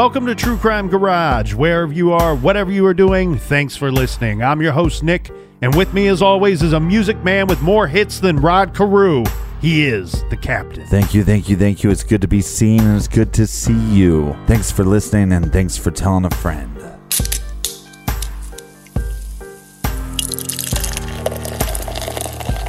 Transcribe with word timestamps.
Welcome 0.00 0.24
to 0.28 0.34
True 0.34 0.56
Crime 0.56 0.88
Garage. 0.88 1.52
Wherever 1.52 1.92
you 1.92 2.10
are, 2.14 2.34
whatever 2.34 2.72
you 2.72 2.86
are 2.86 2.94
doing, 2.94 3.36
thanks 3.36 3.76
for 3.76 3.92
listening. 3.92 4.42
I'm 4.42 4.62
your 4.62 4.72
host, 4.72 5.02
Nick, 5.02 5.30
and 5.60 5.74
with 5.74 5.92
me, 5.92 6.06
as 6.08 6.22
always, 6.22 6.62
is 6.62 6.72
a 6.72 6.80
music 6.80 7.22
man 7.22 7.46
with 7.46 7.60
more 7.60 7.86
hits 7.86 8.18
than 8.18 8.38
Rod 8.38 8.74
Carew. 8.74 9.26
He 9.60 9.84
is 9.84 10.24
the 10.30 10.38
captain. 10.38 10.86
Thank 10.86 11.12
you, 11.12 11.22
thank 11.22 11.50
you, 11.50 11.56
thank 11.58 11.84
you. 11.84 11.90
It's 11.90 12.02
good 12.02 12.22
to 12.22 12.28
be 12.28 12.40
seen 12.40 12.80
and 12.80 12.96
it's 12.96 13.08
good 13.08 13.34
to 13.34 13.46
see 13.46 13.78
you. 13.90 14.34
Thanks 14.46 14.72
for 14.72 14.84
listening 14.84 15.34
and 15.34 15.52
thanks 15.52 15.76
for 15.76 15.90
telling 15.90 16.24
a 16.24 16.30
friend. 16.30 16.74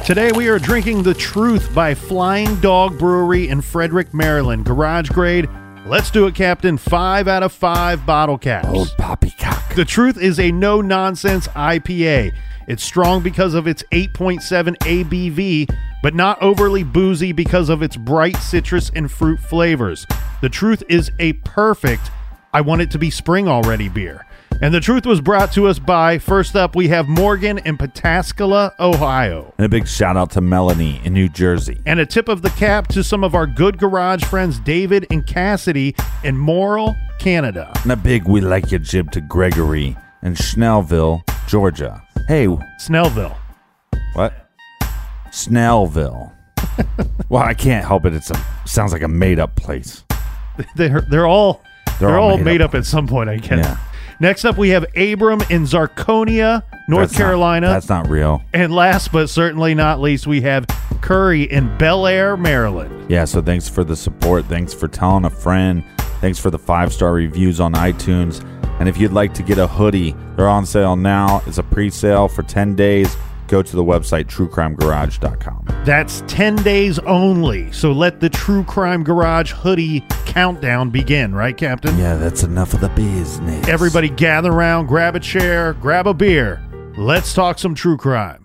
Today, 0.04 0.32
we 0.32 0.48
are 0.48 0.58
drinking 0.58 1.02
The 1.02 1.14
Truth 1.14 1.74
by 1.74 1.94
Flying 1.94 2.56
Dog 2.56 2.98
Brewery 2.98 3.48
in 3.48 3.62
Frederick, 3.62 4.12
Maryland. 4.12 4.66
Garage 4.66 5.08
grade. 5.08 5.48
Let's 5.92 6.10
do 6.10 6.26
it, 6.26 6.34
Captain. 6.34 6.78
Five 6.78 7.28
out 7.28 7.42
of 7.42 7.52
five 7.52 8.06
bottle 8.06 8.38
caps. 8.38 8.66
Old 8.66 8.94
poppycock. 8.96 9.74
The 9.74 9.84
truth 9.84 10.16
is 10.16 10.40
a 10.40 10.50
no 10.50 10.80
nonsense 10.80 11.48
IPA. 11.48 12.32
It's 12.66 12.82
strong 12.82 13.22
because 13.22 13.52
of 13.52 13.66
its 13.66 13.84
8.7 13.92 14.78
ABV, 14.78 15.76
but 16.02 16.14
not 16.14 16.40
overly 16.40 16.82
boozy 16.82 17.32
because 17.32 17.68
of 17.68 17.82
its 17.82 17.98
bright 17.98 18.38
citrus 18.38 18.90
and 18.94 19.12
fruit 19.12 19.38
flavors. 19.38 20.06
The 20.40 20.48
truth 20.48 20.82
is 20.88 21.12
a 21.18 21.34
perfect, 21.34 22.10
I 22.54 22.62
want 22.62 22.80
it 22.80 22.90
to 22.92 22.98
be 22.98 23.10
spring 23.10 23.46
already 23.46 23.90
beer. 23.90 24.24
And 24.62 24.72
the 24.72 24.78
truth 24.78 25.06
was 25.06 25.20
brought 25.20 25.50
to 25.54 25.66
us 25.66 25.80
by, 25.80 26.18
first 26.18 26.54
up, 26.54 26.76
we 26.76 26.86
have 26.86 27.08
Morgan 27.08 27.58
in 27.58 27.76
Pataskala, 27.76 28.70
Ohio. 28.78 29.52
And 29.58 29.66
a 29.66 29.68
big 29.68 29.88
shout 29.88 30.16
out 30.16 30.30
to 30.30 30.40
Melanie 30.40 31.00
in 31.02 31.14
New 31.14 31.28
Jersey. 31.28 31.80
And 31.84 31.98
a 31.98 32.06
tip 32.06 32.28
of 32.28 32.42
the 32.42 32.50
cap 32.50 32.86
to 32.90 33.02
some 33.02 33.24
of 33.24 33.34
our 33.34 33.44
good 33.44 33.76
garage 33.76 34.22
friends, 34.22 34.60
David 34.60 35.04
and 35.10 35.26
Cassidy 35.26 35.96
in 36.22 36.36
Morrill, 36.36 36.94
Canada. 37.18 37.72
And 37.82 37.90
a 37.90 37.96
big 37.96 38.28
we 38.28 38.40
like 38.40 38.70
your 38.70 38.78
jib 38.78 39.10
to 39.10 39.20
Gregory 39.20 39.96
in 40.22 40.34
Snellville, 40.34 41.22
Georgia. 41.48 42.00
Hey, 42.28 42.46
Snellville. 42.80 43.36
what? 44.12 44.48
Snellville. 45.32 46.30
well, 47.28 47.42
I 47.42 47.54
can't 47.54 47.84
help 47.84 48.04
it. 48.04 48.14
It's 48.14 48.30
a 48.30 48.46
sounds 48.64 48.92
like 48.92 49.02
a 49.02 49.08
made 49.08 49.40
up 49.40 49.56
place. 49.56 50.04
They're, 50.76 51.00
they're 51.00 51.26
all 51.26 51.62
they're, 51.98 52.10
They're 52.10 52.18
all, 52.20 52.30
all 52.30 52.36
made, 52.36 52.44
made 52.44 52.60
up. 52.62 52.70
up. 52.70 52.74
at 52.76 52.86
some 52.86 53.08
point, 53.08 53.28
I 53.28 53.38
guess. 53.38 53.58
Yeah. 53.58 53.76
Next 54.22 54.44
up, 54.44 54.56
we 54.56 54.68
have 54.68 54.84
Abram 54.96 55.40
in 55.50 55.64
Zirconia, 55.64 56.62
North 56.88 57.08
That's 57.08 57.12
not- 57.18 57.24
Carolina. 57.24 57.66
that's 57.66 57.88
not 57.88 58.08
real. 58.08 58.40
and 58.54 58.72
last 58.72 59.10
but 59.10 59.28
certainly 59.28 59.74
not 59.74 60.00
least, 60.00 60.28
we 60.28 60.40
have 60.42 60.64
Curry 61.00 61.42
in 61.42 61.76
Bel 61.76 62.06
Air, 62.06 62.36
Maryland. 62.36 63.10
Yeah, 63.10 63.24
so 63.24 63.42
thanks 63.42 63.68
for 63.68 63.82
the 63.82 63.96
support. 63.96 64.44
Thanks 64.44 64.72
for 64.72 64.86
telling 64.86 65.24
a 65.24 65.30
friend. 65.30 65.82
Thanks 66.20 66.38
for 66.38 66.50
the 66.50 66.58
five 66.58 66.92
star 66.92 67.12
reviews 67.14 67.58
on 67.58 67.72
iTunes. 67.74 68.46
And 68.78 68.88
if 68.88 68.96
you'd 68.96 69.12
like 69.12 69.34
to 69.34 69.42
get 69.42 69.58
a 69.58 69.66
hoodie, 69.66 70.14
they're 70.36 70.48
on 70.48 70.66
sale 70.66 70.94
now. 70.94 71.42
It's 71.48 71.58
a 71.58 71.62
pre 71.64 71.90
sale 71.90 72.28
for 72.28 72.44
10 72.44 72.76
days. 72.76 73.16
Go 73.52 73.60
to 73.60 73.76
the 73.76 73.84
website 73.84 74.28
truecrimegarage.com. 74.28 75.84
That's 75.84 76.22
10 76.26 76.56
days 76.62 76.98
only. 77.00 77.70
So 77.70 77.92
let 77.92 78.18
the 78.18 78.30
True 78.30 78.64
Crime 78.64 79.04
Garage 79.04 79.52
hoodie 79.52 80.00
countdown 80.24 80.88
begin, 80.88 81.34
right, 81.34 81.54
Captain? 81.54 81.98
Yeah, 81.98 82.16
that's 82.16 82.44
enough 82.44 82.72
of 82.72 82.80
the 82.80 82.88
business. 82.88 83.68
Everybody 83.68 84.08
gather 84.08 84.50
around, 84.50 84.86
grab 84.86 85.16
a 85.16 85.20
chair, 85.20 85.74
grab 85.74 86.06
a 86.06 86.14
beer. 86.14 86.66
Let's 86.96 87.34
talk 87.34 87.58
some 87.58 87.74
true 87.74 87.98
crime. 87.98 88.41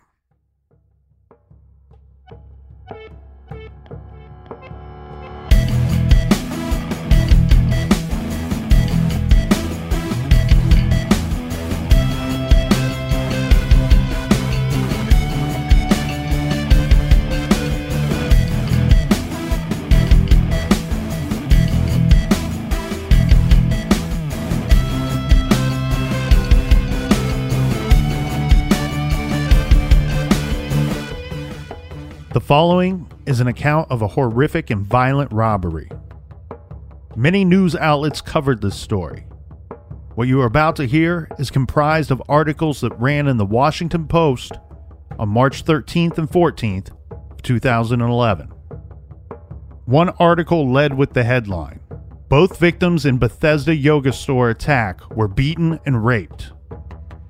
The 32.37 32.41
following 32.41 33.11
is 33.25 33.39
an 33.39 33.47
account 33.47 33.89
of 33.89 34.03
a 34.03 34.09
horrific 34.09 34.69
and 34.69 34.85
violent 34.85 35.31
robbery. 35.33 35.89
Many 37.15 37.43
news 37.43 37.75
outlets 37.75 38.21
covered 38.21 38.61
this 38.61 38.79
story. 38.79 39.25
What 40.13 40.27
you 40.27 40.39
are 40.41 40.45
about 40.45 40.75
to 40.75 40.85
hear 40.85 41.27
is 41.39 41.49
comprised 41.49 42.11
of 42.11 42.21
articles 42.29 42.81
that 42.81 42.95
ran 42.99 43.27
in 43.27 43.37
the 43.37 43.45
Washington 43.45 44.07
Post 44.07 44.51
on 45.17 45.29
March 45.29 45.65
13th 45.65 46.19
and 46.19 46.29
14th, 46.29 46.91
of 47.09 47.41
2011. 47.41 48.49
One 49.85 50.09
article 50.19 50.71
led 50.71 50.95
with 50.95 51.13
the 51.13 51.23
headline 51.23 51.79
Both 52.29 52.59
victims 52.59 53.07
in 53.07 53.17
Bethesda 53.17 53.75
yoga 53.75 54.13
store 54.13 54.51
attack 54.51 55.01
were 55.09 55.27
beaten 55.27 55.79
and 55.87 56.05
raped. 56.05 56.51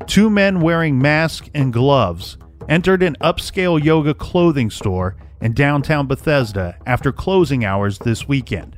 Two 0.06 0.30
men 0.30 0.60
wearing 0.60 1.00
masks 1.00 1.50
and 1.54 1.72
gloves 1.72 2.38
entered 2.70 3.04
an 3.04 3.16
upscale 3.22 3.84
yoga 3.84 4.14
clothing 4.14 4.70
store 4.70 5.16
in 5.42 5.54
downtown 5.54 6.08
Bethesda 6.08 6.78
after 6.86 7.12
closing 7.12 7.64
hours 7.64 8.00
this 8.00 8.28
weekend. 8.28 8.78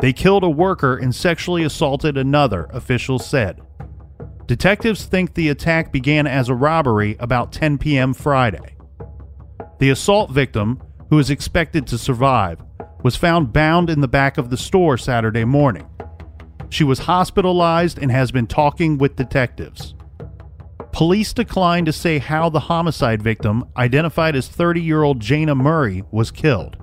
They 0.00 0.12
killed 0.12 0.44
a 0.44 0.50
worker 0.50 0.96
and 0.96 1.14
sexually 1.14 1.62
assaulted 1.64 2.16
another, 2.16 2.64
officials 2.72 3.26
said. 3.26 3.60
Detectives 4.46 5.06
think 5.06 5.34
the 5.34 5.48
attack 5.48 5.92
began 5.92 6.26
as 6.26 6.48
a 6.48 6.54
robbery 6.54 7.16
about 7.18 7.52
10 7.52 7.78
p.m. 7.78 8.14
Friday. 8.14 8.76
The 9.78 9.90
assault 9.90 10.30
victim, 10.30 10.80
who 11.10 11.18
is 11.18 11.30
expected 11.30 11.86
to 11.88 11.98
survive, 11.98 12.62
was 13.02 13.16
found 13.16 13.52
bound 13.52 13.90
in 13.90 14.00
the 14.00 14.08
back 14.08 14.38
of 14.38 14.50
the 14.50 14.56
store 14.56 14.96
Saturday 14.96 15.44
morning. 15.44 15.88
She 16.70 16.84
was 16.84 17.00
hospitalized 17.00 17.98
and 17.98 18.10
has 18.10 18.30
been 18.30 18.46
talking 18.46 18.98
with 18.98 19.16
detectives. 19.16 19.95
Police 20.96 21.34
declined 21.34 21.84
to 21.84 21.92
say 21.92 22.18
how 22.18 22.48
the 22.48 22.58
homicide 22.58 23.20
victim, 23.20 23.66
identified 23.76 24.34
as 24.34 24.48
30 24.48 24.80
year 24.80 25.02
old 25.02 25.20
Jayna 25.20 25.54
Murray, 25.54 26.02
was 26.10 26.30
killed. 26.30 26.78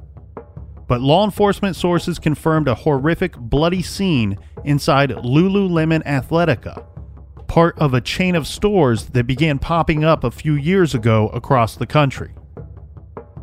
But 0.88 1.02
law 1.02 1.26
enforcement 1.26 1.76
sources 1.76 2.20
confirmed 2.20 2.68
a 2.68 2.76
horrific, 2.76 3.36
bloody 3.36 3.82
scene 3.82 4.38
inside 4.66 5.10
Lululemon 5.10 6.04
Athletica, 6.04 6.86
part 7.48 7.76
of 7.80 7.96
a 7.96 8.02
chain 8.02 8.36
of 8.36 8.46
stores 8.46 9.06
that 9.08 9.26
began 9.26 9.58
popping 9.58 10.04
up 10.04 10.24
a 10.24 10.30
few 10.30 10.54
years 10.54 10.94
ago 10.94 11.30
across 11.30 11.76
the 11.76 11.88
country. 11.88 12.36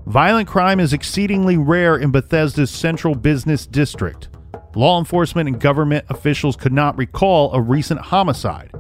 Violent 0.07 0.47
crime 0.47 0.79
is 0.79 0.93
exceedingly 0.93 1.57
rare 1.57 1.97
in 1.97 2.13
Bethesda's 2.13 2.71
central 2.71 3.17
business 3.17 3.67
district. 3.67 4.29
Law 4.77 5.01
enforcement 5.01 5.49
and 5.49 5.61
government 5.61 6.05
officials 6.11 6.55
could 6.55 6.73
not 6.73 6.97
recall 6.97 7.53
a 7.55 7.61
recent 7.61 7.99
homicide. 7.99 8.71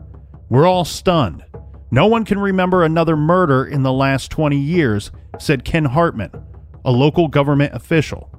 We're 0.48 0.68
all 0.68 0.84
stunned. 0.84 1.42
No 1.92 2.06
one 2.06 2.24
can 2.24 2.38
remember 2.38 2.84
another 2.84 3.16
murder 3.16 3.64
in 3.64 3.82
the 3.82 3.92
last 3.92 4.30
20 4.30 4.56
years, 4.56 5.10
said 5.38 5.64
Ken 5.64 5.86
Hartman, 5.86 6.30
a 6.84 6.92
local 6.92 7.26
government 7.26 7.74
official. 7.74 8.30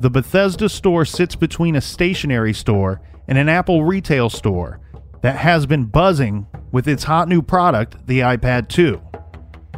The 0.00 0.10
Bethesda 0.10 0.68
store 0.68 1.04
sits 1.04 1.36
between 1.36 1.76
a 1.76 1.80
stationery 1.80 2.52
store 2.52 3.00
and 3.28 3.38
an 3.38 3.48
Apple 3.48 3.84
retail 3.84 4.28
store 4.28 4.80
that 5.22 5.36
has 5.36 5.66
been 5.66 5.84
buzzing 5.84 6.46
with 6.72 6.88
its 6.88 7.04
hot 7.04 7.28
new 7.28 7.42
product, 7.42 8.06
the 8.06 8.20
iPad 8.20 8.68
2. 8.68 9.00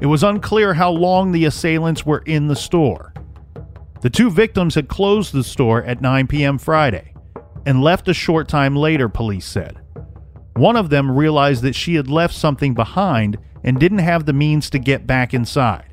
It 0.00 0.06
was 0.06 0.22
unclear 0.22 0.74
how 0.74 0.90
long 0.90 1.32
the 1.32 1.44
assailants 1.44 2.06
were 2.06 2.22
in 2.24 2.48
the 2.48 2.56
store. 2.56 3.12
The 4.00 4.10
two 4.10 4.30
victims 4.30 4.74
had 4.74 4.88
closed 4.88 5.32
the 5.32 5.44
store 5.44 5.82
at 5.84 6.00
9 6.00 6.28
p.m. 6.28 6.58
Friday 6.58 7.14
and 7.66 7.82
left 7.82 8.08
a 8.08 8.14
short 8.14 8.48
time 8.48 8.74
later, 8.74 9.08
police 9.08 9.46
said. 9.46 9.81
One 10.54 10.76
of 10.76 10.90
them 10.90 11.10
realized 11.10 11.62
that 11.62 11.74
she 11.74 11.94
had 11.94 12.08
left 12.08 12.34
something 12.34 12.74
behind 12.74 13.38
and 13.64 13.78
didn't 13.78 13.98
have 13.98 14.26
the 14.26 14.32
means 14.32 14.68
to 14.70 14.78
get 14.78 15.06
back 15.06 15.32
inside. 15.32 15.86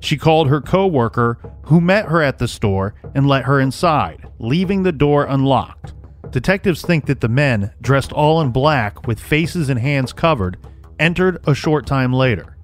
She 0.00 0.16
called 0.16 0.48
her 0.48 0.60
coworker, 0.60 1.38
who 1.64 1.80
met 1.80 2.06
her 2.06 2.22
at 2.22 2.38
the 2.38 2.48
store, 2.48 2.94
and 3.14 3.28
let 3.28 3.44
her 3.44 3.60
inside, 3.60 4.26
leaving 4.38 4.82
the 4.82 4.92
door 4.92 5.24
unlocked. 5.24 5.94
Detectives 6.30 6.82
think 6.82 7.06
that 7.06 7.20
the 7.20 7.28
men, 7.28 7.72
dressed 7.82 8.12
all 8.12 8.40
in 8.40 8.50
black 8.50 9.06
with 9.06 9.20
faces 9.20 9.68
and 9.68 9.78
hands 9.78 10.12
covered, 10.12 10.56
entered 10.98 11.38
a 11.46 11.54
short 11.54 11.86
time 11.86 12.12
later. 12.12 12.56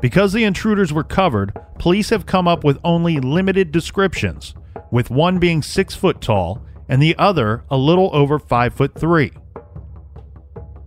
Because 0.00 0.32
the 0.32 0.44
intruders 0.44 0.92
were 0.92 1.04
covered, 1.04 1.52
police 1.78 2.10
have 2.10 2.26
come 2.26 2.48
up 2.48 2.64
with 2.64 2.78
only 2.84 3.20
limited 3.20 3.72
descriptions, 3.72 4.54
with 4.90 5.10
one 5.10 5.38
being 5.38 5.62
six 5.62 5.94
foot 5.94 6.20
tall 6.20 6.62
and 6.88 7.02
the 7.02 7.16
other 7.18 7.64
a 7.70 7.76
little 7.76 8.10
over 8.12 8.38
five 8.38 8.74
foot 8.74 8.94
three. 8.94 9.32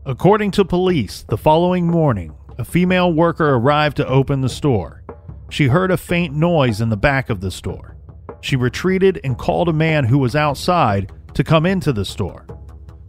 According 0.07 0.51
to 0.51 0.63
police, 0.63 1.23
the 1.23 1.37
following 1.37 1.87
morning, 1.87 2.35
a 2.59 2.63
female 2.63 3.11
worker 3.11 3.55
arrived 3.55 3.97
to 3.97 4.07
open 4.07 4.41
the 4.41 4.49
store. 4.49 5.03
She 5.49 5.65
heard 5.65 5.89
a 5.89 5.97
faint 5.97 6.35
noise 6.35 6.79
in 6.79 6.89
the 6.89 6.95
back 6.95 7.31
of 7.31 7.41
the 7.41 7.49
store. 7.49 7.97
She 8.39 8.55
retreated 8.55 9.19
and 9.23 9.35
called 9.35 9.67
a 9.67 9.73
man 9.73 10.03
who 10.03 10.19
was 10.19 10.35
outside 10.35 11.11
to 11.33 11.43
come 11.43 11.65
into 11.65 11.91
the 11.91 12.05
store. 12.05 12.45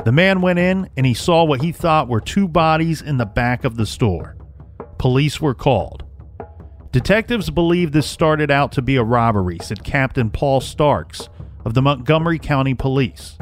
The 0.06 0.12
man 0.12 0.40
went 0.40 0.58
in 0.58 0.88
and 0.96 1.04
he 1.04 1.12
saw 1.12 1.44
what 1.44 1.60
he 1.60 1.70
thought 1.70 2.08
were 2.08 2.20
two 2.20 2.48
bodies 2.48 3.02
in 3.02 3.18
the 3.18 3.26
back 3.26 3.64
of 3.64 3.76
the 3.76 3.84
store. 3.84 4.38
Police 4.96 5.38
were 5.38 5.54
called. 5.54 6.02
Detectives 6.92 7.50
believe 7.50 7.92
this 7.92 8.06
started 8.06 8.50
out 8.50 8.72
to 8.72 8.80
be 8.80 8.96
a 8.96 9.04
robbery, 9.04 9.58
said 9.60 9.84
Captain 9.84 10.30
Paul 10.30 10.62
Starks 10.62 11.28
of 11.66 11.74
the 11.74 11.82
Montgomery 11.82 12.38
County 12.38 12.72
Police. 12.72 13.36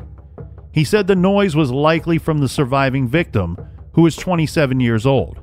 He 0.75 0.83
said 0.83 1.07
the 1.07 1.15
noise 1.15 1.55
was 1.55 1.71
likely 1.71 2.19
from 2.19 2.39
the 2.39 2.49
surviving 2.49 3.07
victim, 3.07 3.57
who 3.93 4.03
was 4.03 4.17
27 4.17 4.81
years 4.81 5.07
old. 5.07 5.41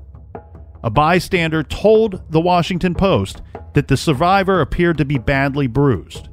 A 0.84 0.90
bystander 0.90 1.64
told 1.64 2.22
the 2.30 2.42
Washington 2.42 2.94
Post 2.94 3.42
that 3.74 3.88
the 3.88 3.96
survivor 3.96 4.60
appeared 4.60 4.98
to 4.98 5.06
be 5.06 5.18
badly 5.18 5.68
bruised. 5.68 6.28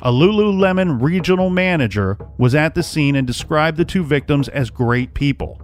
A 0.00 0.10
Lululemon 0.10 1.02
regional 1.02 1.50
manager 1.50 2.16
was 2.38 2.54
at 2.54 2.74
the 2.74 2.82
scene 2.82 3.16
and 3.16 3.26
described 3.26 3.76
the 3.76 3.84
two 3.84 4.02
victims 4.02 4.48
as 4.48 4.70
great 4.70 5.12
people. 5.12 5.60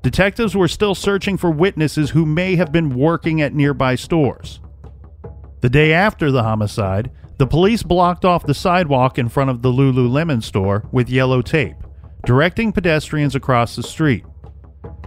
Detectives 0.00 0.56
were 0.56 0.68
still 0.68 0.94
searching 0.94 1.36
for 1.36 1.50
witnesses 1.50 2.10
who 2.10 2.24
may 2.24 2.56
have 2.56 2.72
been 2.72 2.94
working 2.94 3.42
at 3.42 3.52
nearby 3.52 3.96
stores. 3.96 4.60
The 5.60 5.68
day 5.68 5.92
after 5.92 6.30
the 6.30 6.42
homicide, 6.42 7.10
the 7.40 7.46
police 7.46 7.82
blocked 7.82 8.26
off 8.26 8.44
the 8.44 8.52
sidewalk 8.52 9.18
in 9.18 9.26
front 9.26 9.48
of 9.48 9.62
the 9.62 9.72
Lululemon 9.72 10.42
store 10.42 10.84
with 10.92 11.08
yellow 11.08 11.40
tape, 11.40 11.74
directing 12.26 12.70
pedestrians 12.70 13.34
across 13.34 13.74
the 13.74 13.82
street. 13.82 14.26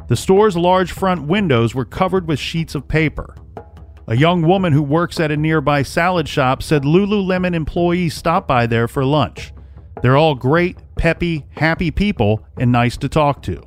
The 0.07 0.15
store's 0.15 0.57
large 0.57 0.91
front 0.91 1.27
windows 1.27 1.75
were 1.75 1.85
covered 1.85 2.27
with 2.27 2.39
sheets 2.39 2.73
of 2.73 2.87
paper. 2.87 3.35
A 4.07 4.15
young 4.15 4.41
woman 4.41 4.73
who 4.73 4.81
works 4.81 5.19
at 5.19 5.29
a 5.29 5.37
nearby 5.37 5.83
salad 5.83 6.27
shop 6.27 6.63
said 6.63 6.81
Lululemon 6.81 7.53
employees 7.53 8.15
stop 8.15 8.47
by 8.47 8.65
there 8.65 8.87
for 8.87 9.05
lunch. 9.05 9.53
They're 10.01 10.17
all 10.17 10.33
great, 10.33 10.79
peppy, 10.97 11.45
happy 11.51 11.91
people 11.91 12.43
and 12.57 12.71
nice 12.71 12.97
to 12.97 13.09
talk 13.09 13.43
to. 13.43 13.61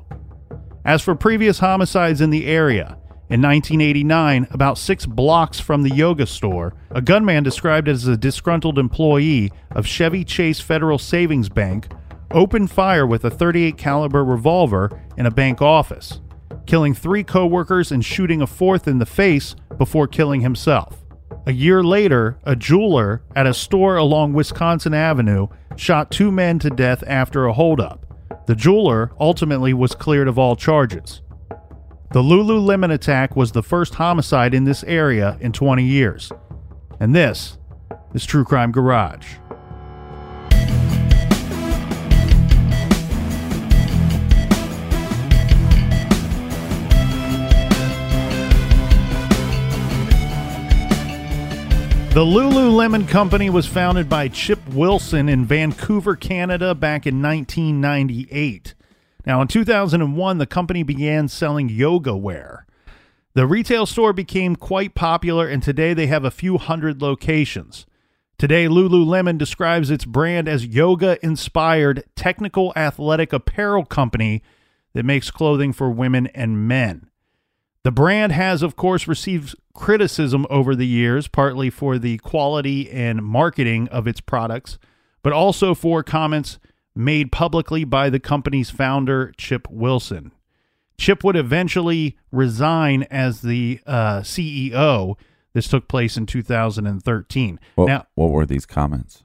As 0.83 1.01
for 1.01 1.15
previous 1.15 1.59
homicides 1.59 2.19
in 2.19 2.31
the 2.31 2.45
area, 2.45 2.97
in 3.29 3.41
1989, 3.41 4.47
about 4.51 4.77
six 4.77 5.05
blocks 5.05 5.59
from 5.59 5.83
the 5.83 5.93
yoga 5.93 6.25
store, 6.25 6.73
a 6.91 7.01
gunman 7.01 7.43
described 7.43 7.89
as 7.89 8.07
a 8.07 8.15
disgruntled 8.15 8.79
employee 8.79 9.51
of 9.71 9.85
Chevy 9.85 10.23
Chase 10.23 10.61
Federal 10.61 10.97
Savings 10.97 11.49
Bank 11.49 11.89
opened 12.31 12.71
fire 12.71 13.05
with 13.05 13.25
a 13.25 13.29
38 13.29 13.77
caliber 13.77 14.23
revolver 14.23 15.01
in 15.17 15.25
a 15.25 15.31
bank 15.31 15.61
office, 15.61 16.21
killing 16.65 16.93
three 16.93 17.21
coworkers 17.21 17.91
and 17.91 18.05
shooting 18.05 18.41
a 18.41 18.47
fourth 18.47 18.87
in 18.87 18.97
the 18.97 19.05
face 19.05 19.55
before 19.77 20.07
killing 20.07 20.39
himself. 20.39 21.03
A 21.47 21.51
year 21.51 21.83
later, 21.83 22.37
a 22.45 22.55
jeweler 22.55 23.23
at 23.35 23.45
a 23.45 23.53
store 23.53 23.97
along 23.97 24.31
Wisconsin 24.31 24.93
Avenue 24.93 25.47
shot 25.75 26.11
two 26.11 26.31
men 26.31 26.59
to 26.59 26.69
death 26.69 27.03
after 27.05 27.45
a 27.45 27.53
holdup. 27.53 28.05
The 28.47 28.55
jeweler 28.55 29.11
ultimately 29.19 29.73
was 29.73 29.95
cleared 29.95 30.29
of 30.29 30.39
all 30.39 30.55
charges. 30.55 31.21
The 32.09 32.21
Lululemon 32.21 32.93
attack 32.93 33.35
was 33.35 33.51
the 33.51 33.61
first 33.61 33.95
homicide 33.95 34.53
in 34.53 34.63
this 34.63 34.81
area 34.85 35.37
in 35.41 35.51
20 35.51 35.83
years. 35.83 36.31
And 37.01 37.13
this 37.13 37.57
is 38.13 38.25
True 38.25 38.45
Crime 38.45 38.71
Garage. 38.71 39.35
The 52.13 52.23
Lululemon 52.23 53.05
Company 53.09 53.49
was 53.49 53.67
founded 53.67 54.07
by 54.07 54.29
Chip 54.29 54.65
Wilson 54.69 55.27
in 55.27 55.43
Vancouver, 55.43 56.15
Canada 56.15 56.73
back 56.73 57.05
in 57.05 57.21
1998. 57.21 58.75
Now, 59.27 59.41
in 59.41 59.49
2001, 59.49 60.37
the 60.37 60.45
company 60.45 60.83
began 60.83 61.27
selling 61.27 61.67
yoga 61.67 62.15
wear. 62.15 62.65
The 63.33 63.45
retail 63.45 63.85
store 63.85 64.13
became 64.13 64.55
quite 64.55 64.95
popular, 64.95 65.49
and 65.49 65.61
today 65.61 65.93
they 65.93 66.07
have 66.07 66.23
a 66.23 66.31
few 66.31 66.57
hundred 66.57 67.01
locations. 67.01 67.85
Today, 68.37 68.67
Lululemon 68.67 69.37
describes 69.37 69.91
its 69.91 70.05
brand 70.05 70.47
as 70.47 70.65
yoga 70.65 71.17
inspired 71.21 72.05
technical 72.15 72.71
athletic 72.77 73.33
apparel 73.33 73.83
company 73.83 74.43
that 74.93 75.03
makes 75.03 75.29
clothing 75.29 75.73
for 75.73 75.91
women 75.91 76.27
and 76.27 76.65
men. 76.65 77.09
The 77.83 77.91
brand 77.91 78.31
has, 78.31 78.63
of 78.63 78.77
course, 78.77 79.09
received 79.09 79.55
criticism 79.73 80.47
over 80.49 80.73
the 80.73 80.87
years, 80.87 81.27
partly 81.27 81.69
for 81.69 81.99
the 81.99 82.17
quality 82.19 82.89
and 82.89 83.21
marketing 83.21 83.89
of 83.89 84.07
its 84.07 84.21
products, 84.21 84.77
but 85.21 85.33
also 85.33 85.75
for 85.75 86.01
comments 86.01 86.59
made 86.97 87.31
publicly 87.31 87.83
by 87.83 88.09
the 88.09 88.19
company's 88.19 88.69
founder, 88.69 89.33
Chip 89.37 89.67
Wilson. 89.69 90.31
Chip 90.97 91.23
would 91.23 91.35
eventually 91.35 92.17
resign 92.31 93.03
as 93.03 93.41
the 93.41 93.79
uh, 93.85 94.21
CEO. 94.21 95.15
This 95.53 95.67
took 95.67 95.87
place 95.87 96.17
in 96.17 96.25
2013. 96.25 97.59
What, 97.75 97.85
now, 97.85 98.07
what 98.15 98.31
were 98.31 98.45
these 98.45 98.65
comments? 98.65 99.23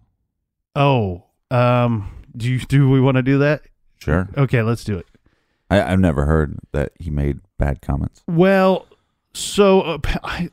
oh, 0.74 1.24
um, 1.50 2.10
do 2.34 2.50
you, 2.50 2.58
do 2.60 2.88
we 2.88 3.00
want 3.00 3.16
to 3.16 3.22
do 3.22 3.38
that? 3.38 3.62
Sure. 3.98 4.28
Okay, 4.36 4.62
let's 4.62 4.84
do 4.84 4.96
it. 4.96 5.06
I, 5.70 5.92
I've 5.92 6.00
never 6.00 6.24
heard 6.24 6.58
that 6.72 6.92
he 6.98 7.10
made 7.10 7.40
bad 7.58 7.82
comments. 7.82 8.22
Well, 8.26 8.86
so 9.34 9.80
uh, 9.82 9.98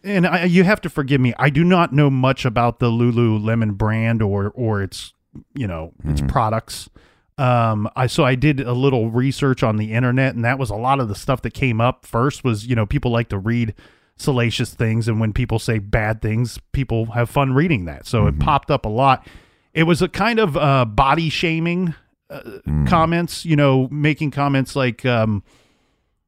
and 0.03 0.27
I, 0.27 0.45
you 0.45 0.63
have 0.63 0.81
to 0.81 0.89
forgive 0.89 1.19
me. 1.19 1.33
I 1.37 1.49
do 1.49 1.63
not 1.63 1.93
know 1.93 2.09
much 2.09 2.45
about 2.45 2.79
the 2.79 2.87
Lululemon 2.87 3.73
brand 3.77 4.21
or 4.21 4.51
or 4.55 4.81
its 4.81 5.13
you 5.53 5.67
know 5.67 5.91
its 6.05 6.21
products. 6.21 6.89
Um, 7.39 7.89
I 7.95 8.07
so 8.07 8.23
I 8.25 8.35
did 8.35 8.59
a 8.59 8.73
little 8.73 9.09
research 9.09 9.63
on 9.63 9.77
the 9.77 9.93
internet, 9.93 10.35
and 10.35 10.43
that 10.43 10.59
was 10.59 10.69
a 10.69 10.75
lot 10.75 10.99
of 10.99 11.07
the 11.07 11.15
stuff 11.15 11.41
that 11.43 11.53
came 11.53 11.79
up 11.79 12.05
first. 12.05 12.43
Was 12.43 12.65
you 12.67 12.75
know 12.75 12.85
people 12.85 13.11
like 13.11 13.29
to 13.29 13.37
read 13.37 13.73
salacious 14.17 14.73
things, 14.73 15.07
and 15.07 15.19
when 15.19 15.31
people 15.31 15.57
say 15.59 15.79
bad 15.79 16.21
things, 16.21 16.59
people 16.73 17.05
have 17.11 17.29
fun 17.29 17.53
reading 17.53 17.85
that. 17.85 18.05
So 18.05 18.27
it 18.27 18.37
popped 18.39 18.69
up 18.69 18.85
a 18.85 18.89
lot. 18.89 19.25
It 19.73 19.83
was 19.83 20.01
a 20.01 20.09
kind 20.09 20.39
of 20.39 20.57
uh, 20.57 20.83
body 20.85 21.29
shaming 21.29 21.93
uh, 22.29 22.41
comments, 22.87 23.45
you 23.45 23.55
know, 23.55 23.87
making 23.89 24.31
comments 24.31 24.75
like, 24.75 25.05
um, 25.05 25.41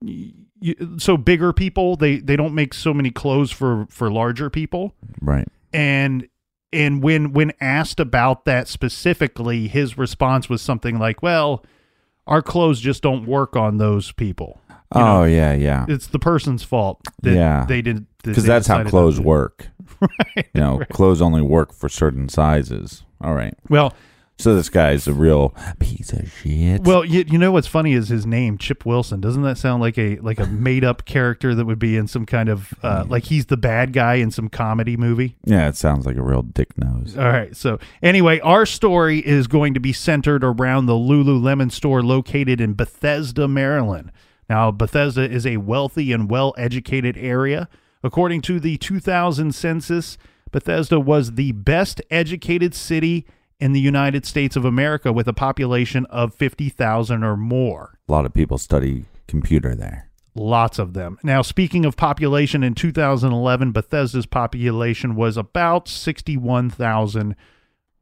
y- 0.02 0.32
y- 0.62 0.76
so 0.98 1.18
bigger 1.18 1.52
people 1.52 1.96
they 1.98 2.20
they 2.20 2.36
don't 2.38 2.56
make 2.56 2.74
so 2.74 2.94
many 2.94 3.12
clothes 3.12 3.52
for 3.52 3.86
for 3.90 4.10
larger 4.12 4.50
people, 4.50 4.94
Right. 5.20 5.48
and 5.74 6.28
and 6.74 7.04
when 7.04 7.34
when 7.34 7.52
asked 7.60 8.00
about 8.00 8.46
that 8.46 8.68
specifically, 8.68 9.68
his 9.68 9.98
response 9.98 10.50
was 10.50 10.62
something 10.62 10.98
like, 11.00 11.22
"Well, 11.22 11.64
our 12.28 12.42
clothes 12.42 12.80
just 12.80 13.02
don't 13.04 13.26
work 13.26 13.56
on 13.56 13.78
those 13.78 14.12
people. 14.12 14.62
You 14.70 14.76
oh, 15.02 15.06
know, 15.06 15.22
oh 15.22 15.24
yeah, 15.24 15.54
yeah. 15.54 15.86
it's 15.88 16.08
the 16.08 16.20
person's 16.20 16.64
fault 16.64 17.00
that 17.24 17.34
Yeah. 17.34 17.66
they 17.66 17.82
did 17.82 18.06
Because 18.24 18.44
that's 18.44 18.68
how 18.68 18.84
clothes 18.84 19.20
work. 19.22 19.70
right 20.02 20.50
You 20.54 20.62
know, 20.62 20.82
clothes 20.92 21.22
only 21.22 21.42
work 21.42 21.74
for 21.74 21.88
certain 21.88 22.28
sizes. 22.28 23.04
All 23.22 23.34
right. 23.34 23.54
well 23.70 23.94
So 24.42 24.56
this 24.56 24.70
guy's 24.70 25.08
a 25.08 25.14
real 25.14 25.56
piece 25.80 26.14
of 26.14 26.32
shit. 26.32 26.82
well 26.82 27.06
you, 27.06 27.26
you 27.28 27.38
know 27.38 27.52
what's 27.52 27.68
funny 27.68 27.94
is 27.94 28.10
his 28.10 28.26
name 28.26 28.58
chip 28.58 28.86
wilson 28.86 29.22
doesn't 29.22 29.42
that 29.44 29.58
sound 29.58 29.82
like 29.82 29.98
a 29.98 30.18
like 30.18 30.40
a 30.40 30.46
made 30.48 30.84
up 30.84 31.06
character 31.06 31.54
that 31.56 31.66
would 31.66 31.80
be 31.80 31.98
in 31.98 32.08
some 32.08 32.26
kind 32.26 32.50
of 32.50 32.74
uh 32.84 33.06
like 33.08 33.26
he's 33.26 33.48
the 33.48 33.58
bad 33.58 33.94
guy 33.94 34.16
in 34.16 34.32
some 34.32 34.50
comedy 34.50 34.98
movie 34.98 35.36
yeah, 35.46 35.68
it 35.68 35.76
sounds 35.76 36.06
like 36.06 36.18
a 36.18 36.22
real 36.22 36.44
dick 36.44 36.78
nose. 36.78 37.18
All 37.18 37.26
right. 37.26 37.56
So, 37.56 37.80
anyway, 38.02 38.40
our 38.40 38.66
story 38.66 39.20
is 39.20 39.48
going 39.48 39.74
to 39.74 39.80
be 39.80 39.92
centered 39.94 40.44
around 40.44 40.86
the 40.86 40.94
Lululemon 40.94 41.72
store 41.72 42.02
located 42.02 42.62
in 42.62 42.74
Bethesda, 42.74 43.48
Maryland. 43.48 44.12
Now, 44.50 44.72
Bethesda 44.72 45.30
is 45.30 45.46
a 45.46 45.58
wealthy 45.58 46.12
and 46.14 46.30
well 46.30 46.54
educated 46.58 47.18
area. 47.18 47.68
According 48.04 48.42
to 48.44 48.60
the 48.60 48.78
2000 48.78 49.54
census, 49.54 50.18
Bethesda 50.52 51.00
was 51.00 51.34
the 51.34 51.52
best 51.52 52.02
educated 52.10 52.74
city 52.74 53.26
in 53.62 53.72
the 53.74 53.80
United 53.80 54.26
States 54.26 54.56
of 54.56 54.66
America 54.66 55.14
with 55.14 55.28
a 55.28 55.34
population 55.34 56.06
of 56.08 56.34
50,000 56.34 57.24
or 57.24 57.38
more. 57.38 58.00
A 58.10 58.12
lot 58.12 58.26
of 58.26 58.34
people 58.34 58.58
study 58.58 59.06
computer 59.28 59.76
there. 59.76 60.10
Lots 60.34 60.80
of 60.80 60.94
them. 60.94 61.20
Now, 61.24 61.42
speaking 61.42 61.86
of 61.86 61.96
population, 61.96 62.64
in 62.64 62.74
2011, 62.74 63.72
Bethesda's 63.72 64.26
population 64.26 65.16
was 65.16 65.38
about 65.38 65.88
61,000 65.88 67.36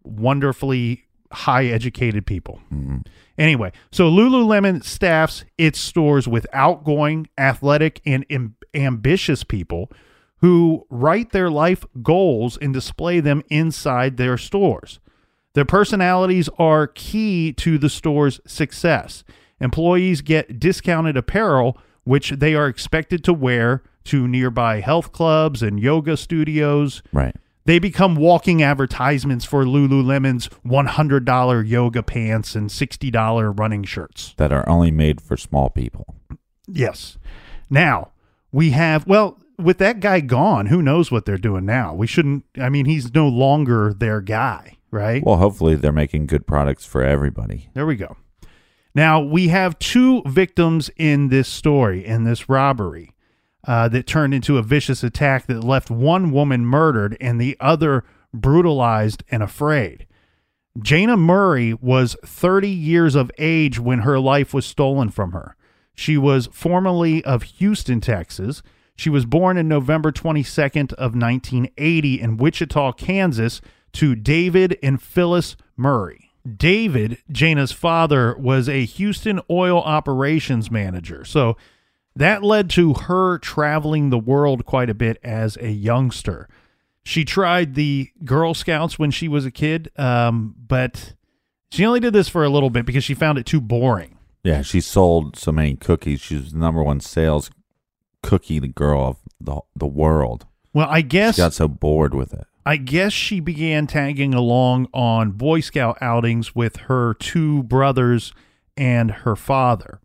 wonderfully 0.03 1.05
high 1.31 1.65
educated 1.65 2.25
people. 2.25 2.61
Mm-hmm. 2.73 2.99
Anyway, 3.37 3.71
so 3.91 4.09
Lululemon 4.09 4.83
staffs 4.83 5.43
its 5.57 5.79
stores 5.79 6.27
with 6.27 6.47
outgoing, 6.53 7.27
athletic, 7.37 8.01
and 8.05 8.25
am- 8.29 8.55
ambitious 8.73 9.43
people 9.43 9.91
who 10.37 10.85
write 10.89 11.31
their 11.31 11.49
life 11.49 11.85
goals 12.01 12.57
and 12.57 12.73
display 12.73 13.19
them 13.19 13.43
inside 13.49 14.17
their 14.17 14.37
stores. 14.37 14.99
Their 15.53 15.65
personalities 15.65 16.49
are 16.57 16.87
key 16.87 17.53
to 17.53 17.77
the 17.77 17.89
store's 17.89 18.39
success. 18.45 19.23
Employees 19.59 20.21
get 20.21 20.59
discounted 20.59 21.17
apparel, 21.17 21.77
which 22.03 22.31
they 22.31 22.55
are 22.55 22.67
expected 22.67 23.23
to 23.25 23.33
wear 23.33 23.83
to 24.05 24.27
nearby 24.27 24.81
health 24.81 25.11
clubs 25.11 25.61
and 25.61 25.79
yoga 25.79 26.17
studios. 26.17 27.01
Right. 27.11 27.35
They 27.65 27.77
become 27.77 28.15
walking 28.15 28.63
advertisements 28.63 29.45
for 29.45 29.63
Lululemon's 29.63 30.49
$100 30.65 31.67
yoga 31.67 32.01
pants 32.01 32.55
and 32.55 32.69
$60 32.69 33.59
running 33.59 33.83
shirts. 33.83 34.33
That 34.37 34.51
are 34.51 34.67
only 34.67 34.89
made 34.89 35.21
for 35.21 35.37
small 35.37 35.69
people. 35.69 36.15
Yes. 36.67 37.19
Now, 37.69 38.11
we 38.51 38.71
have, 38.71 39.05
well, 39.05 39.39
with 39.59 39.77
that 39.79 39.99
guy 39.99 40.19
gone, 40.21 40.67
who 40.67 40.81
knows 40.81 41.11
what 41.11 41.25
they're 41.25 41.37
doing 41.37 41.65
now? 41.65 41.93
We 41.93 42.07
shouldn't, 42.07 42.45
I 42.59 42.69
mean, 42.69 42.85
he's 42.85 43.13
no 43.13 43.27
longer 43.27 43.93
their 43.93 44.21
guy, 44.21 44.77
right? 44.91 45.23
Well, 45.23 45.37
hopefully 45.37 45.75
they're 45.75 45.91
making 45.91 46.27
good 46.27 46.47
products 46.47 46.85
for 46.85 47.03
everybody. 47.03 47.69
There 47.73 47.85
we 47.85 47.95
go. 47.95 48.17
Now, 48.95 49.21
we 49.21 49.49
have 49.49 49.77
two 49.79 50.23
victims 50.25 50.89
in 50.97 51.29
this 51.29 51.47
story, 51.47 52.05
in 52.05 52.23
this 52.23 52.49
robbery, 52.49 53.13
uh, 53.67 53.87
that 53.89 54.07
turned 54.07 54.33
into 54.33 54.57
a 54.57 54.63
vicious 54.63 55.03
attack 55.03 55.47
that 55.47 55.63
left 55.63 55.91
one 55.91 56.31
woman 56.31 56.65
murdered 56.65 57.15
and 57.21 57.39
the 57.39 57.55
other 57.59 58.03
brutalized 58.33 59.23
and 59.29 59.43
afraid. 59.43 60.07
Jayna 60.77 61.17
Murray 61.19 61.73
was 61.73 62.15
30 62.25 62.69
years 62.69 63.15
of 63.15 63.31
age 63.37 63.79
when 63.79 63.99
her 63.99 64.19
life 64.19 64.53
was 64.53 64.65
stolen 64.65 65.09
from 65.09 65.33
her. 65.33 65.55
She 65.93 66.17
was 66.17 66.47
formerly 66.53 67.23
of 67.25 67.43
Houston, 67.43 67.99
Texas. 67.99 68.61
She 68.95 69.09
was 69.09 69.25
born 69.25 69.57
in 69.57 69.67
November 69.67 70.11
22nd 70.11 70.93
of 70.93 71.15
1980 71.15 72.21
in 72.21 72.37
Wichita, 72.37 72.93
Kansas 72.93 73.61
to 73.93 74.15
David 74.15 74.77
and 74.83 75.01
Phyllis 75.01 75.55
Murray. 75.75 76.31
David, 76.57 77.17
Jayna's 77.31 77.71
father, 77.71 78.35
was 78.37 78.69
a 78.69 78.85
Houston 78.85 79.39
oil 79.49 79.81
operations 79.81 80.71
manager. 80.71 81.25
So 81.25 81.57
that 82.15 82.43
led 82.43 82.69
to 82.71 82.93
her 82.93 83.37
traveling 83.37 84.09
the 84.09 84.17
world 84.17 84.65
quite 84.65 84.89
a 84.89 84.93
bit 84.93 85.17
as 85.23 85.57
a 85.57 85.69
youngster. 85.69 86.47
She 87.03 87.25
tried 87.25 87.75
the 87.75 88.09
Girl 88.23 88.53
Scouts 88.53 88.99
when 88.99 89.11
she 89.11 89.27
was 89.27 89.45
a 89.45 89.51
kid, 89.51 89.91
um, 89.97 90.55
but 90.67 91.13
she 91.71 91.85
only 91.85 91.99
did 91.99 92.13
this 92.13 92.29
for 92.29 92.43
a 92.43 92.49
little 92.49 92.69
bit 92.69 92.85
because 92.85 93.03
she 93.03 93.13
found 93.13 93.37
it 93.37 93.45
too 93.45 93.61
boring. 93.61 94.17
Yeah, 94.43 94.61
she 94.61 94.81
sold 94.81 95.35
so 95.35 95.51
many 95.51 95.75
cookies. 95.75 96.21
She 96.21 96.35
was 96.35 96.51
the 96.51 96.59
number 96.59 96.81
one 96.83 96.99
sales 96.99 97.51
cookie 98.21 98.59
girl 98.59 99.07
of 99.07 99.17
the 99.39 99.61
the 99.75 99.87
world. 99.87 100.45
Well, 100.73 100.87
I 100.89 101.01
guess 101.01 101.35
She 101.35 101.41
got 101.41 101.53
so 101.53 101.67
bored 101.67 102.13
with 102.13 102.33
it. 102.33 102.45
I 102.69 102.77
guess 102.77 103.13
she 103.13 103.39
began 103.39 103.87
tagging 103.87 104.35
along 104.35 104.89
on 104.93 105.31
Boy 105.31 105.59
Scout 105.59 105.97
outings 106.01 106.53
with 106.53 106.75
her 106.81 107.15
two 107.15 107.63
brothers 107.63 108.31
and 108.77 109.09
her 109.09 109.35
father. 109.35 109.99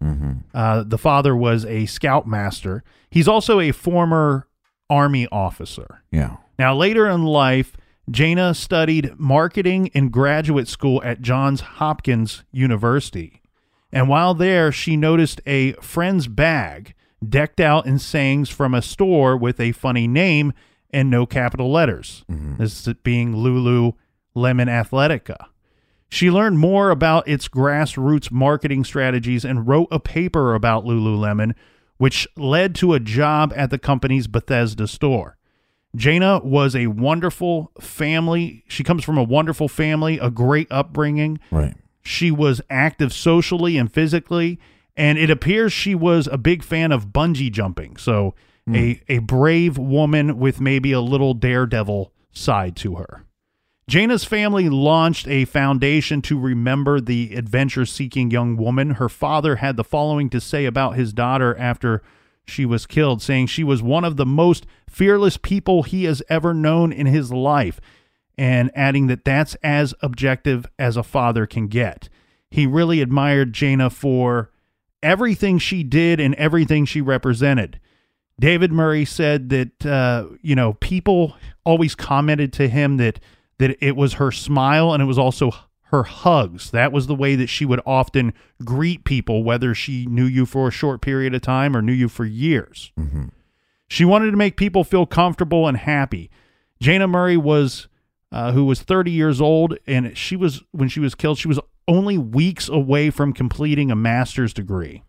Uh, 0.55 0.83
the 0.83 0.97
father 0.97 1.37
was 1.37 1.67
a 1.67 1.85
scoutmaster. 1.85 2.83
He's 3.11 3.29
also 3.29 3.61
a 3.61 3.71
former 3.71 4.49
Army 4.89 5.29
officer. 5.31 6.05
Yeah. 6.11 6.39
Now, 6.59 6.75
later 6.75 7.07
in 7.07 7.25
life, 7.25 7.77
Jayna 8.11 8.57
studied 8.57 9.13
marketing 9.19 9.89
in 9.89 10.09
graduate 10.09 10.67
school 10.67 11.03
at 11.05 11.21
Johns 11.21 11.61
Hopkins 11.61 12.45
University. 12.51 13.43
And 13.93 14.09
while 14.09 14.33
there, 14.33 14.73
she 14.73 14.97
noticed 14.97 15.43
a 15.45 15.73
friend's 15.83 16.29
bag 16.29 16.95
decked 17.29 17.61
out 17.61 17.85
in 17.85 17.99
sayings 17.99 18.49
from 18.49 18.73
a 18.73 18.81
store 18.81 19.37
with 19.37 19.61
a 19.61 19.73
funny 19.73 20.09
name 20.09 20.55
and 20.95 21.11
no 21.11 21.27
capital 21.27 21.71
letters. 21.71 22.25
Mm-hmm. 22.31 22.57
This 22.57 22.87
is 22.87 22.95
being 23.03 23.37
Lulu 23.37 23.93
Lemon 24.35 24.69
Athletica. 24.69 25.49
She 26.09 26.31
learned 26.31 26.59
more 26.61 26.91
about 26.91 27.27
its 27.27 27.49
grassroots 27.49 28.31
marketing 28.31 28.85
strategies 28.85 29.45
and 29.45 29.67
wrote 29.67 29.89
a 29.91 29.99
paper 29.99 30.55
about 30.55 30.85
Lululemon, 30.85 31.55
which 31.97 32.29
led 32.37 32.77
to 32.77 32.95
a 32.95 33.01
job 33.01 33.53
at 33.57 33.71
the 33.71 33.79
company's 33.79 34.29
Bethesda 34.29 34.87
store. 34.87 35.37
Jana 35.97 36.41
was 36.45 36.77
a 36.77 36.87
wonderful 36.87 37.73
family. 37.81 38.65
She 38.69 38.85
comes 38.85 39.05
from 39.05 39.19
a 39.19 39.23
wonderful 39.23 39.69
family, 39.69 40.19
a 40.19 40.31
great 40.31 40.69
upbringing. 40.71 41.41
Right. 41.51 41.75
She 42.03 42.31
was 42.31 42.61
active 42.71 43.13
socially 43.13 43.77
and 43.77 43.93
physically, 43.93 44.61
and 44.97 45.19
it 45.19 45.31
appears 45.31 45.73
she 45.73 45.95
was 45.95 46.29
a 46.31 46.39
big 46.39 46.63
fan 46.63 46.93
of 46.93 47.09
bungee 47.09 47.51
jumping. 47.51 47.97
So, 47.97 48.35
a, 48.73 48.95
hmm. 48.95 49.03
a 49.09 49.19
brave 49.19 49.79
woman 49.79 50.39
with 50.39 50.61
maybe 50.61 50.93
a 50.93 51.01
little 51.01 51.35
daredevil 51.35 52.13
side 52.33 52.77
to 52.77 52.97
her. 52.97 53.25
Jayna's 53.91 54.25
family 54.25 54.71
launched 54.71 55.29
a 55.29 55.45
foundation 55.45 56.23
to 56.23 56.39
remember 56.39 57.01
the 57.01 57.35
adventure 57.35 57.85
seeking 57.85 58.31
young 58.31 58.57
woman. 58.57 58.93
Her 58.93 59.11
father 59.11 59.57
had 59.57 59.77
the 59.77 59.85
following 59.85 60.31
to 60.31 60.41
say 60.41 60.65
about 60.65 60.97
his 60.97 61.13
daughter 61.13 61.55
after 61.59 62.03
she 62.47 62.65
was 62.65 62.87
killed, 62.87 63.21
saying 63.21 63.47
she 63.47 63.65
was 63.65 63.83
one 63.83 64.05
of 64.05 64.17
the 64.17 64.27
most 64.27 64.67
fearless 64.89 65.37
people 65.37 65.83
he 65.83 66.05
has 66.05 66.23
ever 66.29 66.55
known 66.55 66.93
in 66.93 67.07
his 67.07 67.31
life, 67.31 67.81
and 68.39 68.71
adding 68.75 69.07
that 69.09 69.25
that's 69.25 69.55
as 69.57 69.95
objective 70.01 70.67
as 70.79 70.97
a 70.97 71.03
father 71.03 71.47
can 71.47 71.69
get. 71.69 72.09
He 72.51 72.67
really 72.67 73.01
admired 73.01 73.53
Jayna 73.53 73.93
for 73.93 74.51
everything 75.03 75.59
she 75.59 75.83
did 75.83 76.21
and 76.21 76.35
everything 76.37 76.87
she 76.87 77.01
represented. 77.01 77.81
David 78.39 78.73
Murray 78.73 79.05
said 79.05 79.49
that 79.51 79.87
uh, 79.87 80.27
you 80.43 80.55
know 80.55 80.75
people 80.75 81.37
always 81.65 81.95
commented 81.95 82.53
to 82.55 82.69
him 82.69 82.97
that 82.99 83.21
that 83.59 83.77
it 83.81 83.97
was 83.97 84.15
her 84.15 84.33
smile 84.33 84.93
and 84.93 85.03
it 85.03 85.07
was 85.07 85.19
also 85.19 85.53
her 85.85 86.03
hugs. 86.03 86.73
That 86.73 86.91
was 86.91 87.07
the 87.07 87.15
way 87.15 87.37
that 87.37 87.47
she 87.49 87.65
would 87.65 87.81
often 87.87 88.33
greet 88.65 89.05
people, 89.05 89.45
whether 89.45 89.75
she 89.75 90.07
knew 90.07 90.25
you 90.25 90.45
for 90.45 90.67
a 90.67 90.73
short 90.73 91.01
period 91.01 91.35
of 91.35 91.43
time 91.43 91.77
or 91.77 91.83
knew 91.83 91.93
you 91.93 92.09
for 92.09 92.25
years. 92.25 92.91
She 93.87 94.05
wanted 94.05 94.33
to 94.33 94.37
make 94.37 94.57
people 94.57 94.83
feel 94.83 95.07
comfortable 95.07 95.69
and 95.69 95.77
happy. 95.77 96.31
Jayna 96.83 97.09
Murray 97.09 97.37
was, 97.37 97.87
uh, 98.33 98.51
who 98.51 98.65
was 98.65 98.83
30 98.83 99.13
years 99.13 99.41
old, 99.41 99.79
and 99.87 100.19
she 100.19 100.35
was 100.35 100.65
when 100.73 100.89
she 100.89 100.99
was 100.99 101.15
killed. 101.15 101.39
She 101.39 101.47
was 101.47 101.61
only 101.87 102.19
weeks 102.19 102.69
away 102.69 103.11
from 103.11 103.33
completing 103.33 103.93
a 103.93 103.97
master's 103.97 104.53
degree, 104.53 105.05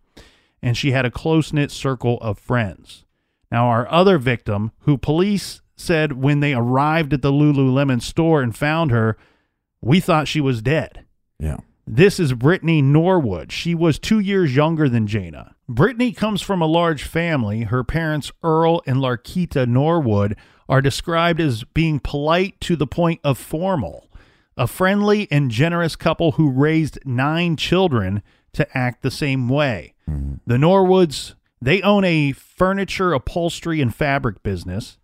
and 0.61 0.77
she 0.77 0.91
had 0.91 1.05
a 1.05 1.09
close 1.09 1.51
knit 1.51 1.71
circle 1.71 2.19
of 2.21 2.37
friends. 2.37 3.04
Now, 3.51 3.67
our 3.67 3.89
other 3.91 4.17
victim, 4.17 4.71
who 4.79 4.97
police 4.97 5.61
said 5.75 6.13
when 6.13 6.39
they 6.39 6.53
arrived 6.53 7.13
at 7.13 7.21
the 7.21 7.31
Lululemon 7.31 8.01
store 8.01 8.41
and 8.41 8.55
found 8.55 8.91
her, 8.91 9.17
we 9.81 9.99
thought 9.99 10.27
she 10.27 10.41
was 10.41 10.61
dead. 10.61 11.05
Yeah. 11.39 11.57
This 11.87 12.19
is 12.19 12.33
Brittany 12.33 12.81
Norwood. 12.81 13.51
She 13.51 13.75
was 13.75 13.99
two 13.99 14.19
years 14.19 14.55
younger 14.55 14.89
than 14.89 15.07
Jayna. 15.07 15.53
Brittany 15.69 16.11
comes 16.11 16.41
from 16.41 16.61
a 16.61 16.67
large 16.67 17.03
family. 17.03 17.63
Her 17.63 17.83
parents, 17.83 18.31
Earl 18.41 18.81
and 18.87 18.97
Larkita 18.97 19.67
Norwood, 19.67 20.35
are 20.67 20.81
described 20.81 21.39
as 21.39 21.63
being 21.63 21.99
polite 21.99 22.59
to 22.61 22.75
the 22.75 22.87
point 22.87 23.19
of 23.23 23.37
formal, 23.37 24.09
a 24.57 24.65
friendly 24.65 25.27
and 25.29 25.51
generous 25.51 25.95
couple 25.95 26.33
who 26.33 26.49
raised 26.49 26.97
nine 27.05 27.55
children 27.55 28.23
to 28.53 28.67
act 28.75 29.03
the 29.03 29.11
same 29.11 29.47
way. 29.47 29.93
Mm-hmm. 30.09 30.35
The 30.47 30.57
Norwoods, 30.57 31.35
they 31.65 31.81
own 31.81 32.03
a 32.03 32.31
furniture, 32.31 33.11
upholstery, 33.11 33.81
and 33.81 33.93
fabric 33.93 34.43
business. 34.43 34.99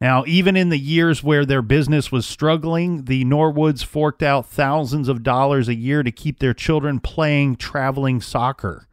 Now, 0.00 0.24
even 0.26 0.56
in 0.56 0.68
the 0.70 0.78
years 0.78 1.22
where 1.22 1.46
their 1.46 1.62
business 1.62 2.10
was 2.10 2.26
struggling, 2.26 3.04
the 3.04 3.24
Norwoods 3.24 3.84
forked 3.84 4.20
out 4.20 4.46
thousands 4.46 5.08
of 5.08 5.22
dollars 5.22 5.68
a 5.68 5.74
year 5.74 6.02
to 6.02 6.10
keep 6.10 6.40
their 6.40 6.52
children 6.52 6.98
playing 6.98 7.56
traveling 7.56 8.20
soccer. 8.20 8.88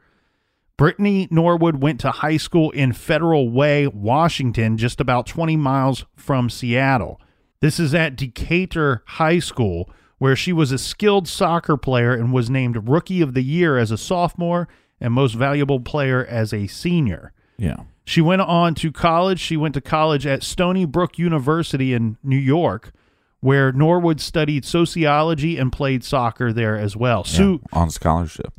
Brittany 0.78 1.28
Norwood 1.32 1.82
went 1.82 2.00
to 2.02 2.12
high 2.12 2.38
school 2.38 2.70
in 2.70 2.94
Federal 2.94 3.50
Way, 3.50 3.88
Washington, 3.88 4.78
just 4.78 5.02
about 5.02 5.26
20 5.26 5.56
miles 5.56 6.06
from 6.16 6.52
Seattle. 6.52 7.20
This 7.62 7.80
is 7.80 7.96
at 7.96 8.16
Decatur 8.16 9.02
High 9.08 9.40
School, 9.40 9.90
where 10.20 10.36
she 10.36 10.54
was 10.54 10.72
a 10.72 10.78
skilled 10.78 11.28
soccer 11.28 11.78
player 11.78 12.14
and 12.14 12.32
was 12.32 12.52
named 12.52 12.88
Rookie 12.88 13.22
of 13.22 13.34
the 13.34 13.42
Year 13.42 13.80
as 13.80 13.90
a 13.90 13.98
sophomore 13.98 14.68
and 15.00 15.14
Most 15.14 15.34
Valuable 15.34 15.80
Player 15.80 16.26
as 16.26 16.54
a 16.54 16.68
senior. 16.68 17.32
Yeah. 17.58 17.78
She 18.06 18.22
went 18.22 18.42
on 18.42 18.74
to 18.76 18.92
college. 18.92 19.40
She 19.40 19.58
went 19.58 19.74
to 19.74 19.82
college 19.82 20.26
at 20.26 20.42
Stony 20.42 20.86
Brook 20.86 21.18
University 21.20 21.94
in 21.94 22.18
New 22.24 22.38
York, 22.38 22.94
where 23.42 23.72
Norwood 23.74 24.22
studied 24.22 24.64
sociology 24.64 25.58
and 25.58 25.72
played 25.74 26.04
soccer 26.04 26.54
there 26.54 26.78
as 26.78 26.96
well. 26.96 27.24
Sue 27.26 27.62
on 27.74 27.90
scholarship. 27.90 28.54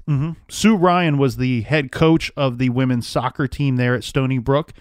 Sue 0.48 0.76
Ryan 0.76 1.16
was 1.16 1.38
the 1.38 1.62
head 1.62 1.90
coach 1.90 2.30
of 2.36 2.58
the 2.58 2.68
women's 2.68 3.06
soccer 3.06 3.48
team 3.48 3.76
there 3.76 3.94
at 3.94 4.04
Stony 4.04 4.38
Brook, 4.38 4.72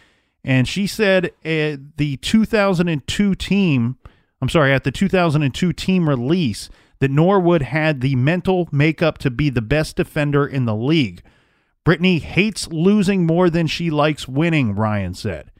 and 0.43 0.67
she 0.67 0.85
said 0.85 1.27
uh, 1.45 1.77
the 1.95 2.17
2002 2.21 3.35
team, 3.35 3.97
I'm 4.41 4.49
sorry, 4.49 4.73
at 4.73 4.83
the 4.83 4.91
2002 4.91 5.71
team 5.73 6.09
release, 6.09 6.69
that 6.99 7.11
Norwood 7.11 7.61
had 7.61 8.01
the 8.01 8.15
mental 8.15 8.67
makeup 8.71 9.17
to 9.19 9.29
be 9.29 9.49
the 9.49 9.61
best 9.61 9.95
defender 9.95 10.45
in 10.45 10.65
the 10.65 10.75
league. 10.75 11.21
Brittany 11.87 12.19
hates 12.19 12.67
losing 12.67 13.25
more 13.25 13.49
than 13.49 13.65
she 13.65 13.89
likes 13.89 14.27
winning, 14.27 14.75
Ryan 14.75 15.13
said. 15.13 15.51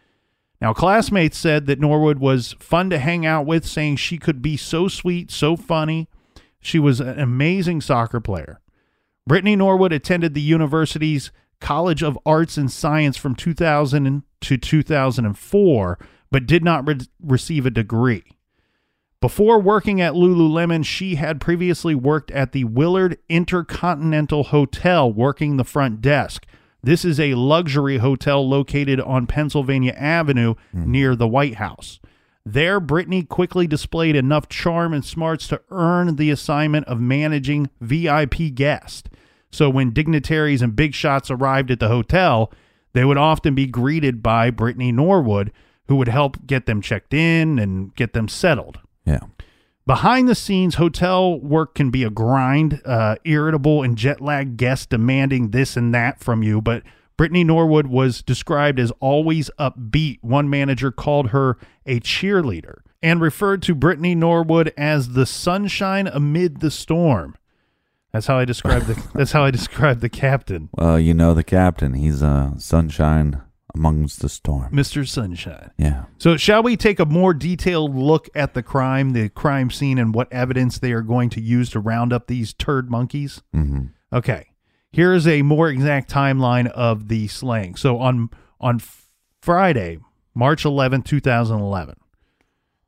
Now, 0.60 0.74
classmates 0.74 1.38
said 1.38 1.68
that 1.68 1.80
Norwood 1.80 2.20
was 2.20 2.54
fun 2.60 2.90
to 2.90 3.00
hang 3.00 3.26
out 3.26 3.46
with, 3.46 3.66
saying 3.66 3.96
she 3.96 4.18
could 4.18 4.42
be 4.42 4.58
so 4.58 4.90
sweet, 4.90 5.32
so 5.32 5.56
funny. 5.56 6.10
She 6.60 6.80
was 6.80 7.00
an 7.00 7.18
amazing 7.18 7.80
soccer 7.80 8.20
player. 8.20 8.60
Brittany 9.26 9.56
Norwood 9.56 9.94
attended 9.94 10.34
the 10.34 10.42
university's 10.42 11.32
College 11.62 12.04
of 12.04 12.20
Arts 12.26 12.58
and 12.58 12.70
Science 12.70 13.16
from 13.16 13.34
2000 13.34 14.24
to 14.42 14.58
2004, 14.58 16.00
but 16.30 16.46
did 16.46 16.62
not 16.62 16.86
re- 16.86 17.08
receive 17.22 17.66
a 17.66 17.72
degree. 17.72 18.37
Before 19.20 19.60
working 19.60 20.00
at 20.00 20.14
Lululemon, 20.14 20.86
she 20.86 21.16
had 21.16 21.42
previously 21.42 21.96
worked 21.96 22.30
at 22.30 22.52
the 22.52 22.66
Willard 22.66 23.18
Intercontinental 23.28 24.46
Hotel, 24.46 25.12
working 25.12 25.58
the 25.58 25.64
front 25.64 26.02
desk. 26.02 26.46
This 26.84 27.04
is 27.04 27.20
a 27.20 27.34
luxury 27.34 27.98
hotel 27.98 28.48
located 28.48 29.02
on 29.02 29.26
Pennsylvania 29.26 29.94
Avenue 29.94 30.54
hmm. 30.72 30.92
near 30.92 31.16
the 31.16 31.28
White 31.28 31.56
House. 31.56 32.00
There, 32.46 32.80
Brittany 32.80 33.24
quickly 33.24 33.66
displayed 33.66 34.16
enough 34.16 34.50
charm 34.50 34.94
and 34.94 35.04
smarts 35.04 35.48
to 35.48 35.62
earn 35.72 36.16
the 36.16 36.30
assignment 36.30 36.86
of 36.86 37.02
managing 37.02 37.72
VIP 37.82 38.54
guests. 38.54 39.10
So 39.52 39.68
when 39.68 39.94
dignitaries 39.94 40.62
and 40.62 40.76
big 40.76 40.94
shots 40.94 41.32
arrived 41.32 41.72
at 41.72 41.80
the 41.80 41.88
hotel, 41.88 42.54
they 42.94 43.04
would 43.04 43.18
often 43.18 43.56
be 43.56 43.66
greeted 43.66 44.22
by 44.22 44.52
Brittany 44.52 44.92
Norwood, 44.92 45.52
who 45.88 45.96
would 45.96 46.08
help 46.08 46.46
get 46.46 46.68
them 46.68 46.82
checked 46.82 47.16
in 47.16 47.58
and 47.58 47.96
get 47.96 48.14
them 48.14 48.28
settled. 48.28 48.80
Yeah. 49.08 49.22
Behind 49.86 50.28
the 50.28 50.36
scenes, 50.36 50.76
hotel 50.76 51.40
work 51.40 51.74
can 51.74 51.92
be 51.92 52.04
a 52.04 52.10
grind, 52.10 52.82
uh, 52.86 53.16
irritable 53.24 53.84
and 53.84 53.98
jet 53.98 54.20
lagged 54.20 54.58
guests 54.58 54.86
demanding 54.86 55.52
this 55.52 55.78
and 55.78 55.94
that 55.96 56.20
from 56.20 56.44
you. 56.44 56.62
But 56.62 56.84
Brittany 57.16 57.46
Norwood 57.46 57.88
was 57.88 58.22
described 58.22 58.80
as 58.80 58.92
always 59.00 59.50
upbeat. 59.58 60.20
One 60.22 60.50
manager 60.50 60.92
called 60.92 61.30
her 61.30 61.58
a 61.86 62.02
cheerleader 62.02 62.82
and 63.02 63.22
referred 63.22 63.62
to 63.64 63.74
Brittany 63.74 64.14
Norwood 64.14 64.74
as 64.78 65.14
the 65.14 65.26
sunshine 65.26 66.08
amid 66.08 66.60
the 66.60 66.70
storm. 66.70 67.38
That's 68.12 68.28
how 68.28 68.38
I 68.38 68.44
describe 68.44 68.84
the. 68.84 69.02
that's 69.16 69.32
how 69.32 69.46
I 69.46 69.52
describe 69.52 70.02
the 70.02 70.10
captain, 70.10 70.70
Well, 70.74 71.00
you 71.00 71.14
know 71.14 71.34
the 71.34 71.44
captain. 71.46 71.94
He's 71.94 72.22
uh, 72.22 72.58
sunshine 72.58 73.42
amongst 73.76 74.22
the 74.22 74.30
storm. 74.30 74.70
Mister 74.72 75.06
Sunshine. 75.06 75.72
Yeah. 75.78 76.06
So, 76.18 76.38
shall 76.38 76.64
we 76.64 76.78
take 76.78 77.00
a 77.00 77.06
more 77.06 77.34
detailed 77.34 77.96
look 77.96 78.30
at 78.36 78.54
the 78.54 78.64
crime, 78.64 79.12
the 79.12 79.30
crime 79.30 79.70
scene, 79.70 79.98
and 79.98 80.14
what 80.14 80.32
evidence 80.32 80.80
they 80.80 80.92
are 80.92 81.02
going 81.02 81.30
to 81.32 81.42
use 81.42 81.70
to 81.72 81.80
round 81.80 82.14
up 82.14 82.28
these 82.28 82.54
turd 82.54 82.90
monkeys? 82.90 83.42
Mm-hmm. 83.56 83.88
Okay. 84.14 84.48
Here 84.92 85.14
is 85.14 85.28
a 85.28 85.42
more 85.42 85.70
exact 85.70 86.10
timeline 86.10 86.68
of 86.68 87.08
the 87.08 87.28
slaying. 87.28 87.76
So 87.76 88.00
on 88.00 88.30
on 88.60 88.82
Friday, 89.42 90.00
March 90.34 90.66
11, 90.66 91.04
2011. 91.04 91.96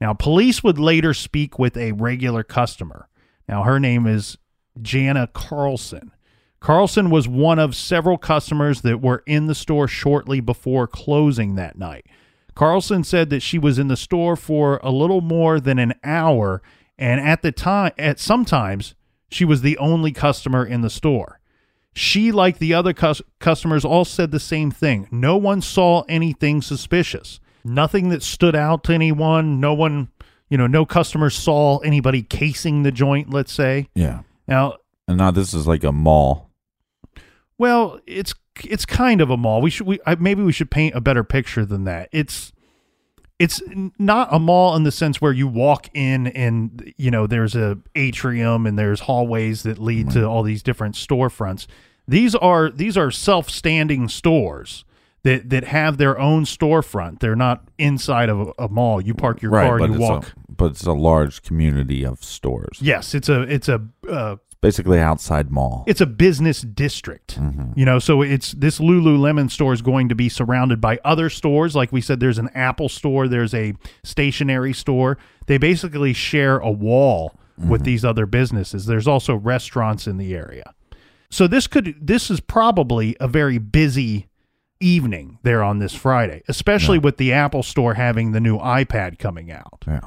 Now, 0.02 0.14
police 0.14 0.64
would 0.64 0.80
later 0.80 1.14
speak 1.14 1.60
with 1.60 1.76
a 1.76 1.92
regular 1.92 2.44
customer. 2.44 3.10
Now, 3.48 3.64
her 3.64 3.80
name 3.80 4.08
is 4.08 4.38
Jana 4.82 5.28
Carlson. 5.28 6.12
Carlson 6.60 7.10
was 7.10 7.28
one 7.28 7.60
of 7.60 7.76
several 7.76 8.18
customers 8.18 8.82
that 8.82 9.02
were 9.02 9.24
in 9.26 9.48
the 9.48 9.56
store 9.56 9.88
shortly 9.88 10.40
before 10.40 10.88
closing 10.88 11.56
that 11.56 11.78
night. 11.78 12.06
Carlson 12.54 13.04
said 13.04 13.30
that 13.30 13.42
she 13.42 13.58
was 13.58 13.80
in 13.80 13.88
the 13.88 13.96
store 13.96 14.36
for 14.36 14.80
a 14.84 14.92
little 14.92 15.22
more 15.22 15.60
than 15.60 15.80
an 15.80 15.94
hour, 16.04 16.62
and 16.98 17.22
at 17.22 17.42
the 17.42 17.54
time, 17.54 17.94
at 17.98 18.20
sometimes, 18.20 18.96
she 19.32 19.46
was 19.46 19.62
the 19.62 19.78
only 19.78 20.12
customer 20.12 20.66
in 20.66 20.82
the 20.82 20.90
store. 20.90 21.40
She, 21.94 22.32
like 22.32 22.60
the 22.60 22.74
other 22.74 22.94
cus- 22.94 23.22
customers, 23.40 23.86
all 23.86 24.04
said 24.06 24.32
the 24.32 24.40
same 24.40 24.72
thing. 24.72 25.08
No 25.12 25.38
one 25.38 25.62
saw 25.62 26.04
anything 26.10 26.62
suspicious. 26.62 27.40
Nothing 27.64 28.10
that 28.10 28.24
stood 28.24 28.56
out 28.56 28.84
to 28.86 28.94
anyone. 28.94 29.60
No 29.60 29.74
one, 29.74 30.10
you 30.50 30.58
know, 30.58 30.68
no 30.68 30.86
customer 30.86 31.30
saw 31.30 31.78
anybody 31.80 32.22
casing 32.22 32.84
the 32.84 32.92
joint, 32.92 33.30
let's 33.32 33.54
say. 33.54 33.88
Yeah. 33.96 34.22
Now, 34.48 34.76
And 35.08 35.18
now 35.18 35.32
this 35.32 35.54
is 35.54 35.68
like 35.68 35.84
a 35.84 35.92
mall. 35.92 36.49
Well, 37.60 38.00
it's 38.08 38.34
it's 38.64 38.86
kind 38.86 39.22
of 39.22 39.30
a 39.30 39.38
mall. 39.38 39.62
We 39.62 39.70
should 39.70 39.86
we 39.86 40.00
I, 40.08 40.16
maybe 40.16 40.42
we 40.42 40.52
should 40.52 40.72
paint 40.72 40.96
a 40.96 41.02
better 41.02 41.24
picture 41.24 41.66
than 41.66 41.84
that. 41.84 42.10
It's 42.12 42.52
it's 43.38 43.62
not 43.98 44.28
a 44.32 44.40
mall 44.40 44.76
in 44.76 44.84
the 44.84 44.92
sense 44.92 45.22
where 45.22 45.32
you 45.32 45.48
walk 45.48 45.90
in 45.94 46.28
and 46.28 46.94
you 46.98 47.12
know 47.12 47.28
there's 47.28 47.56
a 47.56 47.78
atrium 47.96 48.66
and 48.66 48.80
there's 48.80 49.02
hallways 49.02 49.64
that 49.64 49.78
lead 49.78 50.10
to 50.12 50.26
all 50.26 50.42
these 50.42 50.64
different 50.64 50.96
storefronts. 50.96 51.68
These 52.08 52.34
are 52.36 52.72
these 52.72 52.98
are 52.98 53.12
self-standing 53.12 54.10
stores 54.10 54.84
that 55.24 55.50
that 55.50 55.66
have 55.66 55.98
their 55.98 56.18
own 56.18 56.46
storefront. 56.46 57.20
They're 57.20 57.36
not 57.36 57.70
inside 57.78 58.30
of 58.30 58.40
a, 58.40 58.64
a 58.64 58.70
mall. 58.70 59.02
You 59.02 59.14
park 59.14 59.42
your 59.42 59.52
car 59.52 59.80
but 59.80 59.86
and 59.86 59.94
you 59.96 60.00
it's 60.00 60.10
walk. 60.10 60.28
A, 60.28 60.52
but 60.52 60.72
it's 60.72 60.86
a 60.86 60.94
large 60.94 61.44
community 61.44 62.06
of 62.06 62.24
stores. 62.24 62.80
yes, 62.82 63.14
it's 63.14 63.30
a 63.30 63.42
it's 63.44 63.70
a 63.70 63.86
uh, 64.10 64.38
Basically 64.62 65.00
outside 65.00 65.52
mall. 65.52 65.86
it's 65.88 66.02
a 66.02 66.06
business 66.06 66.62
district 66.62 67.40
mm-hmm. 67.40 67.72
you 67.78 67.86
know 67.86 67.98
so 67.98 68.22
it's 68.22 68.52
this 68.52 68.80
lululemon 68.80 69.50
store 69.50 69.72
is 69.72 69.82
going 69.82 70.10
to 70.10 70.16
be 70.16 70.28
surrounded 70.28 70.82
by 70.82 71.00
other 71.06 71.30
stores. 71.30 71.76
Like 71.76 71.92
we 71.92 72.02
said 72.02 72.20
there's 72.20 72.38
an 72.38 72.50
apple 72.54 72.90
store 72.90 73.28
there's 73.28 73.54
a 73.54 73.74
stationery 74.04 74.74
store. 74.74 75.18
They 75.48 75.58
basically 75.58 76.14
share 76.14 76.58
a 76.58 76.72
wall 76.72 77.34
with 77.58 77.82
mm-hmm. 77.82 77.86
these 77.86 78.06
other 78.06 78.26
businesses. 78.26 78.86
There's 78.86 79.08
also 79.08 79.36
restaurants 79.36 80.08
in 80.08 80.18
the 80.18 80.36
area. 80.36 80.74
So 81.30 81.48
this 81.48 81.68
could 81.68 81.96
this 82.02 82.30
is 82.30 82.40
probably 82.40 83.16
a 83.20 83.28
very 83.28 83.60
busy 83.60 84.28
evening 84.82 85.40
there 85.44 85.62
on 85.62 85.80
this 85.80 85.94
friday 85.94 86.42
especially 86.48 86.98
with 86.98 87.18
the 87.18 87.34
apple 87.34 87.62
store 87.62 87.96
having 87.96 88.32
the 88.32 88.40
new 88.40 88.58
ipad 88.58 89.20
coming 89.20 89.52
out. 89.52 89.84
Yeah. 89.88 90.02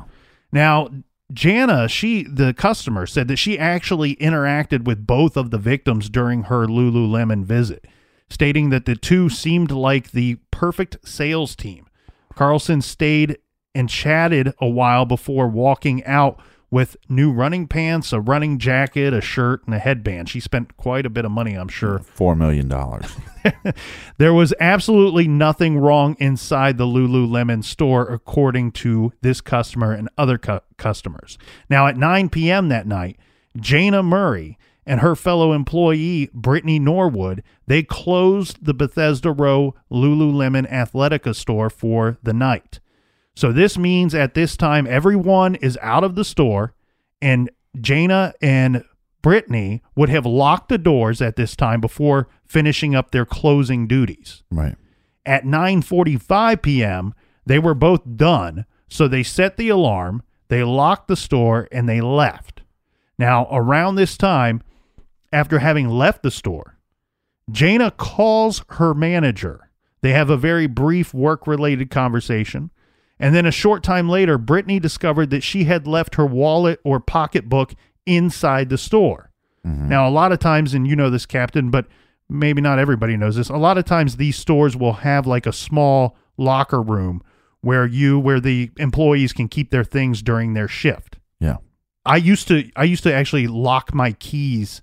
now, 0.51 0.89
Jana, 1.33 1.89
she 1.89 2.25
the 2.25 2.53
customer 2.55 3.07
said 3.07 3.29
that 3.29 3.37
she 3.37 3.59
actually 3.59 4.17
interacted 4.17 4.85
with 4.85 5.07
both 5.07 5.37
of 5.37 5.51
the 5.51 5.59
victims 5.59 6.09
during 6.09 6.45
her 6.45 6.67
Lululemon 6.67 7.45
visit, 7.45 7.87
stating 8.29 8.71
that 8.71 8.85
the 8.87 8.97
two 8.97 9.29
seemed 9.29 9.71
like 9.71 10.11
the 10.11 10.37
perfect 10.51 10.97
sales 11.07 11.55
team. 11.57 11.87
Carlson 12.35 12.83
stayed 12.83 13.39
and 13.75 13.89
chatted 13.89 14.53
a 14.61 14.69
while 14.69 15.05
before 15.05 15.49
walking 15.49 16.05
out 16.05 16.41
with 16.71 16.97
new 17.09 17.31
running 17.31 17.69
pants, 17.69 18.13
a 18.13 18.21
running 18.21 18.59
jacket, 18.59 19.13
a 19.13 19.21
shirt, 19.21 19.63
and 19.67 19.75
a 19.75 19.79
headband. 19.79 20.29
She 20.29 20.41
spent 20.41 20.77
quite 20.77 21.05
a 21.05 21.11
bit 21.11 21.25
of 21.25 21.31
money, 21.31 21.55
I'm 21.55 21.69
sure. 21.69 21.99
Four 22.01 22.35
million 22.35 22.69
dollars. 22.69 23.07
There 24.19 24.35
was 24.35 24.55
absolutely 24.61 25.27
nothing 25.27 25.79
wrong 25.79 26.17
inside 26.19 26.79
the 26.79 26.87
Lululemon 26.87 27.65
store, 27.65 28.07
according 28.07 28.73
to 28.73 29.13
this 29.23 29.41
customer 29.41 29.93
and 29.93 30.09
other 30.17 30.39
cu- 30.39 30.61
customers. 30.77 31.39
Now, 31.69 31.87
at 31.87 31.97
9 31.97 32.29
p.m. 32.29 32.69
that 32.69 32.87
night, 32.87 33.19
Jayna 33.59 34.05
Murray, 34.05 34.59
and 34.87 35.01
her 35.01 35.15
fellow 35.15 35.53
employee, 35.53 36.29
Brittany 36.35 36.79
Norwood, 36.79 37.43
they 37.67 37.83
closed 37.83 38.65
the 38.65 38.75
Bethesda 38.75 39.31
Row 39.31 39.75
Lululemon 39.91 40.71
Athletica 40.71 41.35
store 41.35 41.71
for 41.71 42.19
the 42.23 42.33
night. 42.33 42.81
So 43.35 43.53
this 43.53 43.79
means 43.79 44.15
at 44.15 44.35
this 44.35 44.57
time, 44.57 44.87
everyone 44.87 45.55
is 45.57 45.79
out 45.81 46.05
of 46.05 46.17
the 46.17 46.25
store, 46.25 46.75
and 47.21 47.51
Jayna 47.77 48.35
and 48.43 48.85
Brittany 49.23 49.83
would 49.95 50.09
have 50.09 50.27
locked 50.27 50.69
the 50.69 50.79
doors 50.79 51.23
at 51.23 51.37
this 51.37 51.57
time 51.57 51.81
before 51.81 52.29
finishing 52.45 52.95
up 52.95 53.11
their 53.11 53.25
closing 53.25 53.87
duties. 53.87 54.43
Right. 54.51 54.77
At 55.25 55.45
9:45 55.45 56.63
p.m., 56.63 57.15
they 57.47 57.59
were 57.59 57.75
both 57.75 58.03
done, 58.17 58.67
so 58.89 59.09
they 59.09 59.23
set 59.23 59.57
the 59.57 59.69
alarm, 59.69 60.23
they 60.49 60.65
locked 60.65 61.09
the 61.09 61.17
store 61.17 61.69
and 61.73 61.89
they 61.89 62.01
left. 62.01 62.63
Now, 63.19 63.47
around 63.51 63.95
this 63.95 64.17
time, 64.17 64.63
after 65.33 65.61
having 65.61 65.89
left 65.89 66.23
the 66.23 66.31
store, 66.31 66.79
Jayna 67.51 67.97
calls 67.97 68.65
her 68.71 68.95
manager. 68.95 69.71
They 70.01 70.13
have 70.13 70.31
a 70.31 70.37
very 70.37 70.67
brief 70.67 71.15
work-related 71.15 71.91
conversation. 71.91 72.71
And 73.19 73.35
then 73.35 73.47
a 73.47 73.53
short 73.53 73.85
time 73.85 74.09
later, 74.09 74.37
Brittany 74.37 74.81
discovered 74.81 75.31
that 75.31 75.45
she 75.45 75.65
had 75.65 75.87
left 75.87 76.17
her 76.17 76.27
wallet 76.27 76.81
or 76.83 76.99
pocketbook 76.99 77.75
inside 78.07 78.69
the 78.69 78.79
store. 78.79 79.31
Mm-hmm. 79.67 79.89
Now, 79.89 80.09
a 80.09 80.11
lot 80.11 80.33
of 80.33 80.39
times, 80.39 80.75
and 80.75 80.87
you 80.87 80.97
know 80.97 81.11
this, 81.11 81.27
Captain, 81.27 81.71
but 81.71 81.87
maybe 82.29 82.61
not 82.61 82.79
everybody 82.79 83.17
knows 83.17 83.37
this. 83.37 83.49
A 83.49 83.57
lot 83.57 83.79
of 83.79 83.85
times, 83.85 84.17
these 84.17 84.37
stores 84.37 84.77
will 84.77 84.95
have 84.95 85.27
like 85.27 85.47
a 85.47 85.53
small 85.53 86.17
locker 86.37 86.83
room 86.83 87.23
where 87.61 87.87
you, 87.87 88.19
where 88.19 88.41
the 88.41 88.71
employees 88.79 89.33
can 89.33 89.49
keep 89.49 89.71
their 89.71 89.85
things 89.85 90.23
during 90.23 90.55
their 90.55 90.69
shift. 90.69 91.19
Yeah. 91.39 91.59
I 92.05 92.17
used 92.17 92.49
to, 92.49 92.69
I 92.75 92.85
used 92.85 93.05
to 93.05 93.15
actually 93.15 93.47
lock 93.47 93.95
my 93.95 94.13
keys 94.13 94.83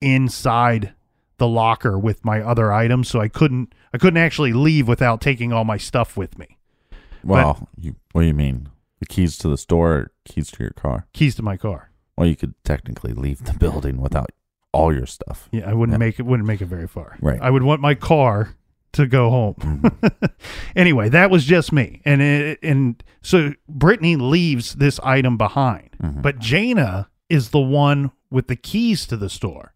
inside 0.00 0.94
the 1.36 1.48
locker 1.48 1.98
with 1.98 2.24
my 2.24 2.40
other 2.40 2.72
items, 2.72 3.08
so 3.08 3.20
I 3.20 3.28
couldn't, 3.28 3.74
I 3.92 3.98
couldn't 3.98 4.18
actually 4.18 4.52
leave 4.52 4.88
without 4.88 5.20
taking 5.20 5.52
all 5.52 5.64
my 5.64 5.76
stuff 5.76 6.16
with 6.16 6.38
me. 6.38 6.56
Well, 7.22 7.68
you 7.76 7.96
what 8.12 8.22
do 8.22 8.26
you 8.26 8.34
mean? 8.34 8.68
The 9.00 9.06
keys 9.06 9.36
to 9.38 9.48
the 9.48 9.58
store, 9.58 9.92
or 9.92 10.12
keys 10.24 10.50
to 10.52 10.62
your 10.62 10.72
car? 10.72 11.06
Keys 11.12 11.34
to 11.36 11.42
my 11.42 11.56
car. 11.56 11.90
Well, 12.16 12.26
you 12.28 12.36
could 12.36 12.54
technically 12.64 13.12
leave 13.12 13.44
the 13.44 13.52
building 13.54 14.00
without 14.00 14.30
all 14.72 14.92
your 14.94 15.06
stuff. 15.06 15.48
Yeah, 15.52 15.68
I 15.70 15.74
wouldn't 15.74 15.94
Yeah. 15.94 15.98
make 16.06 16.18
it 16.18 16.22
wouldn't 16.26 16.46
make 16.46 16.60
it 16.60 16.66
very 16.66 16.86
far. 16.88 17.16
Right. 17.20 17.36
Mm-hmm. 17.36 17.44
I 17.44 17.50
would 17.50 17.62
want 17.62 17.80
my 17.80 17.94
car 17.94 18.54
to 18.92 19.06
go 19.06 19.30
home. 19.30 19.90
anyway, 20.76 21.08
that 21.08 21.30
was 21.30 21.44
just 21.44 21.72
me. 21.72 22.00
And 22.04 22.22
it, 22.22 22.58
and 22.62 23.02
so 23.22 23.52
Brittany 23.68 24.14
leaves 24.16 24.74
this 24.74 25.00
item 25.00 25.36
behind. 25.36 25.90
Mm-hmm. 26.02 26.20
But 26.22 26.38
Jayna 26.38 27.06
is 27.28 27.50
the 27.50 27.60
one 27.60 28.12
with 28.30 28.46
the 28.48 28.56
keys 28.56 29.06
to 29.06 29.16
the 29.16 29.28
store. 29.28 29.72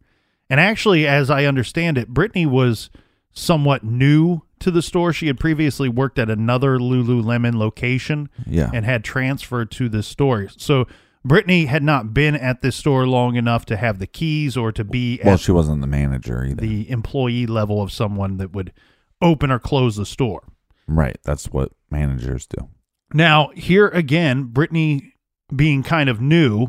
And 0.50 0.60
actually, 0.60 1.06
as 1.06 1.30
I 1.30 1.44
understand 1.44 1.98
it, 1.98 2.08
Brittany 2.08 2.46
was 2.46 2.90
somewhat 3.32 3.84
new 3.84 4.42
to 4.60 4.70
the 4.70 4.82
store. 4.82 5.12
She 5.12 5.26
had 5.26 5.38
previously 5.38 5.88
worked 5.88 6.18
at 6.18 6.30
another 6.30 6.78
Lululemon 6.78 7.54
location 7.54 8.28
Yeah. 8.46 8.70
and 8.72 8.84
had 8.84 9.04
transferred 9.04 9.70
to 9.72 9.88
this 9.88 10.06
store. 10.06 10.48
So 10.56 10.86
Brittany 11.24 11.66
had 11.66 11.82
not 11.82 12.14
been 12.14 12.34
at 12.34 12.62
this 12.62 12.76
store 12.76 13.06
long 13.06 13.36
enough 13.36 13.64
to 13.66 13.76
have 13.76 13.98
the 13.98 14.06
keys 14.06 14.56
or 14.56 14.72
to 14.72 14.84
be 14.84 15.20
well, 15.24 15.34
at 15.34 15.40
she 15.40 15.52
wasn't 15.52 15.80
the 15.80 15.86
manager 15.86 16.44
either. 16.44 16.54
the 16.60 16.88
employee 16.90 17.46
level 17.46 17.82
of 17.82 17.92
someone 17.92 18.36
that 18.38 18.52
would 18.52 18.72
open 19.20 19.50
or 19.50 19.58
close 19.58 19.96
the 19.96 20.06
store. 20.06 20.42
right. 20.86 21.18
That's 21.24 21.46
what 21.46 21.72
managers 21.90 22.46
do. 22.46 22.68
Now, 23.12 23.48
here 23.54 23.88
again, 23.88 24.44
Brittany 24.44 25.14
being 25.54 25.82
kind 25.82 26.08
of 26.08 26.20
new, 26.20 26.68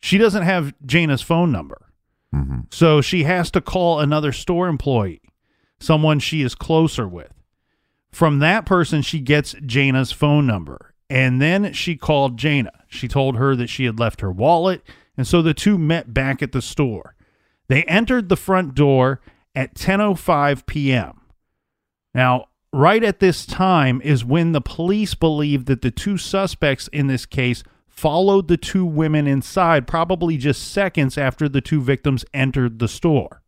she 0.00 0.18
doesn't 0.18 0.42
have 0.42 0.74
Jayna's 0.84 1.22
phone 1.22 1.52
number. 1.52 1.90
hmm 2.32 2.60
So 2.70 3.00
she 3.00 3.24
has 3.24 3.50
to 3.52 3.60
call 3.60 4.00
another 4.00 4.32
store 4.32 4.68
employee, 4.68 5.20
someone 5.78 6.18
she 6.18 6.42
is 6.42 6.54
closer 6.54 7.06
with. 7.06 7.32
From 8.10 8.38
that 8.40 8.64
person, 8.66 9.02
she 9.02 9.20
gets 9.20 9.54
Jayna's 9.54 10.12
phone 10.12 10.46
number. 10.46 10.93
And 11.10 11.40
then 11.40 11.72
she 11.72 11.96
called 11.96 12.38
Jayna. 12.38 12.70
She 12.88 13.08
told 13.08 13.36
her 13.36 13.54
that 13.56 13.68
she 13.68 13.84
had 13.84 13.98
left 13.98 14.20
her 14.20 14.32
wallet. 14.32 14.82
And 15.16 15.26
so 15.26 15.42
the 15.42 15.54
two 15.54 15.78
met 15.78 16.14
back 16.14 16.42
at 16.42 16.52
the 16.52 16.62
store. 16.62 17.14
They 17.68 17.84
entered 17.84 18.28
the 18.28 18.36
front 18.36 18.74
door 18.74 19.20
at 19.54 19.74
10:05 19.74 20.66
p.m. 20.66 21.20
Now, 22.14 22.46
right 22.72 23.02
at 23.02 23.20
this 23.20 23.46
time 23.46 24.00
is 24.02 24.24
when 24.24 24.52
the 24.52 24.60
police 24.60 25.14
believe 25.14 25.66
that 25.66 25.82
the 25.82 25.90
two 25.90 26.16
suspects 26.16 26.88
in 26.88 27.06
this 27.06 27.26
case 27.26 27.62
followed 27.86 28.48
the 28.48 28.56
two 28.56 28.84
women 28.84 29.26
inside 29.26 29.86
probably 29.86 30.36
just 30.36 30.72
seconds 30.72 31.16
after 31.16 31.48
the 31.48 31.60
two 31.60 31.80
victims 31.80 32.24
entered 32.34 32.78
the 32.78 32.88
store. 32.88 33.40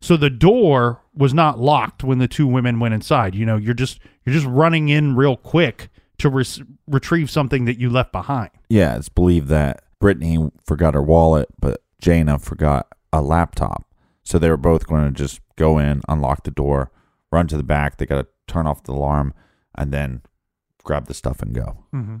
So 0.00 0.16
the 0.16 0.30
door 0.30 1.02
was 1.14 1.32
not 1.32 1.58
locked 1.58 2.02
when 2.02 2.18
the 2.18 2.28
two 2.28 2.46
women 2.46 2.80
went 2.80 2.94
inside. 2.94 3.34
You 3.34 3.46
know, 3.46 3.56
you're 3.56 3.74
just 3.74 4.00
you're 4.24 4.34
just 4.34 4.46
running 4.46 4.88
in 4.88 5.16
real 5.16 5.36
quick 5.36 5.90
to 6.24 6.30
res- 6.30 6.62
retrieve 6.86 7.30
something 7.30 7.66
that 7.66 7.78
you 7.78 7.90
left 7.90 8.10
behind. 8.10 8.50
Yeah, 8.70 8.96
it's 8.96 9.10
believed 9.10 9.48
that 9.48 9.84
Brittany 10.00 10.50
forgot 10.66 10.94
her 10.94 11.02
wallet, 11.02 11.48
but 11.60 11.82
Jayna 12.02 12.40
forgot 12.40 12.88
a 13.12 13.20
laptop. 13.20 13.84
So 14.22 14.38
they 14.38 14.48
were 14.48 14.56
both 14.56 14.86
going 14.86 15.04
to 15.04 15.10
just 15.10 15.40
go 15.56 15.78
in, 15.78 16.00
unlock 16.08 16.44
the 16.44 16.50
door, 16.50 16.90
run 17.30 17.46
to 17.48 17.58
the 17.58 17.62
back. 17.62 17.98
They 17.98 18.06
got 18.06 18.22
to 18.22 18.26
turn 18.46 18.66
off 18.66 18.82
the 18.82 18.92
alarm, 18.92 19.34
and 19.74 19.92
then 19.92 20.22
grab 20.82 21.06
the 21.06 21.14
stuff 21.14 21.42
and 21.42 21.54
go. 21.54 21.84
Mm-hmm. 21.94 22.16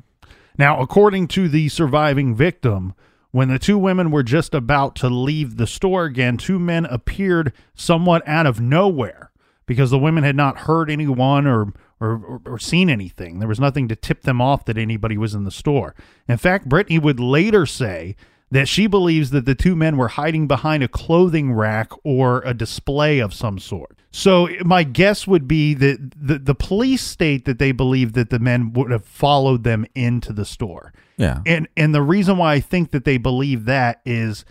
Now, 0.58 0.80
according 0.80 1.28
to 1.28 1.48
the 1.48 1.70
surviving 1.70 2.34
victim, 2.34 2.92
when 3.30 3.48
the 3.48 3.58
two 3.58 3.78
women 3.78 4.10
were 4.10 4.22
just 4.22 4.54
about 4.54 4.94
to 4.96 5.08
leave 5.08 5.56
the 5.56 5.66
store 5.66 6.04
again, 6.04 6.36
two 6.36 6.58
men 6.58 6.84
appeared 6.84 7.52
somewhat 7.74 8.22
out 8.28 8.46
of 8.46 8.60
nowhere 8.60 9.32
because 9.66 9.90
the 9.90 9.98
women 9.98 10.24
had 10.24 10.36
not 10.36 10.58
heard 10.58 10.90
anyone 10.90 11.46
or, 11.46 11.72
or, 12.04 12.24
or, 12.24 12.40
or 12.46 12.58
seen 12.58 12.90
anything. 12.90 13.38
There 13.38 13.48
was 13.48 13.60
nothing 13.60 13.88
to 13.88 13.96
tip 13.96 14.22
them 14.22 14.40
off 14.40 14.64
that 14.66 14.78
anybody 14.78 15.16
was 15.16 15.34
in 15.34 15.44
the 15.44 15.50
store. 15.50 15.94
In 16.28 16.36
fact, 16.36 16.68
Brittany 16.68 16.98
would 16.98 17.20
later 17.20 17.66
say 17.66 18.16
that 18.50 18.68
she 18.68 18.86
believes 18.86 19.30
that 19.30 19.46
the 19.46 19.54
two 19.54 19.74
men 19.74 19.96
were 19.96 20.08
hiding 20.08 20.46
behind 20.46 20.82
a 20.82 20.88
clothing 20.88 21.52
rack 21.52 21.90
or 22.04 22.40
a 22.44 22.54
display 22.54 23.18
of 23.18 23.34
some 23.34 23.58
sort. 23.58 23.98
So 24.12 24.48
my 24.64 24.84
guess 24.84 25.26
would 25.26 25.48
be 25.48 25.74
that 25.74 26.12
the, 26.16 26.38
the 26.38 26.54
police 26.54 27.02
state 27.02 27.46
that 27.46 27.58
they 27.58 27.72
believe 27.72 28.12
that 28.12 28.30
the 28.30 28.38
men 28.38 28.72
would 28.74 28.92
have 28.92 29.04
followed 29.04 29.64
them 29.64 29.86
into 29.96 30.32
the 30.32 30.44
store. 30.44 30.92
Yeah. 31.16 31.40
And 31.44 31.68
and 31.76 31.92
the 31.92 32.02
reason 32.02 32.38
why 32.38 32.54
I 32.54 32.60
think 32.60 32.92
that 32.92 33.04
they 33.04 33.18
believe 33.18 33.64
that 33.64 34.00
is 34.04 34.44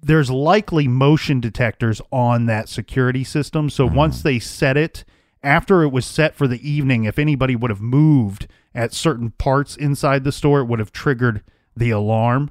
there's 0.00 0.30
likely 0.30 0.86
motion 0.86 1.40
detectors 1.40 2.00
on 2.12 2.46
that 2.46 2.68
security 2.68 3.24
system. 3.24 3.68
So 3.68 3.86
mm-hmm. 3.86 3.96
once 3.96 4.22
they 4.22 4.38
set 4.38 4.76
it, 4.76 5.04
after 5.42 5.82
it 5.82 5.88
was 5.88 6.06
set 6.06 6.34
for 6.34 6.46
the 6.46 6.68
evening, 6.68 7.04
if 7.04 7.18
anybody 7.18 7.56
would 7.56 7.70
have 7.70 7.80
moved 7.80 8.46
at 8.74 8.92
certain 8.92 9.30
parts 9.32 9.76
inside 9.76 10.24
the 10.24 10.32
store, 10.32 10.60
it 10.60 10.66
would 10.66 10.78
have 10.78 10.92
triggered 10.92 11.42
the 11.76 11.90
alarm. 11.90 12.50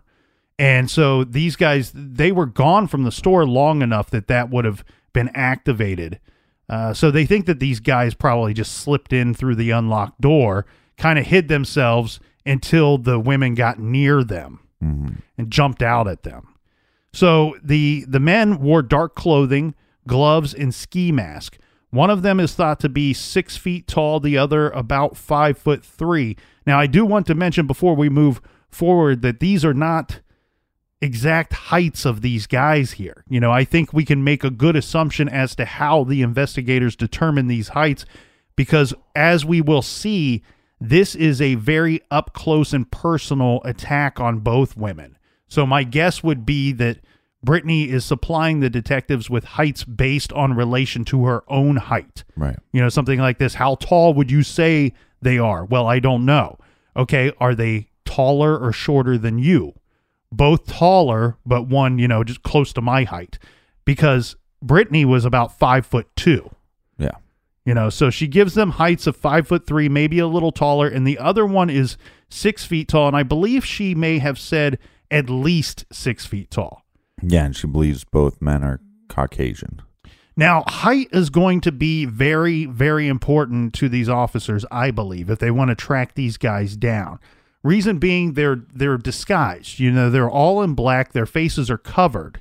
And 0.58 0.90
so 0.90 1.24
these 1.24 1.56
guys, 1.56 1.92
they 1.94 2.32
were 2.32 2.46
gone 2.46 2.88
from 2.88 3.04
the 3.04 3.12
store 3.12 3.46
long 3.46 3.82
enough 3.82 4.10
that 4.10 4.28
that 4.28 4.50
would 4.50 4.66
have 4.66 4.84
been 5.14 5.30
activated. 5.34 6.20
Uh, 6.68 6.94
so 6.94 7.10
they 7.10 7.26
think 7.26 7.46
that 7.46 7.60
these 7.60 7.80
guys 7.80 8.14
probably 8.14 8.54
just 8.54 8.74
slipped 8.74 9.14
in 9.14 9.34
through 9.34 9.56
the 9.56 9.72
unlocked 9.72 10.20
door, 10.22 10.66
kind 10.98 11.18
of 11.18 11.26
hid 11.26 11.48
themselves 11.48 12.20
until 12.46 12.98
the 12.98 13.20
women 13.20 13.56
got 13.56 13.80
near 13.80 14.24
them 14.24 14.60
and 15.38 15.52
jumped 15.52 15.82
out 15.82 16.08
at 16.08 16.24
them. 16.24 16.54
So 17.12 17.58
the 17.64 18.06
the 18.08 18.20
men 18.20 18.60
wore 18.60 18.82
dark 18.82 19.16
clothing, 19.16 19.74
gloves, 20.08 20.54
and 20.54 20.74
ski 20.74 21.12
mask. 21.12 21.58
One 21.92 22.10
of 22.10 22.22
them 22.22 22.40
is 22.40 22.54
thought 22.54 22.80
to 22.82 22.90
be 22.90 23.14
six 23.14 23.58
feet 23.58 23.88
tall, 23.88 24.20
the 24.20 24.38
other 24.38 24.70
about 24.70 25.18
five 25.18 25.58
foot 25.58 25.84
three. 25.84 26.38
Now, 26.66 26.80
I 26.80 26.88
do 26.88 27.06
want 27.06 27.26
to 27.28 27.36
mention 27.36 27.66
before 27.66 27.96
we 27.96 28.10
move 28.10 28.42
forward 28.70 29.22
that 29.24 29.40
these 29.40 29.66
are 29.66 29.74
not 29.74 30.20
exact 31.02 31.54
heights 31.54 32.06
of 32.06 32.22
these 32.22 32.46
guys 32.46 32.94
here. 32.94 33.24
You 33.28 33.40
know, 33.40 33.52
I 33.52 33.64
think 33.64 33.94
we 33.94 34.06
can 34.06 34.24
make 34.24 34.44
a 34.44 34.52
good 34.52 34.76
assumption 34.76 35.30
as 35.30 35.56
to 35.56 35.66
how 35.66 36.04
the 36.04 36.22
investigators 36.22 36.96
determine 36.96 37.48
these 37.48 37.70
heights 37.70 38.06
because 38.56 38.94
as 39.16 39.46
we 39.46 39.62
will 39.62 39.82
see, 39.82 40.44
this 40.82 41.16
is 41.16 41.42
a 41.42 41.56
very 41.56 42.02
up 42.12 42.34
close 42.34 42.74
and 42.74 42.90
personal 42.92 43.62
attack 43.64 44.20
on 44.20 44.40
both 44.40 44.78
women. 44.78 45.18
So 45.48 45.66
my 45.66 45.84
guess 45.84 46.24
would 46.24 46.46
be 46.46 46.74
that 46.74 47.00
Brittany 47.44 47.90
is 47.90 48.04
supplying 48.04 48.60
the 48.60 48.70
detectives 48.70 49.30
with 49.30 49.44
heights 49.44 49.84
based 49.84 50.34
on 50.34 50.54
relation 50.54 51.06
to 51.06 51.26
her 51.26 51.44
own 51.48 51.78
height. 51.78 52.24
Right. 52.36 52.58
You 52.74 52.82
know, 52.82 52.90
something 52.90 53.20
like 53.20 53.38
this. 53.38 53.56
How 53.56 53.76
tall 53.76 54.14
would 54.14 54.30
you 54.30 54.44
say 54.44 54.94
they 55.22 55.38
are? 55.38 55.64
Well, 55.64 55.88
I 55.88 56.00
don't 56.00 56.26
know. 56.26 56.58
Okay, 56.98 57.32
are 57.40 57.56
they 57.56 57.90
taller 58.04 58.58
or 58.58 58.74
shorter 58.74 59.18
than 59.18 59.40
you? 59.40 59.74
Both 60.32 60.68
taller, 60.68 61.38
but 61.46 61.68
one, 61.68 61.98
you 61.98 62.08
know, 62.08 62.24
just 62.24 62.44
close 62.44 62.74
to 62.74 62.82
my 62.82 63.04
height. 63.04 63.40
Because 63.86 64.36
Brittany 64.62 65.06
was 65.06 65.24
about 65.24 65.58
five 65.58 65.86
foot 65.86 66.08
two. 66.16 66.50
Yeah. 66.98 67.16
You 67.66 67.74
know, 67.74 67.90
so 67.90 68.10
she 68.10 68.28
gives 68.28 68.54
them 68.54 68.72
heights 68.72 69.08
of 69.08 69.16
five 69.16 69.48
foot 69.48 69.66
three, 69.66 69.88
maybe 69.88 70.20
a 70.20 70.28
little 70.28 70.52
taller, 70.52 70.88
and 70.88 71.08
the 71.08 71.18
other 71.18 71.46
one 71.46 71.70
is 71.70 71.98
six 72.30 72.66
feet 72.66 72.90
tall. 72.90 73.08
And 73.08 73.16
I 73.16 73.24
believe 73.24 73.66
she 73.66 73.96
may 73.96 74.20
have 74.20 74.38
said 74.38 74.78
at 75.10 75.30
least 75.30 75.86
six 75.92 76.26
feet 76.26 76.52
tall. 76.52 76.84
Yeah, 77.22 77.46
and 77.46 77.56
she 77.56 77.68
believes 77.68 78.04
both 78.04 78.42
men 78.42 78.64
are 78.64 78.80
Caucasian. 79.08 79.82
Now, 80.36 80.64
height 80.68 81.10
is 81.12 81.30
going 81.30 81.60
to 81.62 81.72
be 81.72 82.06
very, 82.06 82.66
very 82.66 83.10
important 83.10 83.74
to 83.74 83.90
these 83.90 84.08
officers, 84.08 84.66
I 84.72 84.90
believe, 84.92 85.30
if 85.30 85.40
they 85.40 85.52
want 85.52 85.70
to 85.70 85.76
track 85.76 86.16
these 86.16 86.38
guys 86.38 86.78
down. 86.78 87.20
Reason 87.62 88.00
being, 88.00 88.34
they're 88.36 88.64
they're 88.74 88.98
disguised. 88.98 89.80
You 89.80 89.92
know, 89.92 90.10
they're 90.10 90.30
all 90.30 90.62
in 90.62 90.76
black. 90.76 91.12
Their 91.12 91.26
faces 91.26 91.70
are 91.70 91.78
covered. 91.78 92.40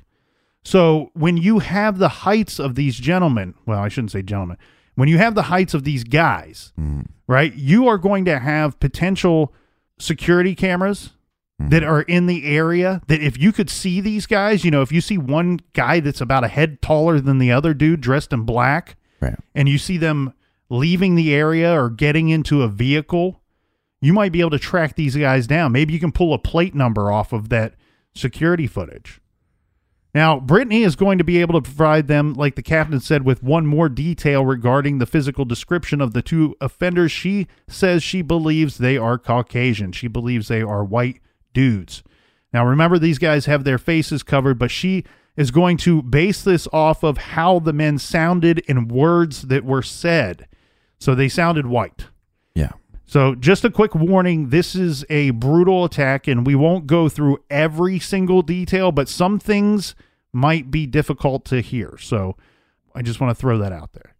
So 0.63 1.11
when 1.13 1.35
you 1.35 1.59
have 1.59 1.97
the 1.97 2.07
heights 2.09 2.57
of 2.57 2.75
these 2.75 2.97
gentlemen, 2.97 3.53
well, 3.65 3.79
I 3.79 3.89
shouldn't 3.89 4.11
say 4.11 4.21
gentlemen. 4.21 4.57
When 4.95 5.09
you 5.09 5.17
have 5.17 5.35
the 5.35 5.43
heights 5.43 5.73
of 5.73 5.83
these 5.83 6.05
guys, 6.05 6.71
mm-hmm. 6.79 7.01
right, 7.27 7.53
you 7.53 7.87
are 7.87 7.97
going 7.97 8.23
to 8.25 8.39
have 8.39 8.79
potential 8.79 9.53
security 9.97 10.55
cameras 10.55 11.11
that 11.59 11.83
are 11.83 12.03
in 12.03 12.25
the 12.25 12.45
area 12.45 13.01
that 13.07 13.21
if 13.21 13.37
you 13.37 13.51
could 13.51 13.69
see 13.69 13.99
these 13.99 14.25
guys, 14.25 14.63
you 14.63 14.71
know, 14.71 14.81
if 14.81 14.91
you 14.93 15.01
see 15.01 15.17
one 15.17 15.59
guy 15.73 15.99
that's 15.99 16.21
about 16.21 16.45
a 16.45 16.47
head 16.47 16.81
taller 16.81 17.19
than 17.19 17.37
the 17.37 17.51
other 17.51 17.73
dude 17.73 17.99
dressed 18.01 18.31
in 18.31 18.43
black, 18.43 18.95
Right. 19.19 19.35
and 19.53 19.67
you 19.67 19.77
see 19.77 19.97
them 19.97 20.33
leaving 20.69 21.15
the 21.15 21.33
area 21.33 21.73
or 21.77 21.89
getting 21.89 22.29
into 22.29 22.61
a 22.61 22.69
vehicle, 22.69 23.41
you 24.01 24.13
might 24.13 24.31
be 24.31 24.39
able 24.39 24.51
to 24.51 24.59
track 24.59 24.95
these 24.95 25.17
guys 25.17 25.47
down. 25.47 25.73
Maybe 25.73 25.93
you 25.93 25.99
can 25.99 26.13
pull 26.13 26.33
a 26.33 26.39
plate 26.39 26.73
number 26.73 27.11
off 27.11 27.33
of 27.33 27.49
that 27.49 27.73
security 28.15 28.65
footage. 28.65 29.19
Now, 30.15 30.39
Brittany 30.39 30.83
is 30.83 30.95
going 30.95 31.17
to 31.19 31.23
be 31.23 31.39
able 31.39 31.61
to 31.61 31.69
provide 31.69 32.07
them, 32.07 32.33
like 32.33 32.55
the 32.55 32.63
captain 32.63 32.99
said, 32.99 33.25
with 33.25 33.43
one 33.43 33.67
more 33.67 33.89
detail 33.89 34.43
regarding 34.45 34.97
the 34.97 35.05
physical 35.05 35.45
description 35.45 35.99
of 36.01 36.13
the 36.13 36.21
two 36.23 36.55
offenders. 36.61 37.11
She 37.11 37.47
says 37.67 38.01
she 38.01 38.21
believes 38.23 38.77
they 38.77 38.97
are 38.97 39.17
Caucasian. 39.19 39.91
She 39.91 40.07
believes 40.07 40.47
they 40.47 40.61
are 40.63 40.83
white 40.83 41.19
dudes. 41.59 42.03
Now, 42.53 42.65
remember, 42.65 42.97
these 42.97 43.17
guys 43.17 43.47
have 43.47 43.65
their 43.65 43.77
faces 43.77 44.23
covered, 44.23 44.57
but 44.57 44.71
she 44.71 45.03
is 45.35 45.51
going 45.51 45.75
to 45.75 46.01
base 46.01 46.41
this 46.41 46.69
off 46.71 47.03
of 47.03 47.17
how 47.17 47.59
the 47.59 47.73
men 47.73 47.97
sounded 47.99 48.59
in 48.59 48.87
words 48.87 49.41
that 49.43 49.65
were 49.65 49.81
said. 49.81 50.47
So 50.99 51.13
they 51.13 51.27
sounded 51.27 51.65
white. 51.65 52.07
Yeah. 52.55 52.71
So, 53.05 53.35
just 53.35 53.65
a 53.65 53.69
quick 53.69 53.93
warning 53.93 54.49
this 54.49 54.73
is 54.73 55.05
a 55.09 55.31
brutal 55.31 55.83
attack, 55.83 56.29
and 56.29 56.47
we 56.47 56.55
won't 56.55 56.87
go 56.87 57.09
through 57.09 57.39
every 57.49 57.99
single 57.99 58.41
detail, 58.41 58.93
but 58.93 59.09
some 59.09 59.37
things 59.37 59.95
might 60.31 60.71
be 60.71 60.85
difficult 60.85 61.43
to 61.45 61.59
hear. 61.59 61.97
So, 61.99 62.37
I 62.95 63.01
just 63.01 63.19
want 63.19 63.35
to 63.35 63.39
throw 63.39 63.57
that 63.57 63.73
out 63.73 63.91
there. 63.91 64.15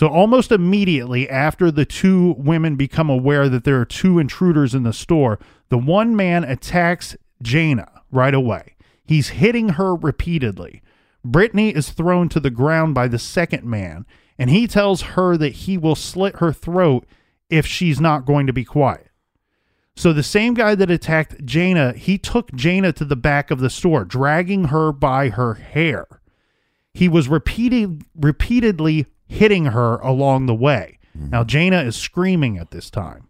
So, 0.00 0.08
almost 0.08 0.50
immediately 0.50 1.28
after 1.28 1.70
the 1.70 1.84
two 1.84 2.34
women 2.38 2.74
become 2.76 3.10
aware 3.10 3.50
that 3.50 3.64
there 3.64 3.78
are 3.78 3.84
two 3.84 4.18
intruders 4.18 4.74
in 4.74 4.82
the 4.82 4.94
store, 4.94 5.38
the 5.68 5.76
one 5.76 6.16
man 6.16 6.42
attacks 6.42 7.18
Jayna 7.44 7.86
right 8.10 8.32
away. 8.32 8.76
He's 9.04 9.28
hitting 9.28 9.68
her 9.68 9.94
repeatedly. 9.94 10.80
Brittany 11.22 11.74
is 11.74 11.90
thrown 11.90 12.30
to 12.30 12.40
the 12.40 12.48
ground 12.48 12.94
by 12.94 13.08
the 13.08 13.18
second 13.18 13.64
man, 13.64 14.06
and 14.38 14.48
he 14.48 14.66
tells 14.66 15.02
her 15.02 15.36
that 15.36 15.52
he 15.52 15.76
will 15.76 15.94
slit 15.94 16.36
her 16.36 16.50
throat 16.50 17.04
if 17.50 17.66
she's 17.66 18.00
not 18.00 18.24
going 18.24 18.46
to 18.46 18.54
be 18.54 18.64
quiet. 18.64 19.10
So 19.96 20.14
the 20.14 20.22
same 20.22 20.54
guy 20.54 20.74
that 20.76 20.90
attacked 20.90 21.44
Jayna, 21.44 21.94
he 21.94 22.16
took 22.16 22.50
Jayna 22.52 22.94
to 22.94 23.04
the 23.04 23.16
back 23.16 23.50
of 23.50 23.60
the 23.60 23.68
store, 23.68 24.06
dragging 24.06 24.68
her 24.68 24.92
by 24.92 25.28
her 25.28 25.52
hair. 25.52 26.06
He 26.94 27.06
was 27.06 27.28
repeated, 27.28 28.06
repeatedly 28.18 29.04
hitting 29.30 29.66
her 29.66 29.96
along 29.98 30.46
the 30.46 30.54
way. 30.54 30.98
Mm-hmm. 31.16 31.30
Now 31.30 31.44
Jayna 31.44 31.86
is 31.86 31.96
screaming 31.96 32.58
at 32.58 32.72
this 32.72 32.90
time. 32.90 33.28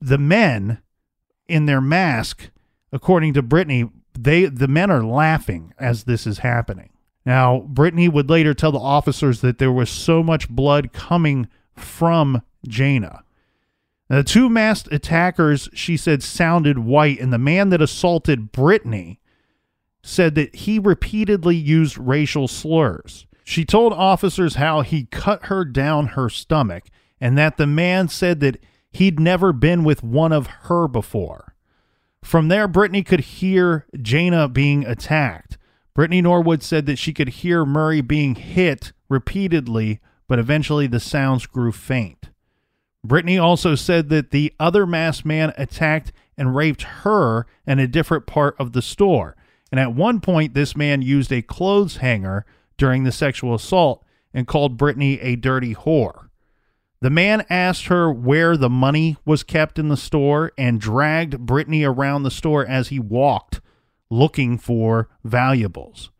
The 0.00 0.18
men 0.18 0.78
in 1.46 1.66
their 1.66 1.80
mask, 1.80 2.50
according 2.90 3.34
to 3.34 3.42
Brittany, 3.42 3.90
they 4.18 4.46
the 4.46 4.66
men 4.66 4.90
are 4.90 5.04
laughing 5.04 5.74
as 5.78 6.04
this 6.04 6.26
is 6.26 6.38
happening. 6.38 6.88
Now, 7.24 7.60
Brittany 7.60 8.08
would 8.08 8.28
later 8.28 8.52
tell 8.52 8.72
the 8.72 8.78
officers 8.80 9.42
that 9.42 9.58
there 9.58 9.70
was 9.70 9.88
so 9.90 10.24
much 10.24 10.48
blood 10.48 10.92
coming 10.92 11.48
from 11.76 12.42
Jayna. 12.66 13.20
The 14.08 14.24
two 14.24 14.48
masked 14.48 14.92
attackers, 14.92 15.68
she 15.72 15.96
said, 15.96 16.22
sounded 16.22 16.80
white, 16.80 17.20
and 17.20 17.32
the 17.32 17.38
man 17.38 17.68
that 17.68 17.80
assaulted 17.80 18.50
Brittany 18.50 19.20
said 20.02 20.34
that 20.34 20.54
he 20.54 20.80
repeatedly 20.80 21.54
used 21.54 21.96
racial 21.96 22.48
slurs. 22.48 23.26
She 23.44 23.64
told 23.64 23.92
officers 23.92 24.56
how 24.56 24.82
he 24.82 25.04
cut 25.04 25.46
her 25.46 25.64
down 25.64 26.08
her 26.08 26.28
stomach 26.28 26.84
and 27.20 27.36
that 27.38 27.56
the 27.56 27.66
man 27.66 28.08
said 28.08 28.40
that 28.40 28.58
he'd 28.90 29.18
never 29.18 29.52
been 29.52 29.84
with 29.84 30.02
one 30.02 30.32
of 30.32 30.46
her 30.46 30.88
before. 30.88 31.54
From 32.22 32.48
there, 32.48 32.68
Brittany 32.68 33.02
could 33.02 33.20
hear 33.20 33.86
Jayna 33.96 34.52
being 34.52 34.86
attacked. 34.86 35.58
Brittany 35.94 36.22
Norwood 36.22 36.62
said 36.62 36.86
that 36.86 36.98
she 36.98 37.12
could 37.12 37.28
hear 37.28 37.64
Murray 37.64 38.00
being 38.00 38.34
hit 38.34 38.92
repeatedly, 39.08 40.00
but 40.28 40.38
eventually 40.38 40.86
the 40.86 41.00
sounds 41.00 41.46
grew 41.46 41.72
faint. 41.72 42.30
Brittany 43.04 43.36
also 43.36 43.74
said 43.74 44.08
that 44.10 44.30
the 44.30 44.52
other 44.60 44.86
masked 44.86 45.26
man 45.26 45.52
attacked 45.58 46.12
and 46.36 46.54
raped 46.54 46.82
her 46.82 47.46
in 47.66 47.78
a 47.78 47.88
different 47.88 48.26
part 48.26 48.54
of 48.58 48.72
the 48.72 48.82
store. 48.82 49.36
And 49.70 49.80
at 49.80 49.94
one 49.94 50.20
point, 50.20 50.54
this 50.54 50.76
man 50.76 51.02
used 51.02 51.32
a 51.32 51.42
clothes 51.42 51.98
hanger 51.98 52.46
during 52.76 53.04
the 53.04 53.12
sexual 53.12 53.54
assault 53.54 54.04
and 54.34 54.46
called 54.46 54.76
Brittany 54.76 55.20
a 55.20 55.36
dirty 55.36 55.74
whore. 55.74 56.28
The 57.00 57.10
man 57.10 57.44
asked 57.50 57.86
her 57.86 58.12
where 58.12 58.56
the 58.56 58.70
money 58.70 59.16
was 59.24 59.42
kept 59.42 59.78
in 59.78 59.88
the 59.88 59.96
store 59.96 60.52
and 60.56 60.80
dragged 60.80 61.40
Brittany 61.40 61.82
around 61.82 62.22
the 62.22 62.30
store 62.30 62.64
as 62.64 62.88
he 62.88 63.00
walked, 63.00 63.60
looking 64.08 64.56
for 64.56 65.08
valuables. 65.24 66.10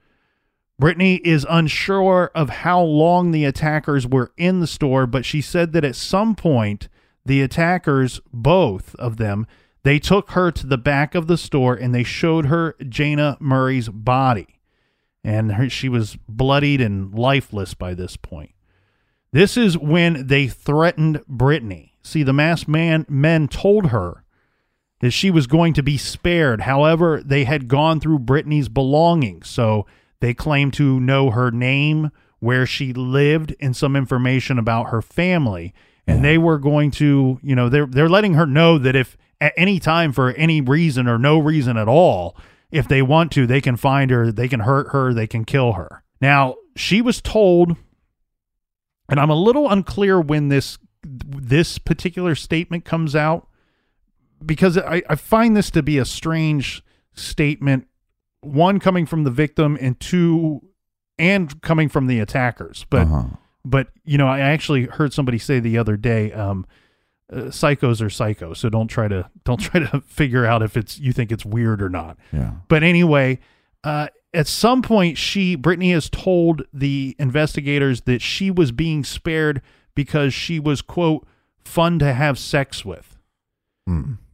Brittany 0.81 1.21
is 1.23 1.47
unsure 1.49 2.33
of 2.35 2.49
how 2.49 2.83
long 2.83 3.31
the 3.31 3.45
attackers 3.45 4.09
were 4.09 4.33
in 4.37 4.59
the 4.59 4.67
store, 4.67 5.07
but 5.07 5.25
she 5.25 5.41
said 5.41 5.73
that 5.73 5.85
at 5.85 5.95
some 5.95 6.35
point, 6.35 6.88
the 7.25 7.41
attackers, 7.43 8.21
both 8.33 8.97
of 8.97 9.19
them, 9.19 9.47
they 9.85 10.01
took 10.01 10.33
her 10.33 10.51
to 10.51 10.67
the 10.67 10.79
back 10.79 11.15
of 11.15 11.29
the 11.29 11.37
store 11.37 11.75
and 11.75 11.95
they 11.95 12.03
showed 12.03 12.47
her 12.47 12.75
Jayna 12.81 13.41
Murray's 13.41 13.88
body. 13.88 14.59
And 15.25 15.53
her, 15.53 15.69
she 15.69 15.89
was 15.89 16.17
bloodied 16.29 16.81
and 16.81 17.15
lifeless 17.15 17.75
by 17.75 17.95
this 17.95 18.17
point. 18.17 18.53
This 19.33 19.57
is 19.57 19.79
when 19.79 20.27
they 20.27 20.47
threatened 20.47 21.25
Brittany. 21.27 21.95
See, 22.03 22.23
the 22.23 22.33
masked 22.33 22.69
man 22.69 23.07
men 23.09 23.49
told 23.49 23.87
her 23.87 24.25
that 25.01 25.11
she 25.13 25.31
was 25.31 25.47
going 25.47 25.73
to 25.75 25.83
be 25.83 25.97
spared. 25.97 26.63
However, 26.63 27.23
they 27.25 27.45
had 27.45 27.69
gone 27.69 27.99
through 27.99 28.21
Brittany's 28.21 28.69
belongings, 28.69 29.49
so 29.49 29.87
they 30.21 30.35
claimed 30.35 30.75
to 30.75 31.01
know 31.01 31.31
her 31.31 31.51
name, 31.51 32.11
where 32.41 32.67
she 32.67 32.93
lived, 32.93 33.55
and 33.61 33.77
some 33.77 33.97
information 33.97 34.59
about 34.59 34.91
her 34.91 35.03
family. 35.03 35.73
And 36.07 36.25
they 36.25 36.39
were 36.39 36.59
going 36.59 36.91
to, 36.93 37.39
you 37.43 37.55
know, 37.55 37.69
they're 37.69 37.87
they're 37.87 38.09
letting 38.09 38.35
her 38.35 38.47
know 38.47 38.79
that 38.79 38.97
if 38.97 39.17
at 39.41 39.55
any 39.57 39.79
time 39.79 40.13
for 40.13 40.31
any 40.33 40.61
reason 40.61 41.09
or 41.09 41.19
no 41.19 41.39
reason 41.39 41.77
at 41.77 41.89
all, 41.89 42.37
if 42.73 42.89
they 42.89 43.03
want 43.03 43.31
to, 43.33 43.47
they 43.47 43.61
can 43.61 43.77
find 43.77 44.11
her, 44.11 44.33
they 44.33 44.49
can 44.49 44.61
hurt 44.61 44.89
her, 44.93 45.15
they 45.15 45.27
can 45.27 45.45
kill 45.45 45.75
her. 45.75 46.03
Now, 46.21 46.57
she 46.75 47.01
was 47.03 47.21
told 47.21 47.77
and 49.09 49.21
I'm 49.21 49.31
a 49.31 49.35
little 49.35 49.69
unclear 49.71 50.21
when 50.21 50.49
this 50.49 50.79
this 51.05 51.79
particular 51.79 52.35
statement 52.35 52.85
comes 52.85 53.15
out 53.15 53.47
because 54.45 54.79
I, 54.79 55.03
I 55.09 55.17
find 55.17 55.57
this 55.57 55.71
to 55.73 55.83
be 55.83 55.99
a 55.99 56.05
strange 56.05 56.83
statement. 57.13 57.89
One 58.41 58.81
coming 58.81 59.05
from 59.07 59.25
the 59.25 59.31
victim, 59.31 59.77
and 59.81 60.01
two, 60.01 60.63
and 61.19 61.61
coming 61.61 61.89
from 61.89 62.07
the 62.07 62.21
attackers. 62.21 62.87
But 62.89 63.07
Uh-huh. 63.07 63.37
but 63.65 63.89
you 64.05 64.17
know, 64.17 64.27
I 64.27 64.41
actually 64.41 64.87
heard 64.87 65.13
somebody 65.13 65.39
say 65.39 65.61
the 65.61 65.77
other 65.77 65.97
day, 65.97 66.33
um, 66.33 66.67
uh, 67.33 67.37
psychos 67.47 68.01
are 68.01 68.07
psychos, 68.07 68.59
so 68.59 68.68
don't 68.68 68.88
try 68.88 69.09
to 69.09 69.29
don't 69.45 69.61
try 69.61 69.81
to 69.81 70.01
figure 70.07 70.45
out 70.45 70.62
if 70.62 70.77
it's 70.77 70.99
you 70.99 71.12
think 71.12 71.33
it's 71.33 71.45
weird 71.45 71.83
or 71.83 71.88
not. 71.88 72.18
Yeah. 72.33 72.53
But 72.68 72.83
anyway, 72.83 73.38
uh, 73.85 74.09
at 74.35 74.47
some 74.47 74.83
point, 74.83 75.18
she 75.18 75.55
Brittany 75.55 75.92
has 75.92 76.11
told 76.11 76.62
the 76.73 77.16
investigators 77.18 78.03
that 78.03 78.23
she 78.23 78.51
was 78.51 78.73
being 78.73 79.05
spared 79.05 79.62
because 79.95 80.35
she 80.35 80.59
was 80.61 80.83
quote 80.83 81.27
fun 81.64 81.99
to 82.01 82.12
have 82.12 82.38
sex 82.38 82.85
with. 82.85 83.16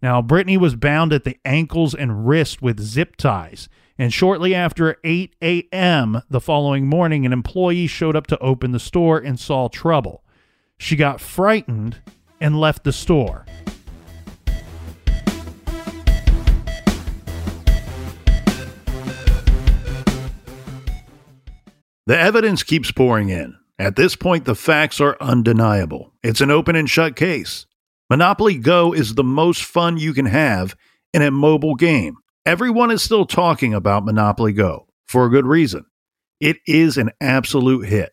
Now, 0.03 0.21
Brittany 0.23 0.57
was 0.57 0.77
bound 0.77 1.13
at 1.13 1.25
the 1.25 1.39
ankles 1.45 1.95
and 1.95 2.29
wrist 2.29 2.61
with 2.61 2.81
zip 2.81 3.17
ties. 3.17 3.69
And 3.99 4.13
shortly 4.13 4.55
after 4.55 4.97
8 5.03 5.35
a.m. 5.43 6.23
the 6.31 6.41
following 6.41 6.87
morning, 6.87 7.27
an 7.27 7.33
employee 7.33 7.89
showed 7.89 8.15
up 8.15 8.29
to 8.29 8.39
open 8.39 8.71
the 8.71 8.79
store 8.79 9.19
and 9.19 9.41
saw 9.41 9.69
trouble. 9.69 10.23
She 10.79 10.95
got 10.95 11.21
frightened 11.21 12.01
and 12.41 12.59
left 12.59 12.85
the 12.85 12.93
store. 12.93 13.45
The 22.07 22.19
evidence 22.19 22.63
keeps 22.63 22.91
pouring 22.91 23.29
in. 23.29 23.55
At 23.79 23.97
this 23.97 24.17
point, 24.17 24.47
the 24.47 24.55
facts 24.55 24.99
are 24.99 25.17
undeniable. 25.21 26.15
It's 26.23 26.41
an 26.41 26.51
open 26.51 26.75
and 26.75 26.89
shut 26.89 27.17
case. 27.17 27.67
Monopoly 28.09 28.57
Go 28.57 28.95
is 28.95 29.15
the 29.15 29.23
most 29.23 29.63
fun 29.63 29.99
you 29.99 30.15
can 30.15 30.25
have 30.27 30.75
in 31.13 31.21
a 31.21 31.31
mobile 31.31 31.75
game. 31.75 32.17
Everyone 32.47 32.91
is 32.91 33.03
still 33.03 33.27
talking 33.27 33.75
about 33.75 34.07
Monopoly 34.07 34.55
Go. 34.55 34.87
for 35.07 35.27
a 35.27 35.31
good 35.31 35.47
reason. 35.47 35.85
It 36.41 36.59
is 36.67 36.97
an 36.97 37.11
absolute 37.21 37.87
hit. 37.87 38.13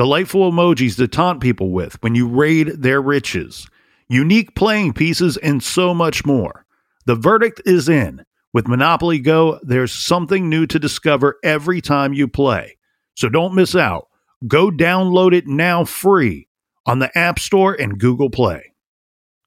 Delightful 0.00 0.50
emojis 0.50 0.96
to 0.96 1.06
taunt 1.06 1.42
people 1.42 1.68
with 1.68 2.02
when 2.02 2.14
you 2.14 2.26
raid 2.26 2.68
their 2.68 3.02
riches. 3.02 3.68
Unique 4.08 4.54
playing 4.54 4.94
pieces 4.94 5.36
and 5.36 5.62
so 5.62 5.92
much 5.92 6.24
more. 6.24 6.64
The 7.04 7.14
verdict 7.14 7.60
is 7.66 7.86
in. 7.86 8.24
With 8.54 8.66
Monopoly 8.66 9.18
Go, 9.18 9.60
there's 9.62 9.92
something 9.92 10.48
new 10.48 10.66
to 10.68 10.78
discover 10.78 11.36
every 11.44 11.82
time 11.82 12.14
you 12.14 12.28
play. 12.28 12.78
So 13.14 13.28
don't 13.28 13.54
miss 13.54 13.76
out. 13.76 14.08
Go 14.48 14.70
download 14.70 15.34
it 15.34 15.46
now 15.46 15.84
free 15.84 16.48
on 16.86 17.00
the 17.00 17.14
App 17.14 17.38
Store 17.38 17.74
and 17.78 18.00
Google 18.00 18.30
Play. 18.30 18.72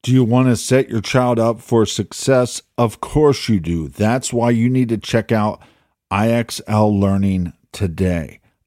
Do 0.04 0.12
you 0.12 0.24
want 0.24 0.50
to 0.50 0.56
set 0.56 0.88
your 0.88 1.02
child 1.02 1.40
up 1.40 1.62
for 1.62 1.88
success? 1.88 2.62
Of 2.78 3.02
course 3.02 3.50
you 3.50 3.60
do. 3.60 3.88
That's 3.88 4.32
why 4.32 4.52
you 4.52 4.70
need 4.70 4.90
to 4.90 5.00
check 5.00 5.32
out 5.32 5.64
IXL 6.12 7.00
Learning 7.00 7.54
today. 7.72 8.40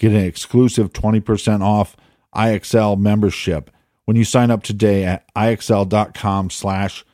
get 0.00 0.12
an 0.12 0.24
exclusive 0.24 0.92
20% 0.92 1.60
off 1.62 1.94
IXL 2.34 2.98
membership 2.98 3.70
when 4.06 4.16
you 4.16 4.24
sign 4.24 4.50
up 4.50 4.62
today 4.62 5.04
at 5.04 5.32
IXL.com 5.34 6.50
slash 6.50 7.04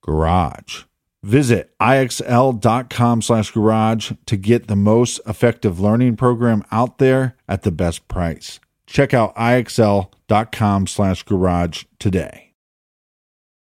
garage. 0.00 0.84
Visit 1.22 1.70
IXL.com 1.78 3.22
slash 3.22 3.50
garage 3.50 4.12
to 4.24 4.36
get 4.36 4.66
the 4.66 4.76
most 4.76 5.20
effective 5.26 5.78
learning 5.78 6.16
program 6.16 6.64
out 6.72 6.96
there 6.98 7.36
at 7.46 7.62
the 7.62 7.70
best 7.70 8.08
price. 8.08 8.58
Check 8.86 9.12
out 9.12 9.36
IXL.com 9.36 10.86
slash 10.86 11.22
garage 11.24 11.84
today. 11.98 12.54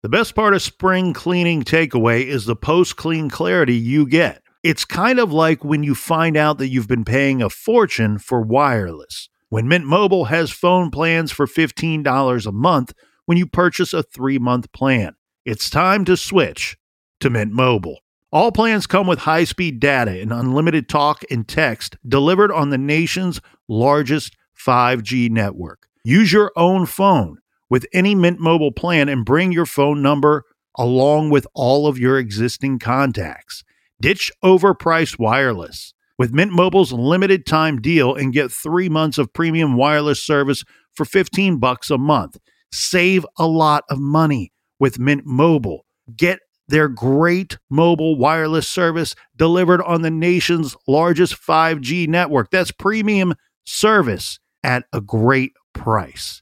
The 0.04 0.10
best 0.10 0.36
part 0.36 0.54
of 0.54 0.62
spring 0.62 1.14
cleaning 1.14 1.64
takeaway 1.64 2.26
is 2.26 2.46
the 2.46 2.56
post 2.56 2.98
clean 2.98 3.30
clarity 3.30 3.76
you 3.76 4.06
get. 4.06 4.44
It's 4.68 4.84
kind 4.84 5.18
of 5.18 5.32
like 5.32 5.64
when 5.64 5.84
you 5.84 5.96
find 5.96 6.36
out 6.36 6.58
that 6.58 6.68
you've 6.68 6.90
been 6.90 7.06
paying 7.06 7.42
a 7.42 7.50
fortune 7.50 8.18
for 8.18 8.42
wireless. 8.42 9.30
When 9.48 9.70
Mint 9.70 9.86
Mobile 9.86 10.26
has 10.26 10.52
phone 10.52 10.92
plans 10.92 11.32
for 11.32 11.46
$15 11.46 12.46
a 12.46 12.52
month 12.52 12.94
when 13.26 13.38
you 13.38 13.46
purchase 13.48 13.94
a 13.94 14.04
three 14.04 14.38
month 14.38 14.70
plan, 14.74 15.16
it's 15.46 15.70
time 15.70 16.04
to 16.04 16.18
switch 16.18 16.78
to 17.22 17.30
Mint 17.30 17.54
Mobile. 17.54 18.00
All 18.34 18.52
plans 18.52 18.88
come 18.88 19.08
with 19.08 19.20
high 19.20 19.46
speed 19.46 19.80
data 19.80 20.20
and 20.20 20.34
unlimited 20.34 20.90
talk 20.90 21.24
and 21.32 21.48
text 21.48 21.96
delivered 22.06 22.52
on 22.52 22.70
the 22.70 22.78
nation's 22.78 23.40
largest 23.70 24.36
5G 24.60 25.30
network. 25.30 25.88
Use 26.04 26.34
your 26.34 26.52
own 26.58 26.88
phone 26.88 27.38
with 27.70 27.86
any 27.94 28.16
Mint 28.16 28.42
Mobile 28.42 28.74
plan 28.74 29.08
and 29.08 29.24
bring 29.24 29.54
your 29.54 29.66
phone 29.66 30.02
number 30.02 30.44
along 30.78 31.30
with 31.30 31.48
all 31.54 31.88
of 31.88 31.98
your 31.98 32.20
existing 32.20 32.80
contacts. 32.80 33.64
Ditch 34.00 34.32
overpriced 34.44 35.18
wireless. 35.18 35.94
With 36.20 36.34
Mint 36.34 36.52
Mobile's 36.52 36.92
limited 36.92 37.46
time 37.46 37.82
deal 37.82 38.16
and 38.16 38.34
get 38.34 38.52
3 38.52 38.90
months 38.90 39.18
of 39.18 39.34
premium 39.34 39.76
wireless 39.76 40.24
service 40.24 40.64
for 40.94 41.06
15 41.06 41.58
bucks 41.58 41.90
a 41.90 41.98
month. 41.98 42.38
Save 42.72 43.26
a 43.38 43.48
lot 43.48 43.84
of 43.90 44.00
money 44.00 44.52
with 44.80 45.00
Mint 45.00 45.26
Mobile. 45.26 45.86
Get 46.16 46.40
their 46.68 46.90
great 46.90 47.58
mobile 47.70 48.18
wireless 48.18 48.68
service 48.68 49.16
delivered 49.36 49.82
on 49.84 50.02
the 50.02 50.12
nation's 50.12 50.76
largest 50.88 51.36
5G 51.36 52.08
network. 52.08 52.52
That's 52.52 52.72
premium 52.72 53.36
service 53.66 54.40
at 54.64 54.86
a 54.92 55.02
great 55.02 55.54
price. 55.74 56.42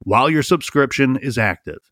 while 0.00 0.30
your 0.30 0.42
subscription 0.42 1.16
is 1.16 1.38
active. 1.38 1.90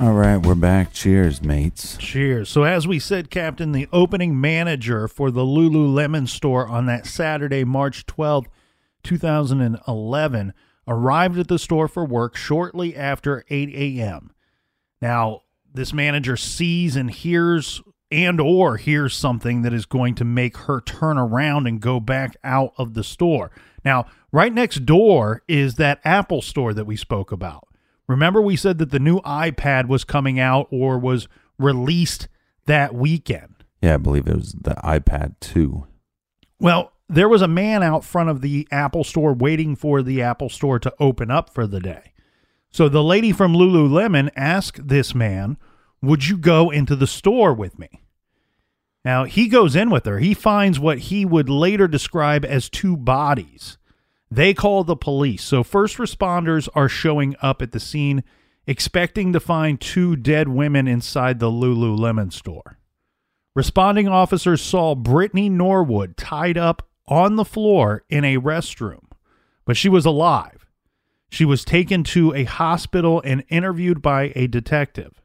All 0.00 0.12
right, 0.12 0.36
we're 0.36 0.54
back. 0.54 0.92
Cheers, 0.92 1.42
mates. 1.42 1.96
Cheers. 1.96 2.48
So, 2.48 2.62
as 2.62 2.86
we 2.86 3.00
said, 3.00 3.30
Captain, 3.30 3.72
the 3.72 3.88
opening 3.92 4.40
manager 4.40 5.08
for 5.08 5.32
the 5.32 5.40
Lululemon 5.40 6.28
store 6.28 6.68
on 6.68 6.86
that 6.86 7.04
Saturday, 7.04 7.64
March 7.64 8.06
12th, 8.06 8.46
2011, 9.02 10.54
arrived 10.86 11.38
at 11.38 11.48
the 11.48 11.58
store 11.58 11.88
for 11.88 12.04
work 12.04 12.36
shortly 12.36 12.94
after 12.94 13.44
8 13.50 13.70
a.m. 13.70 14.30
Now, 15.02 15.40
this 15.74 15.92
manager 15.92 16.36
sees 16.36 16.94
and 16.94 17.10
hears 17.10 17.82
and 18.10 18.40
or 18.40 18.76
hears 18.76 19.14
something 19.14 19.62
that 19.62 19.72
is 19.72 19.86
going 19.86 20.14
to 20.16 20.24
make 20.24 20.56
her 20.56 20.80
turn 20.80 21.18
around 21.18 21.66
and 21.66 21.80
go 21.80 22.00
back 22.00 22.36
out 22.42 22.72
of 22.78 22.94
the 22.94 23.04
store. 23.04 23.50
Now, 23.84 24.06
right 24.32 24.52
next 24.52 24.86
door 24.86 25.42
is 25.48 25.74
that 25.74 26.00
Apple 26.04 26.42
store 26.42 26.74
that 26.74 26.86
we 26.86 26.96
spoke 26.96 27.32
about. 27.32 27.68
Remember, 28.06 28.40
we 28.40 28.56
said 28.56 28.78
that 28.78 28.90
the 28.90 28.98
new 28.98 29.20
iPad 29.20 29.86
was 29.86 30.04
coming 30.04 30.40
out 30.40 30.66
or 30.70 30.98
was 30.98 31.28
released 31.58 32.28
that 32.64 32.94
weekend. 32.94 33.64
Yeah, 33.82 33.94
I 33.94 33.98
believe 33.98 34.26
it 34.26 34.36
was 34.36 34.52
the 34.52 34.74
iPad 34.82 35.34
2. 35.40 35.86
Well, 36.58 36.92
there 37.08 37.28
was 37.28 37.42
a 37.42 37.48
man 37.48 37.82
out 37.82 38.04
front 38.04 38.30
of 38.30 38.40
the 38.40 38.66
Apple 38.70 39.04
store 39.04 39.32
waiting 39.34 39.76
for 39.76 40.02
the 40.02 40.22
Apple 40.22 40.48
store 40.48 40.78
to 40.78 40.92
open 40.98 41.30
up 41.30 41.50
for 41.50 41.66
the 41.66 41.80
day. 41.80 42.12
So 42.70 42.88
the 42.88 43.02
lady 43.02 43.32
from 43.32 43.54
Lululemon 43.54 44.30
asked 44.36 44.88
this 44.88 45.14
man, 45.14 45.56
Would 46.02 46.28
you 46.28 46.36
go 46.36 46.70
into 46.70 46.94
the 46.94 47.06
store 47.06 47.52
with 47.52 47.78
me? 47.78 48.02
Now, 49.04 49.24
he 49.24 49.48
goes 49.48 49.74
in 49.74 49.90
with 49.90 50.04
her. 50.06 50.18
He 50.18 50.34
finds 50.34 50.78
what 50.78 50.98
he 50.98 51.24
would 51.24 51.48
later 51.48 51.88
describe 51.88 52.44
as 52.44 52.68
two 52.68 52.96
bodies. 52.96 53.78
They 54.30 54.52
call 54.54 54.84
the 54.84 54.96
police. 54.96 55.42
So, 55.42 55.62
first 55.62 55.96
responders 55.96 56.68
are 56.74 56.88
showing 56.88 57.34
up 57.40 57.62
at 57.62 57.72
the 57.72 57.80
scene, 57.80 58.22
expecting 58.66 59.32
to 59.32 59.40
find 59.40 59.80
two 59.80 60.14
dead 60.14 60.48
women 60.48 60.86
inside 60.86 61.38
the 61.38 61.50
Lululemon 61.50 62.32
store. 62.32 62.78
Responding 63.54 64.08
officers 64.08 64.60
saw 64.60 64.94
Brittany 64.94 65.48
Norwood 65.48 66.16
tied 66.16 66.58
up 66.58 66.88
on 67.06 67.36
the 67.36 67.44
floor 67.44 68.04
in 68.10 68.24
a 68.24 68.36
restroom, 68.36 69.04
but 69.64 69.76
she 69.76 69.88
was 69.88 70.04
alive. 70.04 70.66
She 71.30 71.44
was 71.44 71.64
taken 71.64 72.04
to 72.04 72.34
a 72.34 72.44
hospital 72.44 73.22
and 73.24 73.44
interviewed 73.48 74.02
by 74.02 74.32
a 74.36 74.46
detective. 74.46 75.20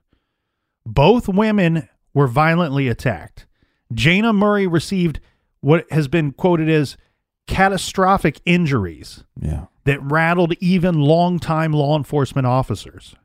Both 0.85 1.27
women 1.27 1.87
were 2.13 2.27
violently 2.27 2.87
attacked. 2.87 3.45
Jayna 3.93 4.35
Murray 4.35 4.67
received 4.67 5.19
what 5.61 5.89
has 5.91 6.07
been 6.07 6.31
quoted 6.31 6.69
as 6.69 6.97
catastrophic 7.47 8.41
injuries 8.45 9.23
Yeah. 9.39 9.65
that 9.85 10.01
rattled 10.01 10.53
even 10.59 10.99
longtime 10.99 11.73
law 11.73 11.97
enforcement 11.97 12.47
officers. 12.47 13.15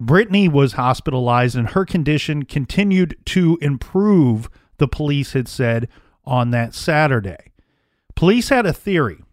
Brittany 0.00 0.48
was 0.48 0.74
hospitalized 0.74 1.56
and 1.56 1.70
her 1.70 1.84
condition 1.84 2.44
continued 2.44 3.16
to 3.26 3.58
improve, 3.60 4.48
the 4.76 4.86
police 4.88 5.32
had 5.32 5.48
said 5.48 5.88
on 6.24 6.50
that 6.50 6.74
Saturday. 6.74 7.52
Police 8.14 8.48
had 8.50 8.64
a 8.66 8.72
theory, 8.72 9.24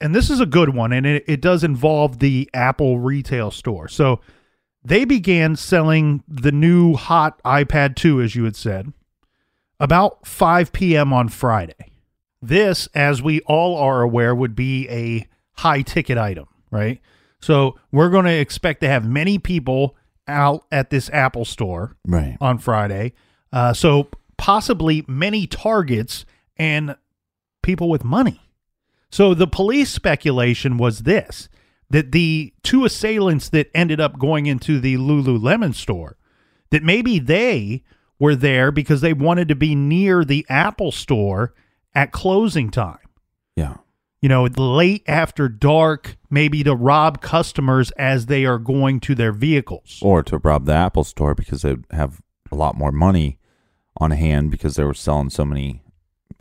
and 0.00 0.14
this 0.14 0.30
is 0.30 0.40
a 0.40 0.46
good 0.46 0.74
one, 0.74 0.92
and 0.92 1.06
it, 1.06 1.24
it 1.26 1.40
does 1.40 1.64
involve 1.64 2.18
the 2.18 2.50
Apple 2.52 2.98
retail 2.98 3.50
store. 3.50 3.88
So 3.88 4.20
they 4.88 5.04
began 5.04 5.54
selling 5.56 6.22
the 6.26 6.52
new 6.52 6.94
hot 6.94 7.40
iPad 7.44 7.94
2, 7.96 8.20
as 8.22 8.34
you 8.34 8.44
had 8.44 8.56
said, 8.56 8.92
about 9.80 10.26
5 10.26 10.72
p.m. 10.72 11.12
on 11.12 11.28
Friday. 11.28 11.74
This, 12.40 12.88
as 12.94 13.22
we 13.22 13.40
all 13.42 13.76
are 13.76 14.02
aware, 14.02 14.34
would 14.34 14.54
be 14.54 14.88
a 14.88 15.26
high 15.60 15.82
ticket 15.82 16.16
item, 16.18 16.46
right? 16.70 17.00
So 17.40 17.76
we're 17.92 18.10
going 18.10 18.24
to 18.26 18.32
expect 18.38 18.80
to 18.80 18.88
have 18.88 19.04
many 19.04 19.38
people 19.38 19.96
out 20.26 20.64
at 20.70 20.90
this 20.90 21.08
Apple 21.10 21.44
store 21.44 21.96
Right. 22.06 22.36
on 22.40 22.58
Friday. 22.58 23.12
Uh, 23.52 23.72
so 23.72 24.08
possibly 24.36 25.04
many 25.08 25.46
targets 25.46 26.24
and 26.56 26.96
people 27.62 27.88
with 27.88 28.04
money. 28.04 28.40
So 29.10 29.34
the 29.34 29.46
police 29.46 29.90
speculation 29.90 30.76
was 30.78 31.00
this 31.00 31.48
that 31.90 32.12
the 32.12 32.52
two 32.62 32.84
assailants 32.84 33.48
that 33.50 33.70
ended 33.74 34.00
up 34.00 34.18
going 34.18 34.46
into 34.46 34.78
the 34.80 34.96
Lululemon 34.96 35.74
store, 35.74 36.16
that 36.70 36.82
maybe 36.82 37.18
they 37.18 37.82
were 38.18 38.34
there 38.36 38.70
because 38.70 39.00
they 39.00 39.12
wanted 39.12 39.48
to 39.48 39.54
be 39.54 39.74
near 39.74 40.24
the 40.24 40.44
Apple 40.48 40.92
store 40.92 41.54
at 41.94 42.12
closing 42.12 42.70
time 42.70 42.98
Yeah. 43.56 43.76
you 44.20 44.28
know, 44.28 44.44
late 44.44 45.02
after 45.08 45.48
dark, 45.48 46.16
maybe 46.28 46.62
to 46.64 46.74
rob 46.74 47.20
customers 47.22 47.90
as 47.92 48.26
they 48.26 48.44
are 48.44 48.58
going 48.58 49.00
to 49.00 49.14
their 49.14 49.32
vehicles. 49.32 49.98
Or 50.02 50.22
to 50.24 50.38
rob 50.38 50.66
the 50.66 50.74
Apple 50.74 51.04
store 51.04 51.34
because 51.34 51.62
they 51.62 51.76
have 51.92 52.20
a 52.52 52.54
lot 52.56 52.76
more 52.76 52.92
money 52.92 53.38
on 53.96 54.10
hand 54.10 54.50
because 54.50 54.76
they 54.76 54.84
were 54.84 54.94
selling 54.94 55.30
so 55.30 55.44
many 55.44 55.82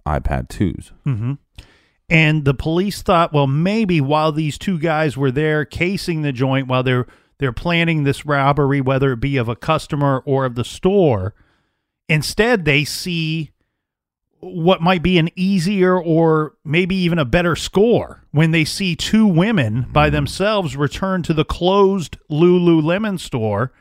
iPad 0.05 0.49
2s. 0.49 0.91
hmm 1.03 1.33
And 2.09 2.45
the 2.45 2.53
police 2.53 3.01
thought, 3.01 3.33
well, 3.33 3.47
maybe 3.47 3.99
while 3.99 4.31
these 4.31 4.57
two 4.57 4.79
guys 4.79 5.17
were 5.17 5.31
there 5.31 5.65
casing 5.65 6.21
the 6.21 6.31
joint, 6.31 6.67
while 6.67 6.83
they're 6.83 7.07
they're 7.39 7.53
planning 7.53 8.03
this 8.03 8.25
robbery, 8.25 8.81
whether 8.81 9.11
it 9.11 9.19
be 9.19 9.37
of 9.37 9.47
a 9.47 9.55
customer 9.55 10.23
or 10.25 10.45
of 10.45 10.55
the 10.55 10.63
store, 10.63 11.35
instead 12.09 12.65
they 12.65 12.83
see 12.83 13.51
what 14.39 14.81
might 14.81 15.03
be 15.03 15.17
an 15.17 15.29
easier 15.35 15.99
or 15.99 16.53
maybe 16.63 16.95
even 16.95 17.19
a 17.19 17.25
better 17.25 17.55
score 17.55 18.23
when 18.31 18.51
they 18.51 18.63
see 18.65 18.95
two 18.95 19.25
women 19.25 19.85
by 19.91 20.09
hmm. 20.09 20.15
themselves 20.15 20.75
return 20.75 21.23
to 21.23 21.33
the 21.33 21.45
closed 21.45 22.17
Lululemon 22.29 23.19
store, 23.19 23.71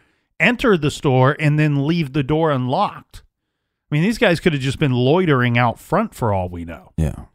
enter 0.40 0.76
the 0.76 0.90
store, 0.90 1.36
and 1.38 1.58
then 1.58 1.86
leave 1.86 2.12
the 2.12 2.22
door 2.22 2.50
unlocked. 2.50 3.22
I 3.90 3.94
mean, 3.94 4.02
these 4.02 4.18
guys 4.18 4.40
could 4.40 4.52
have 4.52 4.62
just 4.62 4.78
been 4.78 4.92
loitering 4.92 5.56
out 5.56 5.78
front 5.78 6.14
for 6.14 6.32
all 6.32 6.48
we 6.48 6.64
know. 6.64 6.92
Yeah. 6.96 7.26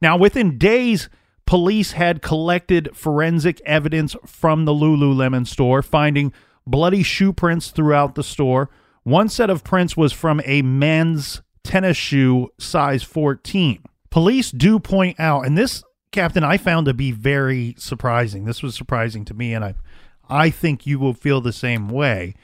Now, 0.00 0.16
within 0.16 0.58
days, 0.58 1.08
police 1.46 1.92
had 1.92 2.22
collected 2.22 2.90
forensic 2.94 3.60
evidence 3.66 4.16
from 4.24 4.64
the 4.64 4.72
Lululemon 4.72 5.46
store, 5.46 5.82
finding 5.82 6.32
bloody 6.66 7.02
shoe 7.02 7.32
prints 7.32 7.70
throughout 7.70 8.14
the 8.14 8.22
store. 8.22 8.70
One 9.02 9.28
set 9.28 9.50
of 9.50 9.64
prints 9.64 9.96
was 9.96 10.12
from 10.12 10.40
a 10.44 10.62
men's 10.62 11.42
tennis 11.64 11.96
shoe 11.96 12.48
size 12.58 13.02
14. 13.02 13.82
Police 14.10 14.50
do 14.50 14.78
point 14.78 15.18
out, 15.20 15.46
and 15.46 15.56
this, 15.56 15.82
Captain, 16.12 16.44
I 16.44 16.56
found 16.56 16.86
to 16.86 16.94
be 16.94 17.12
very 17.12 17.74
surprising. 17.78 18.44
This 18.44 18.62
was 18.62 18.74
surprising 18.74 19.24
to 19.26 19.34
me, 19.34 19.54
and 19.54 19.64
I, 19.64 19.74
I 20.28 20.50
think 20.50 20.86
you 20.86 20.98
will 20.98 21.14
feel 21.14 21.40
the 21.40 21.52
same 21.52 21.88
way. 21.88 22.34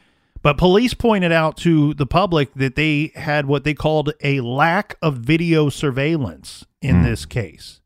But 0.42 0.58
police 0.58 0.94
pointed 0.94 1.32
out 1.32 1.56
to 1.58 1.94
the 1.94 2.06
public 2.06 2.54
that 2.54 2.76
they 2.76 3.12
had 3.14 3.46
what 3.46 3.64
they 3.64 3.74
called 3.74 4.12
a 4.22 4.40
lack 4.40 4.96
of 5.02 5.18
video 5.18 5.68
surveillance 5.68 6.64
in 6.80 6.96
hmm. 6.96 7.04
this 7.04 7.26
case, 7.26 7.80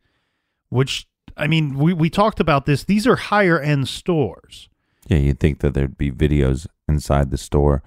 which, 0.69 1.09
I 1.37 1.47
mean, 1.47 1.79
we, 1.79 1.93
we 1.93 2.11
talked 2.11 2.41
about 2.41 2.67
this. 2.67 2.85
These 2.85 3.07
are 3.07 3.17
higher 3.17 3.59
end 3.59 3.89
stores. 3.89 4.69
Yeah, 5.07 5.19
you'd 5.19 5.41
think 5.41 5.61
that 5.61 5.75
there'd 5.75 5.99
be 5.99 6.11
videos 6.11 6.67
inside 6.89 7.31
the 7.31 7.39
store 7.39 7.83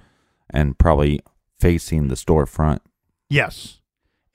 and 0.50 0.78
probably 0.78 1.22
facing 1.60 2.08
the 2.08 2.16
storefront. 2.16 2.80
Yes. 3.30 3.80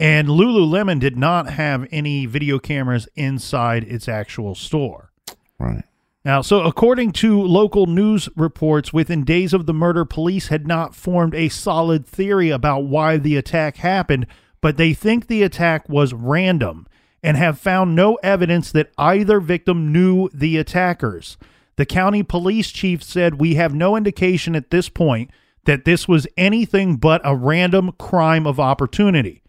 And 0.01 0.29
Lululemon 0.29 1.01
did 1.01 1.17
not 1.17 1.51
have 1.51 1.87
any 1.91 2.27
video 2.27 2.59
cameras 2.59 3.09
inside 3.17 3.85
its 3.85 4.09
actual 4.09 4.55
store. 4.55 5.13
Right. 5.59 5.85
Now, 6.29 6.43
so 6.43 6.61
according 6.61 7.13
to 7.13 7.41
local 7.41 7.87
news 7.87 8.29
reports, 8.37 8.93
within 8.93 9.25
days 9.25 9.55
of 9.55 9.65
the 9.65 9.73
murder, 9.73 10.05
police 10.05 10.49
had 10.49 10.67
not 10.67 10.95
formed 10.95 11.35
a 11.35 11.49
solid 11.49 12.07
theory 12.07 12.51
about 12.51 12.85
why 12.85 13.17
the 13.17 13.39
attack 13.39 13.79
happened, 13.79 14.27
but 14.61 14.77
they 14.77 14.93
think 14.93 15.27
the 15.27 15.43
attack 15.43 15.89
was 15.89 16.13
random 16.13 16.87
and 17.23 17.39
have 17.39 17.59
found 17.59 17.97
no 17.97 18.17
evidence 18.17 18.71
that 18.73 18.93
either 18.99 19.41
victim 19.41 19.91
knew 19.91 20.29
the 20.35 20.59
attackers. 20.59 21.39
The 21.77 21.87
county 21.87 22.23
police 22.23 22.71
chief 22.73 23.03
said, 23.03 23.41
We 23.41 23.55
have 23.55 23.75
no 23.75 23.97
indication 23.97 24.55
at 24.55 24.69
this 24.69 24.91
point 24.91 25.31
that 25.65 25.87
this 25.87 26.07
was 26.07 26.27
anything 26.37 26.97
but 26.97 27.23
a 27.25 27.35
random 27.35 27.93
crime 27.93 28.47
of 28.47 28.61
opportunity. 28.61 29.43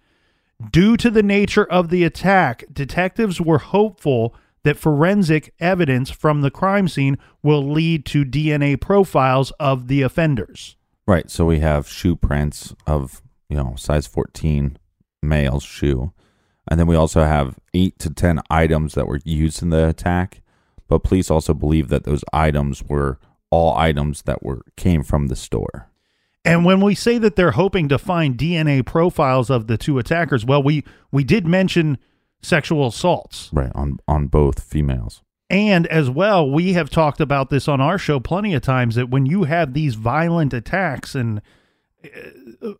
Due 0.71 0.95
to 0.95 1.09
the 1.09 1.23
nature 1.23 1.65
of 1.65 1.89
the 1.89 2.05
attack, 2.05 2.63
detectives 2.71 3.41
were 3.41 3.57
hopeful 3.57 4.33
that 4.63 4.77
forensic 4.77 5.53
evidence 5.59 6.09
from 6.09 6.41
the 6.41 6.51
crime 6.51 6.87
scene 6.87 7.17
will 7.41 7.67
lead 7.67 8.05
to 8.07 8.25
DNA 8.25 8.79
profiles 8.79 9.51
of 9.59 9.87
the 9.87 10.01
offenders. 10.01 10.75
Right. 11.07 11.29
So 11.29 11.45
we 11.45 11.59
have 11.59 11.87
shoe 11.87 12.15
prints 12.15 12.75
of, 12.85 13.21
you 13.49 13.57
know, 13.57 13.75
size 13.77 14.05
14 14.07 14.77
male's 15.23 15.63
shoe. 15.63 16.13
And 16.69 16.79
then 16.79 16.87
we 16.87 16.95
also 16.95 17.23
have 17.23 17.57
eight 17.73 17.97
to 17.99 18.09
10 18.11 18.41
items 18.49 18.93
that 18.93 19.07
were 19.07 19.21
used 19.23 19.63
in 19.63 19.71
the 19.71 19.87
attack. 19.87 20.41
But 20.87 21.03
police 21.03 21.31
also 21.31 21.53
believe 21.53 21.89
that 21.89 22.03
those 22.03 22.23
items 22.31 22.83
were 22.83 23.19
all 23.49 23.75
items 23.75 24.23
that 24.23 24.43
were 24.43 24.61
came 24.75 25.03
from 25.03 25.27
the 25.27 25.35
store. 25.35 25.89
And 26.45 26.63
when 26.63 26.81
we 26.81 26.95
say 26.95 27.17
that 27.17 27.35
they're 27.35 27.51
hoping 27.51 27.89
to 27.89 27.97
find 27.97 28.37
DNA 28.37 28.85
profiles 28.85 29.49
of 29.49 29.67
the 29.67 29.77
two 29.77 29.99
attackers, 29.99 30.45
well, 30.45 30.63
we 30.63 30.83
we 31.11 31.23
did 31.23 31.45
mention 31.45 31.97
sexual 32.41 32.87
assaults. 32.87 33.49
Right. 33.53 33.71
On 33.75 33.99
on 34.07 34.27
both 34.27 34.61
females. 34.61 35.21
And 35.49 35.87
as 35.87 36.09
well, 36.11 36.49
we 36.49 36.73
have 36.73 36.89
talked 36.91 37.19
about 37.19 37.49
this 37.49 37.67
on 37.67 37.81
our 37.81 37.97
show 37.97 38.19
plenty 38.19 38.53
of 38.53 38.61
times 38.61 38.93
that 38.95 39.09
when 39.09 39.25
you 39.25 39.45
have 39.45 39.73
these 39.73 39.95
violent 39.95 40.53
attacks 40.53 41.15
and 41.15 41.41
uh, 42.05 42.73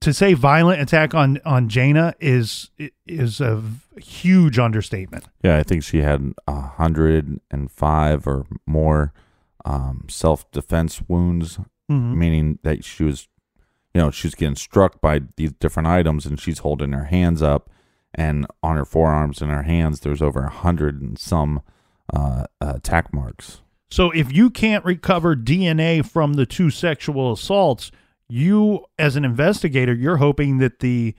to 0.00 0.12
say 0.12 0.34
violent 0.34 0.80
attack 0.80 1.14
on 1.14 1.38
on 1.44 1.68
Jayna 1.68 2.14
is 2.20 2.70
is 3.06 3.40
a 3.40 3.60
huge 3.98 4.58
understatement. 4.58 5.24
Yeah, 5.42 5.56
I 5.58 5.62
think 5.64 5.82
she 5.82 5.98
had 5.98 6.32
a 6.46 6.60
hundred 6.60 7.40
and 7.50 7.70
five 7.70 8.26
or 8.26 8.46
more 8.66 9.12
um, 9.64 10.04
self 10.08 10.48
defense 10.52 11.02
wounds, 11.08 11.58
Mhm. 11.90 12.14
meaning 12.14 12.58
that 12.62 12.84
she 12.84 13.02
was, 13.04 13.26
you 13.94 14.00
know, 14.00 14.10
she 14.12 14.28
was 14.28 14.34
getting 14.36 14.54
struck 14.54 15.00
by 15.00 15.22
these 15.36 15.52
different 15.54 15.88
items, 15.88 16.24
and 16.24 16.38
she's 16.38 16.60
holding 16.60 16.92
her 16.92 17.04
hands 17.06 17.42
up, 17.42 17.68
and 18.16 18.46
on 18.62 18.76
her 18.76 18.84
forearms 18.84 19.40
and 19.40 19.50
her 19.52 19.62
hands, 19.62 20.00
there's 20.00 20.22
over 20.22 20.44
a 20.44 20.50
hundred 20.50 21.00
and 21.00 21.18
some 21.18 21.62
uh, 22.12 22.46
attack 22.60 23.12
marks. 23.12 23.60
So 23.90 24.10
if 24.10 24.32
you 24.32 24.50
can't 24.50 24.84
recover 24.84 25.36
DNA 25.36 26.04
from 26.04 26.34
the 26.34 26.46
two 26.46 26.70
sexual 26.70 27.32
assaults, 27.32 27.92
you 28.28 28.84
as 28.98 29.14
an 29.14 29.24
investigator, 29.24 29.94
you're 29.94 30.16
hoping 30.16 30.58
that 30.58 30.80
the 30.80 31.14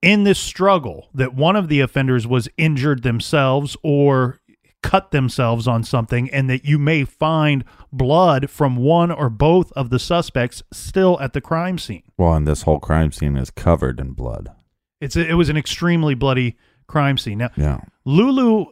in 0.00 0.22
this 0.22 0.38
struggle 0.38 1.08
that 1.12 1.34
one 1.34 1.56
of 1.56 1.68
the 1.68 1.80
offenders 1.80 2.24
was 2.24 2.48
injured 2.56 3.02
themselves 3.02 3.76
or 3.82 4.38
cut 4.80 5.10
themselves 5.10 5.66
on 5.66 5.82
something 5.82 6.30
and 6.30 6.48
that 6.48 6.64
you 6.64 6.78
may 6.78 7.04
find 7.04 7.64
blood 7.92 8.48
from 8.48 8.76
one 8.76 9.10
or 9.10 9.28
both 9.28 9.72
of 9.72 9.90
the 9.90 9.98
suspects 9.98 10.62
still 10.72 11.18
at 11.20 11.32
the 11.32 11.40
crime 11.40 11.78
scene. 11.78 12.04
Well, 12.16 12.34
and 12.34 12.46
this 12.46 12.62
whole 12.62 12.78
crime 12.78 13.10
scene 13.10 13.36
is 13.36 13.50
covered 13.50 13.98
in 13.98 14.12
blood. 14.12 14.52
It's 15.00 15.16
a, 15.16 15.26
it 15.28 15.34
was 15.34 15.48
an 15.48 15.56
extremely 15.56 16.14
bloody 16.14 16.56
crime 16.86 17.18
scene. 17.18 17.38
Now, 17.38 17.50
Yeah. 17.56 17.80
Lulu 18.04 18.66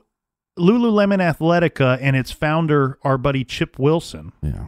Lululemon 0.58 1.18
Athletica 1.20 1.98
and 2.00 2.16
its 2.16 2.30
founder, 2.32 2.98
our 3.02 3.18
buddy 3.18 3.44
Chip 3.44 3.78
Wilson. 3.78 4.32
Yeah. 4.42 4.66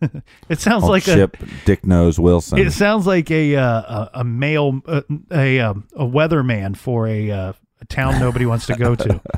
It 0.48 0.60
sounds 0.60 0.84
Oh, 0.84 0.88
like 0.88 1.02
Chip 1.04 1.36
Dick 1.64 1.84
Nose 1.86 2.20
Wilson. 2.20 2.58
it 2.58 2.70
sounds 2.72 3.06
like 3.06 3.30
a 3.30 3.56
uh, 3.56 3.62
a, 3.80 4.10
a 4.20 4.24
male 4.24 4.80
uh, 4.86 5.00
a 5.32 5.58
um, 5.60 5.88
a 5.96 6.04
weatherman 6.04 6.76
for 6.76 7.08
a, 7.08 7.30
uh, 7.30 7.52
a 7.80 7.84
town 7.86 8.20
nobody 8.20 8.44
wants 8.46 8.66
to 8.66 8.74
go 8.74 8.94
to. 8.94 9.20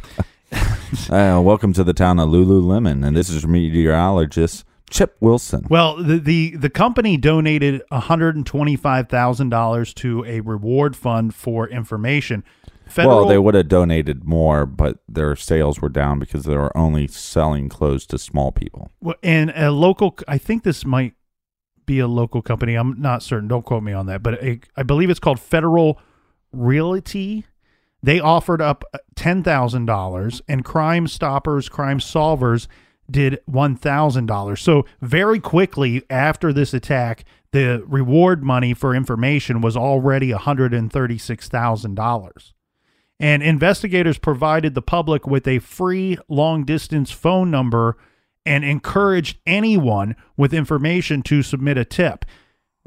Uh, 1.11 1.39
welcome 1.45 1.75
to 1.75 1.85
the 1.85 1.93
town 1.93 2.19
of 2.19 2.31
Lululemon, 2.31 3.07
and 3.07 3.15
this 3.15 3.29
is 3.29 3.47
meteorologist 3.47 4.65
Chip 4.89 5.17
Wilson. 5.21 5.67
Well, 5.69 5.97
the 5.97 6.19
the, 6.19 6.57
the 6.57 6.71
company 6.71 7.17
donated 7.17 7.83
one 7.89 8.01
hundred 8.03 8.37
and 8.37 8.47
twenty 8.47 8.77
five 8.77 9.09
thousand 9.09 9.51
dollars 9.51 9.93
to 9.95 10.25
a 10.25 10.41
reward 10.41 10.97
fund 10.97 11.35
for 11.35 11.69
information. 11.69 12.45
Federal, 12.87 13.19
well, 13.19 13.27
they 13.27 13.39
would 13.39 13.55
have 13.55 13.69
donated 13.69 14.25
more, 14.25 14.65
but 14.65 14.99
their 15.07 15.37
sales 15.37 15.81
were 15.81 15.91
down 15.91 16.19
because 16.19 16.45
they 16.45 16.57
were 16.57 16.75
only 16.77 17.07
selling 17.07 17.69
clothes 17.69 18.07
to 18.07 18.19
small 18.19 18.51
people. 18.51 18.91
Well, 19.01 19.17
and 19.23 19.53
a 19.55 19.71
local 19.71 20.17
i 20.27 20.39
think 20.39 20.63
this 20.63 20.85
might 20.85 21.15
be 21.87 21.99
a 21.99 22.07
local 22.07 22.43
company 22.43 22.75
i'm 22.75 23.01
not 23.01 23.23
certain 23.23 23.49
don't 23.49 23.65
quote 23.65 23.83
me 23.83 23.93
on 23.93 24.07
that 24.07 24.23
but 24.23 24.43
a, 24.43 24.61
i 24.77 24.83
believe 24.83 25.09
it's 25.09 25.21
called 25.21 25.41
federal 25.41 25.99
realty 26.53 27.45
they 28.03 28.21
offered 28.21 28.63
up 28.63 28.85
$10000 29.17 30.41
and 30.47 30.65
crime 30.65 31.09
stoppers 31.09 31.69
crime 31.69 31.99
solvers 31.99 32.69
did 33.11 33.41
$1000 33.51 34.59
so 34.59 34.85
very 35.01 35.41
quickly 35.41 36.03
after 36.11 36.53
this 36.53 36.75
attack 36.75 37.25
the 37.53 37.83
reward 37.87 38.45
money 38.45 38.75
for 38.75 38.95
information 38.95 39.63
was 39.63 39.75
already 39.77 40.31
$136000 40.31 42.53
and 43.21 43.43
investigators 43.43 44.19
provided 44.19 44.75
the 44.75 44.83
public 44.83 45.27
with 45.27 45.49
a 45.49 45.59
free 45.59 46.17
long 46.29 46.65
distance 46.65 47.11
phone 47.11 47.51
number 47.51 47.97
and 48.47 48.65
encouraged 48.65 49.39
anyone 49.47 50.15
with 50.37 50.55
information 50.55 51.23
to 51.23 51.43
submit 51.43 51.77
a 51.77 51.85
tip. 51.85 52.25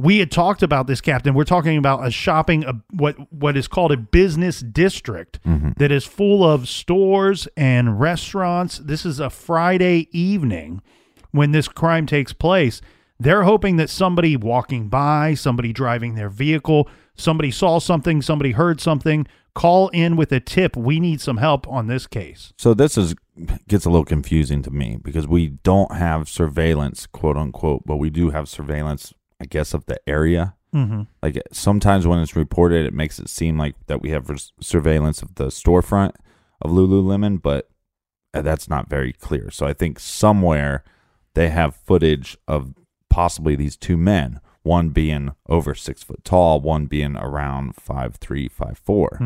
We 0.01 0.17
had 0.17 0.31
talked 0.31 0.63
about 0.63 0.87
this, 0.87 0.99
Captain. 0.99 1.35
We're 1.35 1.43
talking 1.43 1.77
about 1.77 2.05
a 2.05 2.09
shopping, 2.09 2.63
a, 2.63 2.73
what 2.91 3.15
what 3.31 3.55
is 3.55 3.67
called 3.67 3.91
a 3.91 3.97
business 3.97 4.61
district 4.61 5.39
mm-hmm. 5.43 5.71
that 5.77 5.91
is 5.91 6.05
full 6.05 6.43
of 6.43 6.67
stores 6.67 7.47
and 7.55 7.99
restaurants. 7.99 8.79
This 8.79 9.05
is 9.05 9.19
a 9.19 9.29
Friday 9.29 10.09
evening 10.11 10.81
when 11.29 11.51
this 11.51 11.67
crime 11.67 12.07
takes 12.07 12.33
place. 12.33 12.81
They're 13.19 13.43
hoping 13.43 13.75
that 13.75 13.91
somebody 13.91 14.35
walking 14.35 14.89
by, 14.89 15.35
somebody 15.35 15.71
driving 15.71 16.15
their 16.15 16.29
vehicle, 16.29 16.89
somebody 17.15 17.51
saw 17.51 17.77
something, 17.77 18.23
somebody 18.23 18.53
heard 18.53 18.81
something, 18.81 19.27
call 19.53 19.89
in 19.89 20.15
with 20.15 20.31
a 20.31 20.39
tip. 20.39 20.75
We 20.75 20.99
need 20.99 21.21
some 21.21 21.37
help 21.37 21.67
on 21.67 21.85
this 21.85 22.07
case. 22.07 22.53
So 22.57 22.73
this 22.73 22.97
is 22.97 23.13
gets 23.67 23.85
a 23.85 23.89
little 23.89 24.05
confusing 24.05 24.63
to 24.63 24.71
me 24.71 24.97
because 24.99 25.27
we 25.27 25.47
don't 25.47 25.95
have 25.95 26.27
surveillance, 26.27 27.05
quote 27.05 27.37
unquote, 27.37 27.83
but 27.85 27.97
we 27.97 28.09
do 28.09 28.31
have 28.31 28.49
surveillance, 28.49 29.13
I 29.41 29.45
guess, 29.45 29.73
of 29.73 29.85
the 29.87 29.99
area. 30.07 30.55
Mm-hmm. 30.73 31.01
Like 31.21 31.41
sometimes 31.51 32.07
when 32.07 32.19
it's 32.19 32.35
reported, 32.35 32.85
it 32.85 32.93
makes 32.93 33.19
it 33.19 33.27
seem 33.27 33.57
like 33.57 33.75
that 33.87 34.01
we 34.01 34.11
have 34.11 34.29
res- 34.29 34.53
surveillance 34.61 35.21
of 35.21 35.35
the 35.35 35.47
storefront 35.47 36.13
of 36.61 36.71
Lululemon, 36.71 37.41
but 37.41 37.69
uh, 38.33 38.41
that's 38.41 38.69
not 38.69 38.89
very 38.89 39.11
clear. 39.11 39.49
So 39.51 39.65
I 39.65 39.73
think 39.73 39.99
somewhere 39.99 40.83
they 41.33 41.49
have 41.49 41.75
footage 41.75 42.37
of 42.47 42.73
possibly 43.09 43.55
these 43.55 43.75
two 43.75 43.97
men, 43.97 44.39
one 44.63 44.89
being 44.89 45.31
over 45.49 45.75
six 45.75 46.03
foot 46.03 46.23
tall, 46.23 46.61
one 46.61 46.85
being 46.85 47.17
around 47.17 47.75
five 47.75 48.15
three, 48.15 48.47
five 48.47 48.77
four. 48.77 49.19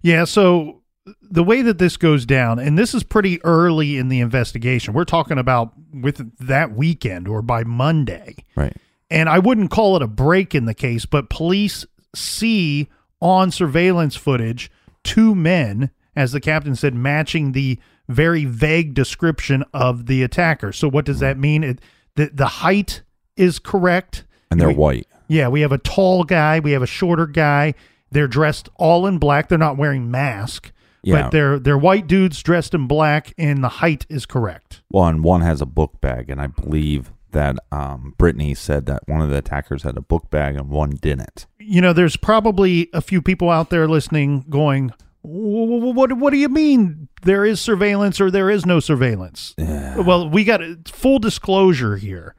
Yeah, 0.00 0.24
so 0.24 0.82
the 1.20 1.42
way 1.42 1.62
that 1.62 1.78
this 1.78 1.96
goes 1.96 2.24
down, 2.24 2.58
and 2.58 2.78
this 2.78 2.94
is 2.94 3.02
pretty 3.02 3.42
early 3.44 3.98
in 3.98 4.08
the 4.08 4.20
investigation. 4.20 4.94
We're 4.94 5.04
talking 5.04 5.38
about 5.38 5.72
with 5.92 6.30
that 6.38 6.72
weekend 6.72 7.26
or 7.28 7.42
by 7.42 7.64
Monday. 7.64 8.36
Right. 8.54 8.76
And 9.12 9.28
I 9.28 9.38
wouldn't 9.38 9.70
call 9.70 9.94
it 9.96 10.02
a 10.02 10.06
break 10.06 10.54
in 10.54 10.64
the 10.64 10.74
case, 10.74 11.04
but 11.04 11.28
police 11.28 11.84
see 12.14 12.88
on 13.20 13.50
surveillance 13.50 14.16
footage 14.16 14.70
two 15.04 15.34
men, 15.34 15.90
as 16.16 16.32
the 16.32 16.40
captain 16.40 16.74
said, 16.74 16.94
matching 16.94 17.52
the 17.52 17.78
very 18.08 18.44
vague 18.46 18.94
description 18.94 19.64
of 19.74 20.06
the 20.06 20.22
attacker. 20.22 20.72
So 20.72 20.88
what 20.88 21.04
does 21.04 21.20
that 21.20 21.38
mean? 21.38 21.62
It, 21.62 21.80
the 22.16 22.30
the 22.32 22.46
height 22.46 23.02
is 23.36 23.58
correct. 23.58 24.24
And 24.50 24.60
they're 24.60 24.68
We- 24.68 24.74
white. 24.74 25.06
yeah, 25.28 25.48
we 25.48 25.60
have 25.60 25.72
a 25.72 25.78
tall 25.78 26.24
guy, 26.24 26.60
we 26.60 26.72
have 26.72 26.82
a 26.82 26.86
shorter 26.86 27.26
guy. 27.26 27.74
They're 28.10 28.28
dressed 28.28 28.68
all 28.76 29.06
in 29.06 29.18
black. 29.18 29.48
They're 29.48 29.56
not 29.58 29.78
wearing 29.78 30.10
mask, 30.10 30.70
Yeah. 31.02 31.22
but 31.22 31.30
they're 31.32 31.58
they're 31.58 31.78
white 31.78 32.06
dudes 32.06 32.42
dressed 32.42 32.74
in 32.74 32.86
black, 32.86 33.32
and 33.38 33.62
the 33.64 33.68
height 33.80 34.04
is 34.08 34.26
correct. 34.26 34.82
Well, 34.90 35.04
and 35.06 35.22
one 35.24 35.40
has 35.42 35.60
a 35.62 35.66
book 35.66 36.00
bag, 36.00 36.28
and 36.30 36.40
I 36.40 36.46
believe 36.48 37.12
that 37.32 37.56
um, 37.70 38.14
Brittany 38.18 38.54
said 38.54 38.86
that 38.86 39.02
one 39.06 39.20
of 39.20 39.30
the 39.30 39.36
attackers 39.38 39.82
had 39.82 39.96
a 39.96 40.00
book 40.02 40.30
bag 40.30 40.56
and 40.56 40.68
one 40.68 40.90
didn't. 40.90 41.46
You 41.58 41.80
know, 41.80 41.92
there's 41.92 42.16
probably 42.16 42.88
a 42.92 43.00
few 43.00 43.20
people 43.20 43.50
out 43.50 43.70
there 43.70 43.86
listening 43.88 44.44
going, 44.48 44.88
"Wh- 45.22 45.82
wh- 45.82 45.94
"What? 45.96 46.12
What 46.14 46.30
do 46.30 46.36
you 46.38 46.48
mean 46.48 47.08
there 47.22 47.44
is 47.44 47.60
surveillance 47.60 48.20
or 48.20 48.30
there 48.30 48.50
is 48.50 48.64
no 48.66 48.80
surveillance?" 48.80 49.54
Well, 50.02 50.28
we 50.28 50.44
got 50.44 50.60
full 50.88 51.18
disclosure 51.18 51.96
here. 51.96 52.34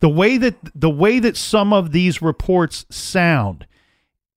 the 0.00 0.08
way 0.08 0.38
that 0.38 0.54
the 0.74 0.88
way 0.90 1.18
that 1.18 1.36
some 1.36 1.72
of 1.74 1.92
these 1.92 2.22
reports 2.22 2.86
sound, 2.90 3.66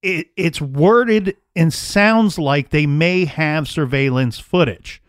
it, 0.01 0.27
it's 0.35 0.59
worded 0.59 1.37
and 1.55 1.71
sounds 1.73 2.37
like 2.37 2.69
they 2.69 2.85
may 2.85 3.23
have 3.25 3.69
surveillance 3.69 4.39
footage. 4.39 5.01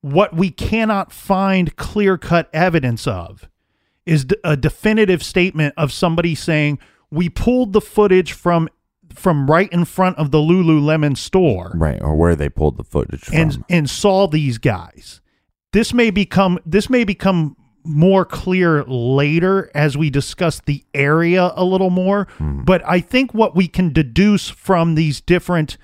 What 0.00 0.34
we 0.34 0.50
cannot 0.50 1.12
find 1.12 1.76
clear 1.76 2.18
cut 2.18 2.50
evidence 2.52 3.06
of 3.06 3.48
is 4.06 4.24
d- 4.26 4.36
a 4.44 4.56
definitive 4.56 5.22
statement 5.22 5.74
of 5.76 5.92
somebody 5.92 6.34
saying 6.34 6.78
we 7.10 7.28
pulled 7.28 7.72
the 7.72 7.80
footage 7.80 8.32
from 8.32 8.68
from 9.14 9.48
right 9.48 9.72
in 9.72 9.84
front 9.84 10.18
of 10.18 10.32
the 10.32 10.38
Lululemon 10.38 11.16
store 11.16 11.70
Right, 11.76 12.02
or 12.02 12.16
where 12.16 12.34
they 12.34 12.48
pulled 12.48 12.76
the 12.76 12.84
footage 12.84 13.24
from. 13.24 13.36
and 13.36 13.64
and 13.68 13.90
saw 13.90 14.26
these 14.26 14.58
guys. 14.58 15.20
This 15.72 15.92
may 15.94 16.10
become 16.10 16.58
this 16.66 16.90
may 16.90 17.04
become 17.04 17.56
more 17.86 18.24
clear 18.24 18.82
later 18.84 19.70
as 19.74 19.96
we 19.96 20.08
discuss 20.08 20.60
the 20.60 20.82
area 20.94 21.52
a 21.54 21.64
little 21.64 21.90
more, 21.90 22.26
hmm. 22.38 22.62
but 22.64 22.82
I 22.88 23.00
think 23.00 23.34
what 23.34 23.54
we 23.54 23.68
can 23.68 23.92
deduce 23.92 24.48
from 24.48 24.94
these 24.94 25.20
different 25.20 25.76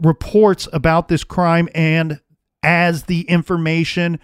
reports 0.00 0.68
about 0.72 1.08
this 1.08 1.24
crime 1.24 1.68
and 1.74 2.20
as 2.62 3.04
the 3.04 3.22
information 3.22 4.20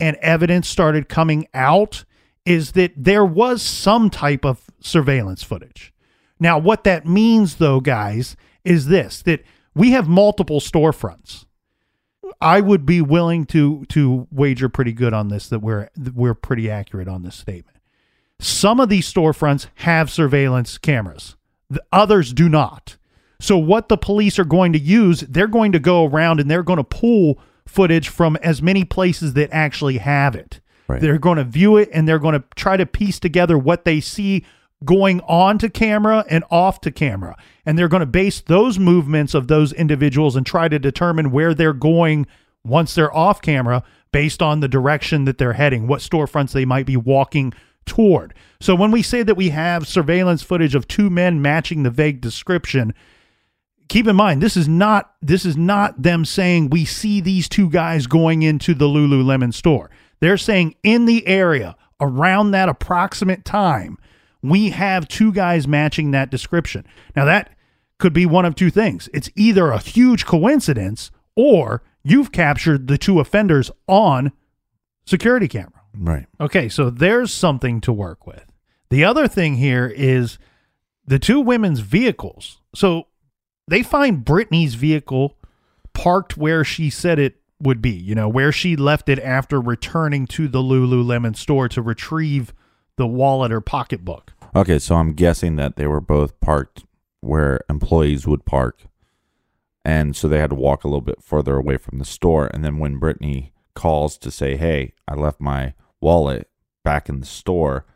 and 0.00 0.16
evidence 0.16 0.66
started 0.66 1.08
coming 1.08 1.46
out 1.54 2.04
is 2.44 2.72
that 2.72 2.92
there 2.96 3.24
was 3.24 3.62
some 3.62 4.10
type 4.10 4.44
of 4.44 4.64
surveillance 4.80 5.42
footage. 5.42 5.92
Now, 6.40 6.58
what 6.58 6.84
that 6.84 7.06
means, 7.06 7.56
though, 7.56 7.80
guys, 7.80 8.36
is 8.64 8.86
this 8.86 9.22
that 9.22 9.44
we 9.74 9.92
have 9.92 10.08
multiple 10.08 10.60
storefronts. 10.60 11.44
I 12.40 12.60
would 12.60 12.84
be 12.84 13.00
willing 13.00 13.46
to 13.46 13.84
to 13.86 14.26
wager 14.30 14.68
pretty 14.68 14.92
good 14.92 15.12
on 15.12 15.28
this 15.28 15.48
that 15.48 15.60
we're 15.60 15.88
that 15.96 16.14
we're 16.14 16.34
pretty 16.34 16.70
accurate 16.70 17.08
on 17.08 17.22
this 17.22 17.36
statement. 17.36 17.78
Some 18.40 18.80
of 18.80 18.88
these 18.88 19.12
storefronts 19.12 19.68
have 19.76 20.10
surveillance 20.10 20.78
cameras. 20.78 21.36
The 21.70 21.84
others 21.92 22.32
do 22.32 22.48
not. 22.48 22.96
So 23.40 23.56
what 23.56 23.88
the 23.88 23.96
police 23.96 24.38
are 24.38 24.44
going 24.44 24.72
to 24.72 24.78
use, 24.78 25.20
they're 25.20 25.46
going 25.46 25.72
to 25.72 25.78
go 25.78 26.06
around 26.06 26.40
and 26.40 26.50
they're 26.50 26.62
going 26.62 26.78
to 26.78 26.84
pull 26.84 27.38
footage 27.66 28.08
from 28.08 28.36
as 28.36 28.60
many 28.60 28.84
places 28.84 29.34
that 29.34 29.50
actually 29.52 29.98
have 29.98 30.34
it. 30.34 30.60
Right. 30.92 31.00
They're 31.00 31.18
going 31.18 31.38
to 31.38 31.44
view 31.44 31.76
it 31.76 31.88
and 31.92 32.06
they're 32.06 32.18
going 32.18 32.34
to 32.34 32.44
try 32.54 32.76
to 32.76 32.86
piece 32.86 33.18
together 33.18 33.56
what 33.56 33.84
they 33.84 34.00
see 34.00 34.44
going 34.84 35.20
on 35.22 35.58
to 35.58 35.70
camera 35.70 36.24
and 36.28 36.44
off 36.50 36.80
to 36.82 36.90
camera. 36.90 37.36
And 37.64 37.78
they're 37.78 37.88
going 37.88 38.00
to 38.00 38.06
base 38.06 38.40
those 38.40 38.78
movements 38.78 39.34
of 39.34 39.48
those 39.48 39.72
individuals 39.72 40.36
and 40.36 40.44
try 40.44 40.68
to 40.68 40.78
determine 40.78 41.30
where 41.30 41.54
they're 41.54 41.72
going 41.72 42.26
once 42.64 42.94
they're 42.94 43.14
off 43.14 43.40
camera 43.40 43.82
based 44.12 44.42
on 44.42 44.60
the 44.60 44.68
direction 44.68 45.24
that 45.24 45.38
they're 45.38 45.54
heading, 45.54 45.86
what 45.86 46.00
storefronts 46.00 46.52
they 46.52 46.64
might 46.64 46.86
be 46.86 46.96
walking 46.96 47.52
toward. 47.86 48.34
So 48.60 48.74
when 48.74 48.90
we 48.90 49.02
say 49.02 49.22
that 49.22 49.36
we 49.36 49.48
have 49.48 49.88
surveillance 49.88 50.42
footage 50.42 50.74
of 50.74 50.86
two 50.86 51.10
men 51.10 51.42
matching 51.42 51.82
the 51.82 51.90
vague 51.90 52.20
description, 52.20 52.94
keep 53.88 54.06
in 54.06 54.16
mind 54.16 54.42
this 54.42 54.56
is 54.56 54.68
not 54.68 55.14
this 55.20 55.44
is 55.44 55.56
not 55.56 56.00
them 56.02 56.24
saying 56.24 56.70
we 56.70 56.84
see 56.84 57.20
these 57.20 57.48
two 57.48 57.68
guys 57.68 58.06
going 58.06 58.42
into 58.42 58.74
the 58.74 58.86
Lululemon 58.86 59.52
store. 59.52 59.90
They're 60.22 60.38
saying 60.38 60.76
in 60.84 61.06
the 61.06 61.26
area 61.26 61.74
around 62.00 62.52
that 62.52 62.68
approximate 62.68 63.44
time, 63.44 63.98
we 64.40 64.70
have 64.70 65.08
two 65.08 65.32
guys 65.32 65.66
matching 65.66 66.12
that 66.12 66.30
description. 66.30 66.86
Now 67.16 67.24
that 67.24 67.56
could 67.98 68.12
be 68.12 68.24
one 68.24 68.44
of 68.44 68.54
two 68.54 68.70
things. 68.70 69.08
It's 69.12 69.30
either 69.34 69.72
a 69.72 69.80
huge 69.80 70.24
coincidence 70.24 71.10
or 71.34 71.82
you've 72.04 72.30
captured 72.30 72.86
the 72.86 72.98
two 72.98 73.18
offenders 73.18 73.72
on 73.88 74.30
security 75.04 75.48
camera. 75.48 75.82
right. 75.92 76.26
Okay, 76.38 76.68
so 76.68 76.88
there's 76.88 77.34
something 77.34 77.80
to 77.80 77.92
work 77.92 78.24
with. 78.24 78.44
The 78.90 79.02
other 79.02 79.26
thing 79.26 79.56
here 79.56 79.88
is 79.88 80.38
the 81.04 81.18
two 81.18 81.40
women's 81.40 81.80
vehicles. 81.80 82.60
So 82.76 83.08
they 83.66 83.82
find 83.82 84.24
Brittany's 84.24 84.76
vehicle 84.76 85.36
parked 85.94 86.36
where 86.36 86.62
she 86.62 86.90
said 86.90 87.18
it 87.18 87.41
would 87.62 87.80
be, 87.80 87.92
you 87.92 88.14
know, 88.14 88.28
where 88.28 88.52
she 88.52 88.76
left 88.76 89.08
it 89.08 89.18
after 89.18 89.60
returning 89.60 90.26
to 90.28 90.48
the 90.48 90.58
Lululemon 90.58 91.36
store 91.36 91.68
to 91.68 91.82
retrieve 91.82 92.52
the 92.96 93.06
wallet 93.06 93.52
or 93.52 93.60
pocketbook. 93.60 94.32
Okay, 94.54 94.78
so 94.78 94.96
I'm 94.96 95.14
guessing 95.14 95.56
that 95.56 95.76
they 95.76 95.86
were 95.86 96.00
both 96.00 96.38
parked 96.40 96.84
where 97.20 97.60
employees 97.70 98.26
would 98.26 98.44
park. 98.44 98.82
And 99.84 100.14
so 100.14 100.28
they 100.28 100.38
had 100.38 100.50
to 100.50 100.56
walk 100.56 100.84
a 100.84 100.88
little 100.88 101.00
bit 101.00 101.22
further 101.22 101.56
away 101.56 101.76
from 101.76 101.98
the 101.98 102.04
store. 102.04 102.50
And 102.52 102.64
then 102.64 102.78
when 102.78 102.98
Brittany 102.98 103.52
calls 103.74 104.18
to 104.18 104.30
say, 104.30 104.56
hey, 104.56 104.92
I 105.08 105.14
left 105.14 105.40
my 105.40 105.74
wallet 106.00 106.48
back 106.84 107.08
in 107.08 107.20
the 107.20 107.26
store, 107.26 107.86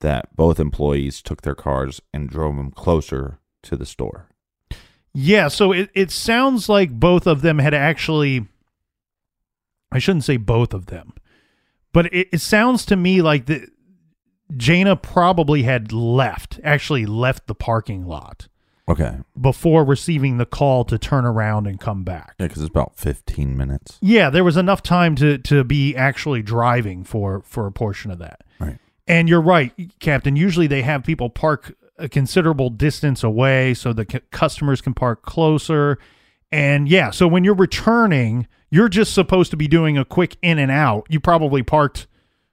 that 0.00 0.36
both 0.36 0.60
employees 0.60 1.22
took 1.22 1.42
their 1.42 1.54
cars 1.54 2.00
and 2.12 2.28
drove 2.28 2.56
them 2.56 2.70
closer 2.70 3.38
to 3.62 3.76
the 3.76 3.86
store. 3.86 4.28
Yeah, 5.14 5.48
so 5.48 5.72
it, 5.72 5.90
it 5.94 6.10
sounds 6.10 6.68
like 6.68 6.90
both 6.90 7.26
of 7.26 7.40
them 7.40 7.58
had 7.58 7.72
actually 7.72 8.46
I 9.94 9.98
shouldn't 9.98 10.24
say 10.24 10.36
both 10.36 10.74
of 10.74 10.86
them, 10.86 11.14
but 11.92 12.06
it, 12.12 12.28
it 12.32 12.40
sounds 12.40 12.84
to 12.86 12.96
me 12.96 13.22
like 13.22 13.46
the 13.46 13.68
Jayna 14.52 15.00
probably 15.00 15.62
had 15.62 15.92
left, 15.92 16.60
actually 16.62 17.06
left 17.06 17.46
the 17.46 17.54
parking 17.54 18.06
lot 18.06 18.48
Okay. 18.88 19.16
before 19.40 19.84
receiving 19.84 20.36
the 20.36 20.44
call 20.44 20.84
to 20.84 20.98
turn 20.98 21.24
around 21.24 21.66
and 21.66 21.80
come 21.80 22.04
back. 22.04 22.34
Yeah, 22.38 22.46
because 22.48 22.62
it's 22.62 22.70
about 22.70 22.96
15 22.96 23.56
minutes. 23.56 23.98
Yeah, 24.02 24.28
there 24.30 24.44
was 24.44 24.56
enough 24.58 24.82
time 24.82 25.14
to 25.16 25.38
to 25.38 25.64
be 25.64 25.96
actually 25.96 26.42
driving 26.42 27.04
for 27.04 27.40
for 27.46 27.66
a 27.66 27.72
portion 27.72 28.10
of 28.10 28.18
that. 28.18 28.42
Right. 28.58 28.78
And 29.08 29.28
you're 29.28 29.40
right, 29.40 29.72
Captain. 30.00 30.36
Usually 30.36 30.66
they 30.66 30.82
have 30.82 31.04
people 31.04 31.30
park 31.30 31.74
a 31.98 32.08
considerable 32.08 32.70
distance 32.70 33.22
away 33.22 33.72
so 33.72 33.92
the 33.92 34.04
c- 34.10 34.18
customers 34.32 34.80
can 34.80 34.94
park 34.94 35.22
closer. 35.22 35.98
And 36.50 36.88
yeah, 36.88 37.10
so 37.10 37.26
when 37.28 37.44
you're 37.44 37.54
returning, 37.54 38.46
you're 38.74 38.88
just 38.88 39.14
supposed 39.14 39.52
to 39.52 39.56
be 39.56 39.68
doing 39.68 39.96
a 39.96 40.04
quick 40.04 40.36
in 40.42 40.58
and 40.58 40.70
out. 40.70 41.06
You 41.08 41.20
probably 41.20 41.62
parked 41.62 42.08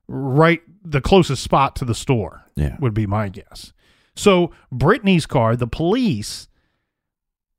right 0.08 0.62
the 0.84 1.02
closest 1.02 1.42
spot 1.42 1.76
to 1.78 1.86
the 1.86 1.96
store. 1.96 2.46
Yeah. 2.56 2.78
Would 2.80 2.94
be 2.94 3.08
my 3.08 3.30
guess. 3.30 3.74
So 4.16 4.52
Brittany's 4.72 5.26
car, 5.26 5.56
the 5.56 5.66
police, 5.66 6.48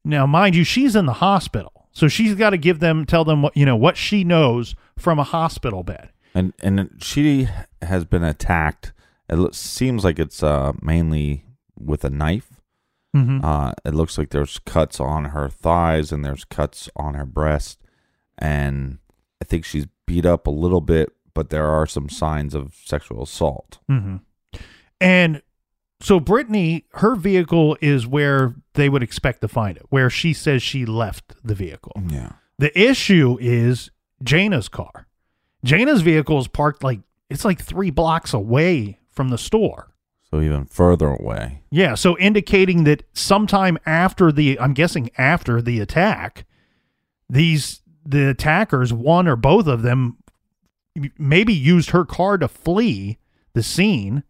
now 0.05 0.27
mind 0.27 0.55
you, 0.55 0.63
she's 0.63 0.95
in 0.95 1.07
the 1.07 1.15
hospital. 1.15 1.89
So 1.91 2.07
she's 2.07 2.37
got 2.37 2.51
to 2.51 2.57
give 2.57 2.79
them 2.79 3.05
tell 3.05 3.25
them 3.25 3.43
what 3.43 3.57
you 3.57 3.67
know 3.67 3.77
what 3.77 3.97
she 3.97 4.23
knows 4.23 4.77
from 4.97 5.19
a 5.19 5.25
hospital 5.25 5.83
bed. 5.83 6.11
And 6.33 6.53
and 6.63 6.99
she 7.01 7.49
has 7.83 8.05
been 8.05 8.23
attacked. 8.23 8.93
It 9.29 9.55
seems 9.57 10.05
like 10.05 10.21
it's 10.21 10.43
uh, 10.43 10.73
mainly 10.81 11.47
with 11.77 12.05
a 12.05 12.11
knife. 12.11 12.61
Mm-hmm. 13.15 13.45
Uh, 13.45 13.73
it 13.85 13.93
looks 13.93 14.17
like 14.17 14.31
there's 14.31 14.61
cuts 14.61 15.01
on 15.01 15.27
her 15.27 15.49
thighs 15.49 16.13
and 16.13 16.25
there's 16.25 16.45
cuts 16.45 16.89
on 16.97 17.15
her 17.15 17.27
breast, 17.27 17.82
and 18.43 18.99
I 19.41 19.45
think 19.45 19.65
she's 19.65 19.87
beat 20.07 20.27
up 20.27 20.47
a 20.47 20.51
little 20.51 20.81
bit, 20.81 21.11
but 21.33 21.51
there 21.51 21.67
are 21.69 21.87
some 21.87 22.09
signs 22.09 22.55
of 22.55 22.75
sexual 22.75 23.23
assault. 23.23 23.79
Mm-hmm. 23.91 24.17
And 25.01 25.43
so 26.01 26.19
Brittany, 26.19 26.85
her 26.95 27.15
vehicle 27.15 27.77
is 27.81 28.07
where 28.07 28.55
they 28.75 28.89
would 28.89 29.03
expect 29.03 29.41
to 29.43 29.49
find 29.49 29.77
it, 29.77 29.85
where 29.91 30.11
she 30.11 30.33
says 30.33 30.63
she 30.63 30.85
left 30.85 31.35
the 31.45 31.55
vehicle. 31.55 31.93
Yeah, 32.09 32.33
The 32.59 32.77
issue 32.79 33.39
is 33.41 33.91
Jayna's 34.25 34.69
car. 34.69 35.07
Jayna's 35.65 36.03
vehicle 36.03 36.39
is 36.41 36.49
parked 36.49 36.83
like 36.83 37.01
it's 37.31 37.45
like 37.45 37.63
three 37.63 37.91
blocks 37.91 38.35
away 38.35 38.99
from 39.11 39.29
the 39.29 39.39
store. 39.39 39.95
so 40.31 40.41
even 40.41 40.65
further 40.65 41.09
away. 41.09 41.63
Yeah, 41.71 41.95
so 41.95 42.19
indicating 42.19 42.83
that 42.85 43.05
sometime 43.13 43.79
after 43.87 44.33
the 44.33 44.59
I'm 44.59 44.75
guessing 44.75 45.11
after 45.17 45.63
the 45.63 45.79
attack, 45.79 46.45
these 47.31 47.82
the 48.05 48.29
attackers, 48.31 48.93
one 48.93 49.27
or 49.29 49.37
both 49.37 49.67
of 49.67 49.83
them 49.83 50.17
maybe 51.19 51.53
used 51.55 51.91
her 51.91 52.05
car 52.05 52.37
to 52.39 52.49
flee 52.49 53.19
the 53.55 53.63
scene 53.63 54.23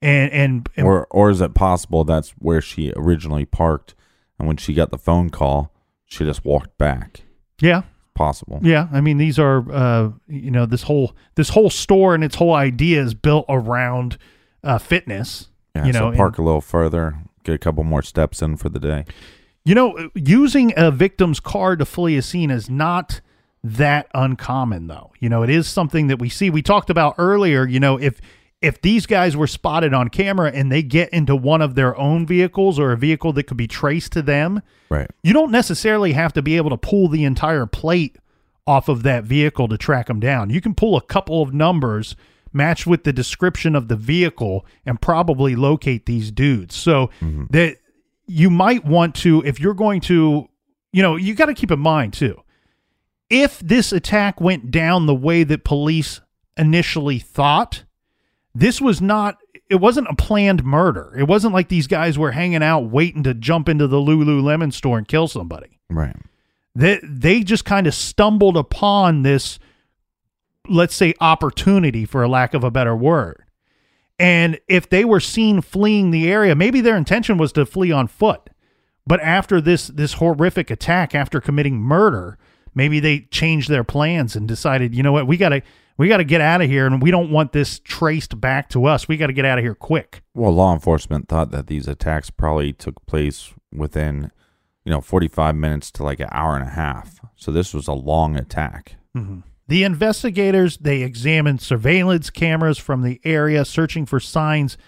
and 0.00 0.30
and, 0.32 0.68
and 0.76 0.86
Or 0.86 1.06
or 1.10 1.30
is 1.30 1.40
it 1.40 1.54
possible 1.54 2.04
that's 2.04 2.30
where 2.38 2.60
she 2.60 2.92
originally 2.96 3.44
parked, 3.44 3.94
and 4.38 4.46
when 4.46 4.56
she 4.56 4.72
got 4.74 4.90
the 4.90 4.98
phone 4.98 5.28
call, 5.30 5.72
she 6.06 6.24
just 6.24 6.44
walked 6.44 6.78
back? 6.78 7.22
yeah, 7.60 7.82
Possible. 8.14 8.58
Yeah, 8.62 8.88
I 8.92 9.00
mean 9.00 9.18
these 9.18 9.38
are 9.38 9.64
uh 9.72 10.10
you 10.28 10.50
know 10.50 10.66
this 10.66 10.82
whole 10.84 11.12
this 11.34 11.50
whole 11.50 11.70
store 11.70 12.14
and 12.14 12.22
its 12.24 12.36
whole 12.36 12.54
idea 12.54 13.02
is 13.02 13.14
built 13.14 13.44
around 13.48 14.18
uh 14.64 14.78
fitness. 14.78 15.48
Yeah, 15.76 15.86
you 15.86 15.92
so 15.92 15.98
know, 16.00 16.08
and- 16.08 16.16
park 16.16 16.38
a 16.38 16.42
little 16.42 16.60
further, 16.60 17.18
get 17.44 17.54
a 17.54 17.58
couple 17.58 17.84
more 17.84 18.02
steps 18.02 18.40
in 18.42 18.56
for 18.56 18.68
the 18.68 18.80
day. 18.80 19.04
You 19.64 19.74
know, 19.74 20.10
using 20.14 20.72
a 20.76 20.90
victim's 20.90 21.40
car 21.40 21.76
to 21.76 21.84
flee 21.84 22.16
a 22.16 22.22
scene 22.22 22.50
is 22.50 22.70
not 22.70 23.20
that 23.62 24.08
uncommon 24.14 24.86
though. 24.86 25.12
You 25.20 25.28
know, 25.28 25.42
it 25.42 25.50
is 25.50 25.68
something 25.68 26.06
that 26.06 26.18
we 26.18 26.28
see. 26.28 26.48
We 26.48 26.62
talked 26.62 26.90
about 26.90 27.16
earlier, 27.18 27.66
you 27.66 27.80
know, 27.80 27.98
if 27.98 28.20
if 28.60 28.80
these 28.82 29.06
guys 29.06 29.36
were 29.36 29.46
spotted 29.46 29.94
on 29.94 30.08
camera 30.08 30.50
and 30.52 30.72
they 30.72 30.82
get 30.82 31.10
into 31.10 31.36
one 31.36 31.62
of 31.62 31.76
their 31.76 31.96
own 31.96 32.26
vehicles 32.26 32.78
or 32.78 32.90
a 32.90 32.96
vehicle 32.96 33.32
that 33.34 33.44
could 33.44 33.56
be 33.56 33.68
traced 33.68 34.12
to 34.12 34.22
them, 34.22 34.62
Right. 34.88 35.08
you 35.22 35.32
don't 35.32 35.52
necessarily 35.52 36.12
have 36.12 36.32
to 36.32 36.42
be 36.42 36.56
able 36.56 36.70
to 36.70 36.76
pull 36.76 37.08
the 37.08 37.24
entire 37.24 37.66
plate 37.66 38.16
off 38.66 38.88
of 38.88 39.02
that 39.04 39.24
vehicle 39.24 39.68
to 39.68 39.78
track 39.78 40.06
them 40.06 40.18
down. 40.18 40.50
You 40.50 40.60
can 40.60 40.74
pull 40.74 40.96
a 40.96 41.00
couple 41.00 41.40
of 41.40 41.54
numbers 41.54 42.16
match 42.52 42.86
with 42.86 43.04
the 43.04 43.12
description 43.12 43.76
of 43.76 43.88
the 43.88 43.96
vehicle 43.96 44.66
and 44.84 45.00
probably 45.00 45.54
locate 45.54 46.06
these 46.06 46.30
dudes. 46.30 46.74
So 46.74 47.10
mm-hmm. 47.20 47.44
that 47.50 47.76
you 48.28 48.50
might 48.50 48.84
want 48.84 49.14
to, 49.16 49.42
if 49.44 49.58
you're 49.58 49.74
going 49.74 50.00
to, 50.02 50.48
you 50.92 51.02
know, 51.02 51.16
you 51.16 51.34
got 51.34 51.46
to 51.46 51.54
keep 51.54 51.70
in 51.70 51.80
mind 51.80 52.12
too. 52.12 52.40
If 53.30 53.58
this 53.60 53.92
attack 53.92 54.40
went 54.40 54.70
down 54.70 55.06
the 55.06 55.14
way 55.14 55.44
that 55.44 55.64
police 55.64 56.20
initially 56.56 57.18
thought, 57.18 57.84
this 58.54 58.80
was 58.80 59.00
not 59.00 59.38
it 59.70 59.76
wasn't 59.76 60.08
a 60.08 60.14
planned 60.14 60.64
murder. 60.64 61.14
It 61.18 61.24
wasn't 61.24 61.52
like 61.52 61.68
these 61.68 61.86
guys 61.86 62.18
were 62.18 62.32
hanging 62.32 62.62
out 62.62 62.90
waiting 62.90 63.22
to 63.24 63.34
jump 63.34 63.68
into 63.68 63.86
the 63.86 63.98
Lululemon 63.98 64.72
store 64.72 64.96
and 64.96 65.06
kill 65.06 65.28
somebody. 65.28 65.78
Right. 65.90 66.16
They 66.74 67.00
they 67.02 67.42
just 67.42 67.64
kind 67.64 67.86
of 67.86 67.94
stumbled 67.94 68.56
upon 68.56 69.22
this 69.22 69.58
let's 70.68 70.94
say 70.94 71.14
opportunity 71.20 72.04
for 72.04 72.22
a 72.22 72.28
lack 72.28 72.54
of 72.54 72.64
a 72.64 72.70
better 72.70 72.96
word. 72.96 73.44
And 74.18 74.58
if 74.66 74.88
they 74.88 75.04
were 75.04 75.20
seen 75.20 75.60
fleeing 75.60 76.10
the 76.10 76.30
area, 76.30 76.54
maybe 76.54 76.80
their 76.80 76.96
intention 76.96 77.38
was 77.38 77.52
to 77.52 77.64
flee 77.64 77.92
on 77.92 78.08
foot. 78.08 78.50
But 79.06 79.20
after 79.20 79.60
this 79.60 79.86
this 79.88 80.14
horrific 80.14 80.70
attack, 80.70 81.14
after 81.14 81.40
committing 81.40 81.78
murder, 81.78 82.36
maybe 82.74 83.00
they 83.00 83.20
changed 83.30 83.70
their 83.70 83.84
plans 83.84 84.36
and 84.36 84.46
decided, 84.46 84.94
you 84.94 85.02
know 85.02 85.12
what, 85.12 85.26
we 85.26 85.36
gotta 85.36 85.62
we 85.96 86.08
gotta 86.08 86.24
get 86.24 86.40
out 86.40 86.60
of 86.60 86.68
here 86.68 86.86
and 86.86 87.00
we 87.00 87.10
don't 87.10 87.30
want 87.30 87.52
this 87.52 87.78
traced 87.78 88.40
back 88.40 88.68
to 88.70 88.84
us. 88.84 89.08
We 89.08 89.16
gotta 89.16 89.32
get 89.32 89.44
out 89.44 89.58
of 89.58 89.64
here 89.64 89.74
quick. 89.74 90.22
Well, 90.34 90.52
law 90.52 90.74
enforcement 90.74 91.28
thought 91.28 91.50
that 91.52 91.68
these 91.68 91.88
attacks 91.88 92.28
probably 92.28 92.72
took 92.72 93.04
place 93.06 93.54
within, 93.72 94.30
you 94.84 94.90
know, 94.90 95.00
45 95.00 95.56
minutes 95.56 95.90
to 95.92 96.04
like 96.04 96.20
an 96.20 96.28
hour 96.30 96.54
and 96.54 96.66
a 96.66 96.70
half. 96.70 97.20
So 97.34 97.50
this 97.50 97.72
was 97.72 97.88
a 97.88 97.94
long 97.94 98.36
attack. 98.36 98.96
Mm-hmm. 99.16 99.40
The 99.68 99.84
investigators 99.84 100.78
they 100.78 101.02
examined 101.02 101.60
surveillance 101.60 102.30
cameras 102.30 102.78
from 102.78 103.02
the 103.02 103.20
area, 103.22 103.64
searching 103.64 104.06
for 104.06 104.18
signs 104.18 104.78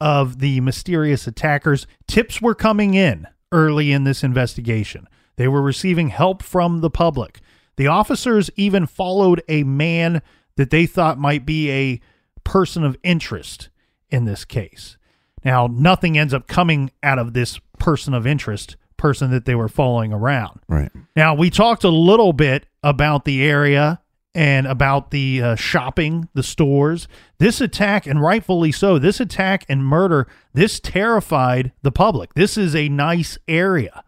of 0.00 0.38
the 0.38 0.60
mysterious 0.60 1.26
attackers. 1.26 1.86
Tips 2.06 2.40
were 2.40 2.54
coming 2.54 2.94
in 2.94 3.26
early 3.50 3.90
in 3.90 4.04
this 4.04 4.22
investigation. 4.22 5.08
They 5.36 5.48
were 5.48 5.62
receiving 5.62 6.08
help 6.08 6.42
from 6.42 6.80
the 6.80 6.90
public. 6.90 7.40
The 7.76 7.88
officers 7.88 8.50
even 8.56 8.86
followed 8.86 9.42
a 9.48 9.64
man 9.64 10.22
that 10.56 10.70
they 10.70 10.86
thought 10.86 11.18
might 11.18 11.44
be 11.44 11.70
a 11.70 12.00
person 12.44 12.84
of 12.84 12.96
interest 13.02 13.70
in 14.08 14.24
this 14.24 14.44
case. 14.44 14.96
Now, 15.44 15.68
nothing 15.68 16.18
ends 16.18 16.34
up 16.34 16.46
coming 16.46 16.90
out 17.02 17.18
of 17.18 17.32
this 17.32 17.60
person 17.78 18.14
of 18.14 18.26
interest, 18.26 18.76
person 18.96 19.30
that 19.30 19.44
they 19.44 19.54
were 19.54 19.68
following 19.68 20.12
around. 20.12 20.60
Right. 20.68 20.90
Now, 21.14 21.34
we 21.34 21.50
talked 21.50 21.84
a 21.84 21.88
little 21.88 22.32
bit 22.32 22.66
about 22.82 23.24
the 23.24 23.44
area 23.44 24.00
and 24.38 24.68
about 24.68 25.10
the 25.10 25.42
uh, 25.42 25.56
shopping, 25.56 26.28
the 26.32 26.44
stores. 26.44 27.08
This 27.38 27.60
attack, 27.60 28.06
and 28.06 28.22
rightfully 28.22 28.70
so, 28.70 28.96
this 28.96 29.18
attack 29.18 29.66
and 29.68 29.84
murder, 29.84 30.28
this 30.54 30.78
terrified 30.78 31.72
the 31.82 31.90
public. 31.90 32.34
This 32.34 32.56
is 32.56 32.72
a 32.72 32.88
nice 32.88 33.36
area. 33.48 34.04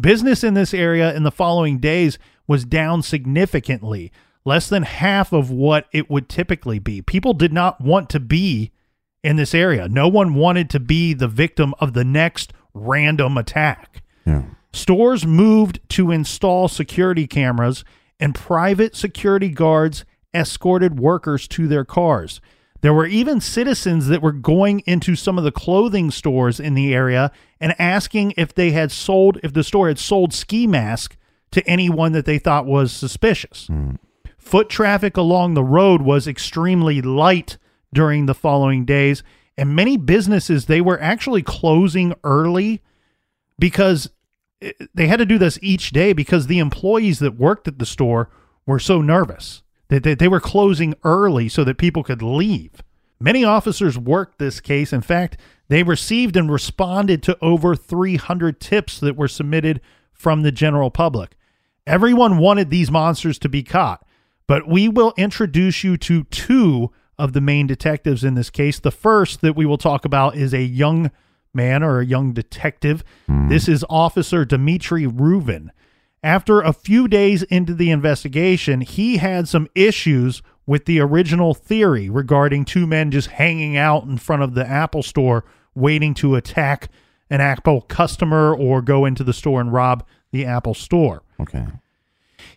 Business 0.00 0.42
in 0.42 0.54
this 0.54 0.72
area 0.72 1.14
in 1.14 1.24
the 1.24 1.30
following 1.30 1.76
days 1.76 2.18
was 2.46 2.64
down 2.64 3.02
significantly, 3.02 4.10
less 4.46 4.66
than 4.66 4.84
half 4.84 5.30
of 5.30 5.50
what 5.50 5.88
it 5.92 6.08
would 6.08 6.30
typically 6.30 6.78
be. 6.78 7.02
People 7.02 7.34
did 7.34 7.52
not 7.52 7.78
want 7.78 8.08
to 8.08 8.20
be 8.20 8.72
in 9.22 9.36
this 9.36 9.54
area. 9.54 9.90
No 9.90 10.08
one 10.08 10.32
wanted 10.32 10.70
to 10.70 10.80
be 10.80 11.12
the 11.12 11.28
victim 11.28 11.74
of 11.80 11.92
the 11.92 12.04
next 12.04 12.54
random 12.72 13.36
attack. 13.36 14.02
Yeah. 14.24 14.44
Stores 14.72 15.26
moved 15.26 15.80
to 15.90 16.10
install 16.10 16.66
security 16.66 17.26
cameras, 17.26 17.84
and 18.18 18.34
private 18.34 18.96
security 18.96 19.48
guards 19.48 20.04
escorted 20.34 20.98
workers 20.98 21.48
to 21.48 21.66
their 21.66 21.84
cars. 21.84 22.40
There 22.82 22.94
were 22.94 23.06
even 23.06 23.40
citizens 23.40 24.06
that 24.08 24.22
were 24.22 24.32
going 24.32 24.80
into 24.80 25.16
some 25.16 25.38
of 25.38 25.44
the 25.44 25.52
clothing 25.52 26.10
stores 26.10 26.60
in 26.60 26.74
the 26.74 26.94
area 26.94 27.32
and 27.60 27.74
asking 27.80 28.34
if 28.36 28.54
they 28.54 28.70
had 28.70 28.92
sold, 28.92 29.38
if 29.42 29.52
the 29.52 29.64
store 29.64 29.88
had 29.88 29.98
sold 29.98 30.32
ski 30.32 30.66
masks 30.66 31.16
to 31.52 31.66
anyone 31.68 32.12
that 32.12 32.26
they 32.26 32.38
thought 32.38 32.66
was 32.66 32.92
suspicious. 32.92 33.66
Hmm. 33.66 33.92
Foot 34.38 34.68
traffic 34.68 35.16
along 35.16 35.54
the 35.54 35.64
road 35.64 36.02
was 36.02 36.28
extremely 36.28 37.00
light 37.02 37.58
during 37.92 38.26
the 38.26 38.34
following 38.34 38.84
days, 38.84 39.22
and 39.56 39.74
many 39.74 39.96
businesses 39.96 40.66
they 40.66 40.80
were 40.80 41.00
actually 41.00 41.42
closing 41.42 42.14
early 42.22 42.82
because 43.58 44.10
eh, 44.60 44.72
they 44.94 45.06
had 45.06 45.18
to 45.18 45.26
do 45.26 45.38
this 45.38 45.58
each 45.62 45.90
day 45.90 46.12
because 46.12 46.46
the 46.46 46.58
employees 46.58 47.18
that 47.18 47.38
worked 47.38 47.68
at 47.68 47.78
the 47.78 47.86
store 47.86 48.30
were 48.66 48.78
so 48.78 49.00
nervous 49.00 49.62
that 49.88 50.02
they, 50.02 50.14
they 50.14 50.28
were 50.28 50.40
closing 50.40 50.94
early 51.04 51.48
so 51.48 51.64
that 51.64 51.78
people 51.78 52.02
could 52.02 52.22
leave. 52.22 52.82
Many 53.18 53.44
officers 53.44 53.96
worked 53.98 54.38
this 54.38 54.60
case. 54.60 54.92
In 54.92 55.00
fact, 55.00 55.38
they 55.68 55.82
received 55.82 56.36
and 56.36 56.50
responded 56.50 57.22
to 57.24 57.38
over 57.40 57.74
300 57.74 58.60
tips 58.60 59.00
that 59.00 59.16
were 59.16 59.28
submitted 59.28 59.80
from 60.12 60.42
the 60.42 60.52
general 60.52 60.90
public. 60.90 61.36
Everyone 61.86 62.38
wanted 62.38 62.70
these 62.70 62.90
monsters 62.90 63.38
to 63.38 63.48
be 63.48 63.62
caught, 63.62 64.04
but 64.46 64.68
we 64.68 64.88
will 64.88 65.14
introduce 65.16 65.84
you 65.84 65.96
to 65.98 66.24
two 66.24 66.90
of 67.18 67.32
the 67.32 67.40
main 67.40 67.66
detectives 67.66 68.24
in 68.24 68.34
this 68.34 68.50
case. 68.50 68.78
The 68.78 68.90
first 68.90 69.40
that 69.40 69.56
we 69.56 69.66
will 69.66 69.78
talk 69.78 70.04
about 70.04 70.36
is 70.36 70.52
a 70.52 70.62
young 70.62 71.10
man 71.56 71.82
or 71.82 71.98
a 71.98 72.06
young 72.06 72.32
detective. 72.32 73.02
Hmm. 73.26 73.48
This 73.48 73.66
is 73.66 73.84
Officer 73.90 74.44
Dmitry 74.44 75.06
Ruvin. 75.06 75.70
After 76.22 76.60
a 76.60 76.72
few 76.72 77.08
days 77.08 77.42
into 77.44 77.74
the 77.74 77.90
investigation, 77.90 78.80
he 78.82 79.16
had 79.16 79.48
some 79.48 79.68
issues 79.74 80.42
with 80.66 80.84
the 80.84 81.00
original 81.00 81.54
theory 81.54 82.10
regarding 82.10 82.64
two 82.64 82.86
men 82.86 83.10
just 83.10 83.28
hanging 83.28 83.76
out 83.76 84.04
in 84.04 84.18
front 84.18 84.42
of 84.42 84.54
the 84.54 84.66
Apple 84.66 85.02
store 85.02 85.44
waiting 85.74 86.14
to 86.14 86.34
attack 86.34 86.88
an 87.30 87.40
Apple 87.40 87.80
customer 87.82 88.54
or 88.54 88.82
go 88.82 89.04
into 89.04 89.24
the 89.24 89.32
store 89.32 89.60
and 89.60 89.72
rob 89.72 90.04
the 90.32 90.44
Apple 90.44 90.74
store. 90.74 91.22
Okay. 91.40 91.66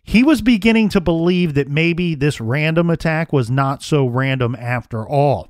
He 0.04 0.24
was 0.24 0.42
beginning 0.42 0.90
to 0.90 1.02
believe 1.02 1.54
that 1.54 1.68
maybe 1.68 2.16
this 2.16 2.42
random 2.42 2.90
attack 2.90 3.32
was 3.32 3.50
not 3.50 3.84
so 3.84 4.08
random 4.08 4.56
after 4.56 5.08
all. 5.08 5.50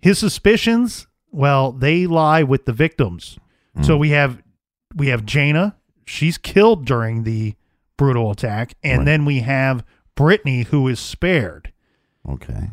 His 0.00 0.18
suspicions, 0.18 1.06
well, 1.34 1.72
they 1.72 2.06
lie 2.06 2.42
with 2.42 2.64
the 2.64 2.72
victims. 2.72 3.38
So 3.82 3.94
hmm. 3.94 4.00
we 4.00 4.10
have 4.10 4.42
we 4.94 5.08
have 5.08 5.22
Jayna, 5.22 5.74
she's 6.06 6.38
killed 6.38 6.84
during 6.84 7.24
the 7.24 7.54
brutal 7.96 8.30
attack, 8.30 8.74
and 8.82 8.98
Right. 9.00 9.04
then 9.04 9.24
we 9.24 9.40
have 9.40 9.84
Brittany 10.14 10.62
who 10.62 10.86
is 10.88 11.00
spared. 11.00 11.72
Okay. 12.28 12.70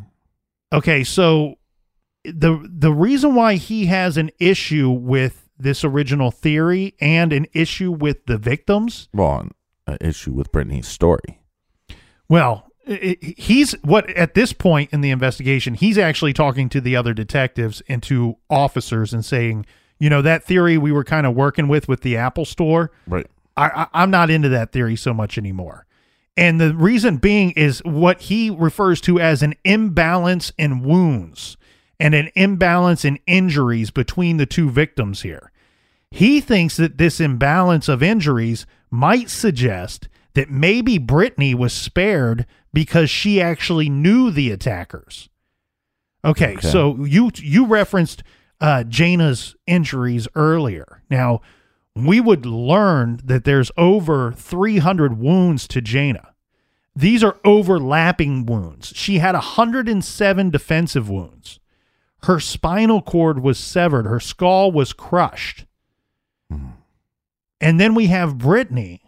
Okay, 0.71 1.03
so 1.03 1.55
the 2.23 2.67
the 2.71 2.93
reason 2.93 3.33
why 3.35 3.55
he 3.55 3.87
has 3.87 4.17
an 4.17 4.29
issue 4.39 4.89
with 4.89 5.49
this 5.57 5.83
original 5.83 6.31
theory 6.31 6.95
and 6.99 7.33
an 7.33 7.47
issue 7.53 7.91
with 7.91 8.25
the 8.25 8.37
victims 8.37 9.09
Well, 9.13 9.49
an 9.87 9.97
issue 10.01 10.31
with 10.31 10.51
Brittany's 10.51 10.87
story. 10.87 11.39
Well, 12.29 12.70
he's 12.91 13.73
what 13.83 14.09
at 14.11 14.33
this 14.33 14.53
point 14.53 14.91
in 14.91 15.01
the 15.01 15.11
investigation, 15.11 15.73
he's 15.73 15.97
actually 15.97 16.33
talking 16.33 16.69
to 16.69 16.81
the 16.81 16.95
other 16.95 17.13
detectives 17.13 17.81
and 17.87 18.01
to 18.03 18.37
officers 18.49 19.13
and 19.13 19.23
saying, 19.23 19.65
you 19.99 20.09
know, 20.09 20.21
that 20.21 20.43
theory 20.43 20.77
we 20.77 20.91
were 20.91 21.03
kind 21.03 21.27
of 21.27 21.35
working 21.35 21.67
with 21.67 21.87
with 21.87 22.01
the 22.01 22.17
Apple 22.17 22.45
store. 22.45 22.91
Right. 23.07 23.27
I, 23.55 23.67
I, 23.67 23.87
I'm 23.93 24.11
not 24.11 24.29
into 24.29 24.49
that 24.49 24.71
theory 24.71 24.95
so 24.95 25.13
much 25.13 25.37
anymore. 25.37 25.85
And 26.37 26.59
the 26.59 26.73
reason 26.73 27.17
being 27.17 27.51
is 27.51 27.83
what 27.83 28.21
he 28.21 28.49
refers 28.49 29.01
to 29.01 29.19
as 29.19 29.43
an 29.43 29.53
imbalance 29.63 30.51
in 30.57 30.81
wounds 30.81 31.57
and 31.99 32.15
an 32.15 32.31
imbalance 32.35 33.05
in 33.05 33.19
injuries 33.27 33.91
between 33.91 34.37
the 34.37 34.45
two 34.45 34.69
victims 34.69 35.21
here. 35.21 35.51
He 36.09 36.41
thinks 36.41 36.77
that 36.77 36.97
this 36.97 37.19
imbalance 37.19 37.87
of 37.87 38.01
injuries 38.01 38.65
might 38.89 39.29
suggest 39.29 40.07
that 40.33 40.49
maybe 40.49 40.97
Brittany 40.97 41.53
was 41.53 41.73
spared 41.73 42.45
because 42.73 43.09
she 43.09 43.41
actually 43.41 43.89
knew 43.89 44.31
the 44.31 44.51
attackers. 44.51 45.29
Okay, 46.23 46.53
Okay. 46.57 46.67
so 46.69 47.03
you 47.05 47.31
you 47.35 47.65
referenced 47.65 48.23
uh, 48.59 48.83
Jayna's 48.87 49.55
injuries 49.65 50.27
earlier. 50.35 51.01
Now, 51.09 51.41
we 51.95 52.21
would 52.21 52.45
learn 52.45 53.19
that 53.23 53.43
there's 53.43 53.71
over 53.75 54.31
300 54.33 55.17
wounds 55.17 55.67
to 55.69 55.81
Jayna. 55.81 56.27
These 56.95 57.23
are 57.23 57.37
overlapping 57.43 58.45
wounds. 58.45 58.93
She 58.95 59.17
had 59.17 59.33
107 59.33 60.49
defensive 60.51 61.09
wounds. 61.09 61.59
Her 62.23 62.39
spinal 62.39 63.01
cord 63.01 63.41
was 63.41 63.57
severed. 63.57 64.05
Her 64.05 64.19
skull 64.19 64.71
was 64.71 64.93
crushed. 64.93 65.65
And 67.59 67.79
then 67.79 67.95
we 67.95 68.07
have 68.07 68.37
Brittany. 68.37 69.00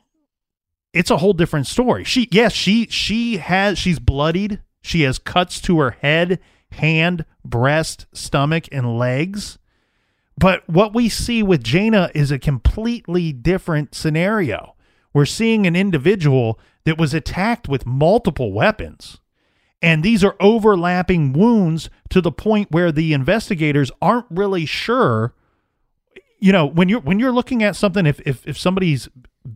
It's 0.93 1.11
a 1.11 1.17
whole 1.17 1.33
different 1.33 1.67
story. 1.67 2.03
She 2.03 2.27
yes, 2.31 2.53
she 2.53 2.87
she 2.87 3.37
has 3.37 3.77
she's 3.79 3.99
bloodied. 3.99 4.61
She 4.81 5.01
has 5.01 5.17
cuts 5.17 5.59
to 5.61 5.79
her 5.79 5.91
head, 6.01 6.39
hand, 6.71 7.25
breast, 7.43 8.05
stomach, 8.13 8.65
and 8.71 8.97
legs. 8.97 9.57
But 10.37 10.67
what 10.67 10.93
we 10.93 11.09
see 11.09 11.41
with 11.41 11.63
Jayna 11.63 12.11
is 12.13 12.31
a 12.31 12.39
completely 12.39 13.31
different 13.31 13.95
scenario. 13.95 14.75
We're 15.13 15.25
seeing 15.25 15.65
an 15.65 15.75
individual 15.75 16.59
that 16.85 16.97
was 16.97 17.13
attacked 17.13 17.67
with 17.67 17.85
multiple 17.85 18.51
weapons. 18.51 19.19
And 19.81 20.01
these 20.01 20.23
are 20.23 20.35
overlapping 20.39 21.33
wounds 21.33 21.89
to 22.09 22.21
the 22.21 22.31
point 22.31 22.71
where 22.71 22.91
the 22.91 23.13
investigators 23.13 23.91
aren't 24.01 24.25
really 24.29 24.65
sure. 24.65 25.33
You 26.39 26.51
know, 26.51 26.65
when 26.65 26.89
you're 26.89 27.01
when 27.01 27.19
you're 27.19 27.31
looking 27.31 27.63
at 27.63 27.75
something, 27.75 28.05
if 28.05 28.19
if, 28.25 28.47
if 28.47 28.57
somebody's 28.57 29.09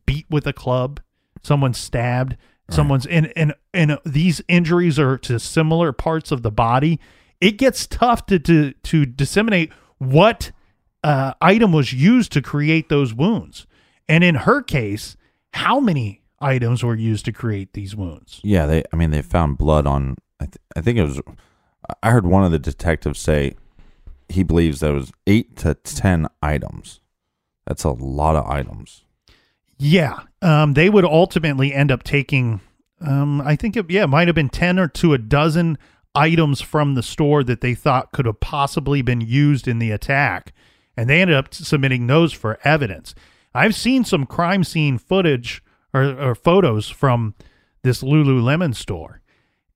beat 0.06 0.26
with 0.30 0.46
a 0.46 0.54
club, 0.54 1.00
someone's 1.48 1.78
stabbed, 1.78 2.36
someone's 2.70 3.06
and 3.06 3.32
and 3.36 3.56
and 3.74 3.98
these 4.06 4.42
injuries 4.48 5.00
are 5.00 5.18
to 5.20 5.40
similar 5.40 5.94
parts 5.94 6.32
of 6.32 6.42
the 6.44 6.52
body, 6.52 7.00
it 7.40 7.58
gets 7.58 7.88
tough 7.88 8.26
to 8.28 8.38
to 8.40 8.74
to 8.74 9.06
disseminate 9.06 9.72
what 9.98 10.52
uh, 11.04 11.34
item 11.40 11.72
was 11.72 11.94
used 11.94 12.32
to 12.34 12.42
create 12.42 12.90
those 12.90 13.14
wounds. 13.14 13.66
And 14.10 14.24
in 14.24 14.36
her 14.36 14.62
case, 14.62 15.16
how 15.54 15.80
many 15.80 16.22
items 16.40 16.84
were 16.84 16.96
used 16.96 17.26
to 17.26 17.32
create 17.32 17.74
these 17.74 17.96
wounds? 17.96 18.42
Yeah, 18.44 18.66
they. 18.66 18.84
I 18.92 18.96
mean, 18.96 19.12
they 19.12 19.22
found 19.22 19.58
blood 19.58 19.88
on. 19.88 20.18
I, 20.40 20.46
th- 20.46 20.58
I 20.76 20.82
think 20.82 20.98
it 20.98 21.04
was. 21.04 21.22
I 22.04 22.12
heard 22.12 22.28
one 22.28 22.44
of 22.44 22.52
the 22.52 22.60
detectives 22.60 23.20
say 23.20 23.56
he 24.28 24.44
believes 24.44 24.82
there 24.82 24.94
was 24.94 25.12
eight 25.26 25.56
to 25.58 25.74
ten 25.76 26.28
items. 26.42 27.00
That's 27.66 27.86
a 27.86 27.92
lot 27.92 28.36
of 28.36 28.46
items. 28.46 29.04
Yeah, 29.80 30.22
um, 30.42 30.74
they 30.74 30.90
would 30.90 31.06
ultimately 31.06 31.74
end 31.74 31.92
up 31.92 32.04
taking. 32.04 32.62
Um, 33.00 33.42
I 33.42 33.56
think 33.56 33.78
it, 33.78 33.90
yeah, 33.90 34.04
it 34.04 34.08
might 34.08 34.28
have 34.28 34.36
been 34.36 34.50
ten 34.50 34.80
or 34.80 34.88
to 34.90 35.14
a 35.14 35.18
dozen 35.18 35.78
items 36.16 36.62
from 36.62 36.96
the 36.96 37.04
store 37.04 37.44
that 37.44 37.62
they 37.62 37.76
thought 37.76 38.12
could 38.12 38.26
have 38.26 38.40
possibly 38.40 39.04
been 39.04 39.22
used 39.22 39.68
in 39.68 39.78
the 39.78 39.92
attack, 39.92 40.54
and 40.96 41.10
they 41.10 41.22
ended 41.22 41.38
up 41.38 41.54
submitting 41.54 42.08
those 42.08 42.34
for 42.34 42.58
evidence. 42.64 43.14
I've 43.54 43.76
seen 43.76 44.04
some 44.04 44.26
crime 44.26 44.64
scene 44.64 44.98
footage 44.98 45.64
or, 45.94 46.04
or 46.20 46.36
photos 46.36 46.90
from 46.90 47.36
this 47.84 48.02
Lululemon 48.02 48.76
store, 48.76 49.22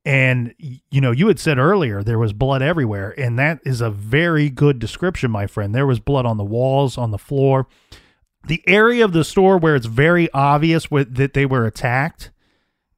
and 0.03 0.55
you 0.57 0.99
know, 0.99 1.11
you 1.11 1.27
had 1.27 1.39
said 1.39 1.59
earlier 1.59 2.01
there 2.01 2.17
was 2.17 2.33
blood 2.33 2.63
everywhere, 2.63 3.13
and 3.19 3.37
that 3.37 3.59
is 3.65 3.81
a 3.81 3.91
very 3.91 4.49
good 4.49 4.79
description, 4.79 5.29
my 5.29 5.45
friend. 5.45 5.75
There 5.75 5.85
was 5.85 5.99
blood 5.99 6.25
on 6.25 6.37
the 6.37 6.43
walls, 6.43 6.97
on 6.97 7.11
the 7.11 7.19
floor 7.19 7.67
the 8.47 8.63
area 8.67 9.05
of 9.05 9.13
the 9.13 9.23
store 9.23 9.57
where 9.57 9.75
it's 9.75 9.85
very 9.85 10.31
obvious 10.33 10.89
with, 10.89 11.15
that 11.15 11.33
they 11.33 11.45
were 11.45 11.65
attacked 11.65 12.31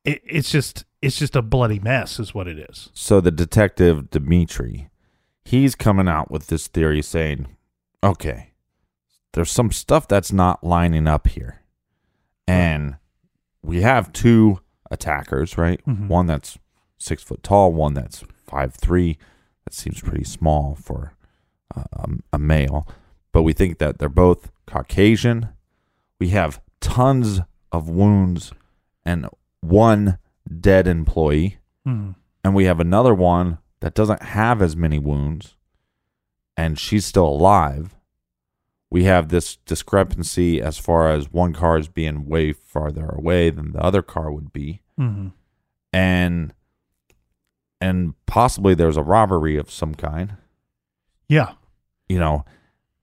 it, 0.03 0.21
it's 0.25 0.51
just 0.51 0.85
it's 1.01 1.17
just 1.17 1.35
a 1.35 1.41
bloody 1.41 1.79
mess 1.79 2.19
is 2.19 2.33
what 2.33 2.47
it 2.47 2.57
is. 2.57 2.89
So 2.93 3.19
the 3.21 3.31
detective 3.31 4.09
Dmitry, 4.09 4.89
he's 5.43 5.75
coming 5.75 6.07
out 6.07 6.31
with 6.31 6.47
this 6.47 6.67
theory 6.67 7.01
saying, 7.01 7.47
"Okay, 8.03 8.51
there's 9.33 9.51
some 9.51 9.71
stuff 9.71 10.07
that's 10.07 10.31
not 10.31 10.63
lining 10.63 11.07
up 11.07 11.27
here, 11.27 11.61
and 12.47 12.95
we 13.61 13.81
have 13.81 14.13
two 14.13 14.59
attackers, 14.91 15.57
right? 15.57 15.81
One 16.07 16.27
that's 16.27 16.57
six 16.97 17.23
foot 17.23 17.43
tall, 17.43 17.73
one 17.73 17.93
that's 17.93 18.23
five 18.47 18.73
three. 18.75 19.17
That 19.65 19.73
seems 19.73 20.01
pretty 20.01 20.25
small 20.25 20.75
for 20.75 21.13
uh, 21.75 21.83
um, 21.97 22.23
a 22.33 22.39
male, 22.39 22.87
but 23.31 23.43
we 23.43 23.53
think 23.53 23.77
that 23.79 23.97
they're 23.99 24.09
both 24.09 24.51
Caucasian. 24.65 25.49
We 26.19 26.29
have 26.29 26.61
tons 26.79 27.41
of 27.71 27.89
wounds 27.89 28.53
and 29.05 29.27
one 29.61 30.17
dead 30.59 30.87
employee. 30.87 31.57
And 31.85 32.55
we 32.55 32.65
have 32.65 32.79
another 32.79 33.13
one 33.13 33.57
that 33.81 33.93
doesn't 33.93 34.23
have 34.23 34.61
as 34.61 34.75
many 34.75 34.99
wounds 34.99 35.55
and 36.55 36.77
she's 36.79 37.05
still 37.05 37.27
alive. 37.27 37.95
We 38.89 39.05
have 39.05 39.29
this 39.29 39.55
discrepancy 39.57 40.61
as 40.61 40.77
far 40.77 41.09
as 41.09 41.31
one 41.31 41.53
car 41.53 41.77
is 41.77 41.87
being 41.87 42.25
way 42.27 42.53
farther 42.53 43.07
away 43.09 43.49
than 43.49 43.71
the 43.71 43.81
other 43.81 44.01
car 44.01 44.31
would 44.31 44.53
be. 44.53 44.81
Mm-hmm. 44.99 45.29
and 45.91 46.53
and 47.81 48.13
possibly 48.27 48.75
there's 48.75 48.95
a 48.95 49.03
robbery 49.03 49.57
of 49.57 49.71
some 49.71 49.95
kind. 49.95 50.37
Yeah. 51.27 51.53
You 52.07 52.19
know 52.19 52.45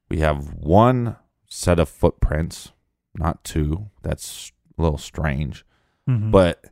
we 0.09 0.21
have 0.21 0.55
one 0.55 1.17
set 1.51 1.79
of 1.79 1.89
footprints 1.89 2.73
not 3.17 3.43
two 3.45 3.91
that's 4.03 4.53
a 4.79 4.83
little 4.83 4.97
strange 4.99 5.65
Mhm. 6.09 6.31
but 6.31 6.65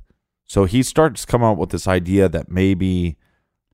so 0.46 0.64
he 0.64 0.82
starts 0.82 1.26
coming 1.26 1.46
up 1.48 1.58
with 1.58 1.68
this 1.70 1.86
idea 1.86 2.28
that 2.28 2.48
maybe 2.50 3.16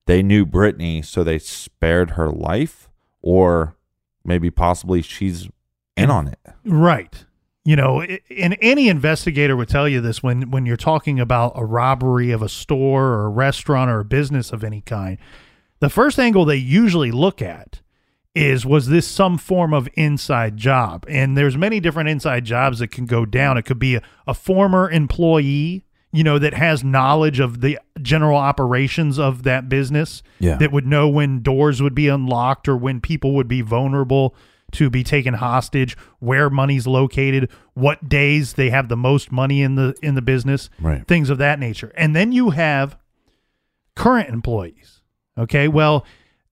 they 0.07 0.23
knew 0.23 0.45
Brittany, 0.45 1.01
so 1.03 1.23
they 1.23 1.39
spared 1.39 2.11
her 2.11 2.29
life, 2.31 2.91
or 3.23 3.77
maybe 4.25 4.51
possibly 4.51 5.01
she's 5.01 5.49
in 5.97 6.11
on 6.11 6.27
it. 6.27 6.41
right 6.65 7.25
you 7.65 7.77
know 7.77 8.03
and 8.37 8.57
any 8.61 8.89
investigator 8.89 9.57
would 9.57 9.69
tell 9.69 9.89
you 9.89 10.01
this 10.01 10.23
when 10.23 10.51
when 10.51 10.67
you're 10.67 10.77
talking 10.77 11.21
about 11.21 11.53
a 11.55 11.65
robbery 11.65 12.31
of 12.33 12.43
a 12.43 12.49
store 12.49 13.05
or 13.05 13.27
a 13.27 13.31
restaurant 13.31 13.89
or 13.91 14.01
a 14.01 14.05
business 14.05 14.53
of 14.53 14.63
any 14.65 14.81
kind 14.83 15.17
the 15.81 15.89
first 15.89 16.19
angle 16.19 16.45
they 16.45 16.57
usually 16.57 17.11
look 17.13 17.41
at 17.41 17.81
is 18.35 18.67
was 18.67 18.89
this 18.89 19.07
some 19.07 19.39
form 19.39 19.73
of 19.73 19.89
inside 19.95 20.57
job 20.57 21.05
and 21.09 21.37
there's 21.37 21.57
many 21.57 21.79
different 21.79 22.09
inside 22.09 22.45
jobs 22.45 22.81
that 22.81 22.89
can 22.89 23.07
go 23.07 23.25
down 23.25 23.57
it 23.57 23.63
could 23.63 23.79
be 23.79 23.95
a, 23.95 24.03
a 24.27 24.35
former 24.35 24.91
employee 24.91 25.85
you 26.13 26.25
know 26.25 26.39
that 26.39 26.53
has 26.55 26.83
knowledge 26.83 27.39
of 27.39 27.61
the 27.61 27.79
general 28.03 28.37
operations 28.37 29.19
of 29.21 29.45
that 29.45 29.69
business 29.69 30.23
Yeah. 30.41 30.57
that 30.57 30.73
would 30.73 30.87
know 30.87 31.09
when 31.09 31.43
doors 31.43 31.81
would 31.81 31.95
be 31.95 32.09
unlocked 32.09 32.67
or 32.69 32.77
when 32.77 33.01
people 33.01 33.35
would 33.35 33.47
be 33.49 33.61
vulnerable 33.63 34.35
to 34.73 34.91
be 34.91 35.05
taken 35.05 35.35
hostage 35.35 35.97
where 36.19 36.51
money's 36.51 36.89
located 36.89 37.49
what 37.75 38.09
days 38.09 38.55
they 38.55 38.71
have 38.71 38.89
the 38.89 38.97
most 38.97 39.31
money 39.31 39.63
in 39.63 39.77
the 39.77 39.95
in 40.03 40.17
the 40.17 40.23
business 40.23 40.71
Right. 40.81 41.07
things 41.07 41.31
of 41.31 41.39
that 41.39 41.61
nature 41.61 41.93
and 41.97 42.17
then 42.17 42.33
you 42.33 42.51
have 42.51 42.97
current 43.95 44.29
employees. 44.29 45.03
Okay. 45.39 45.69
Well, 45.69 46.05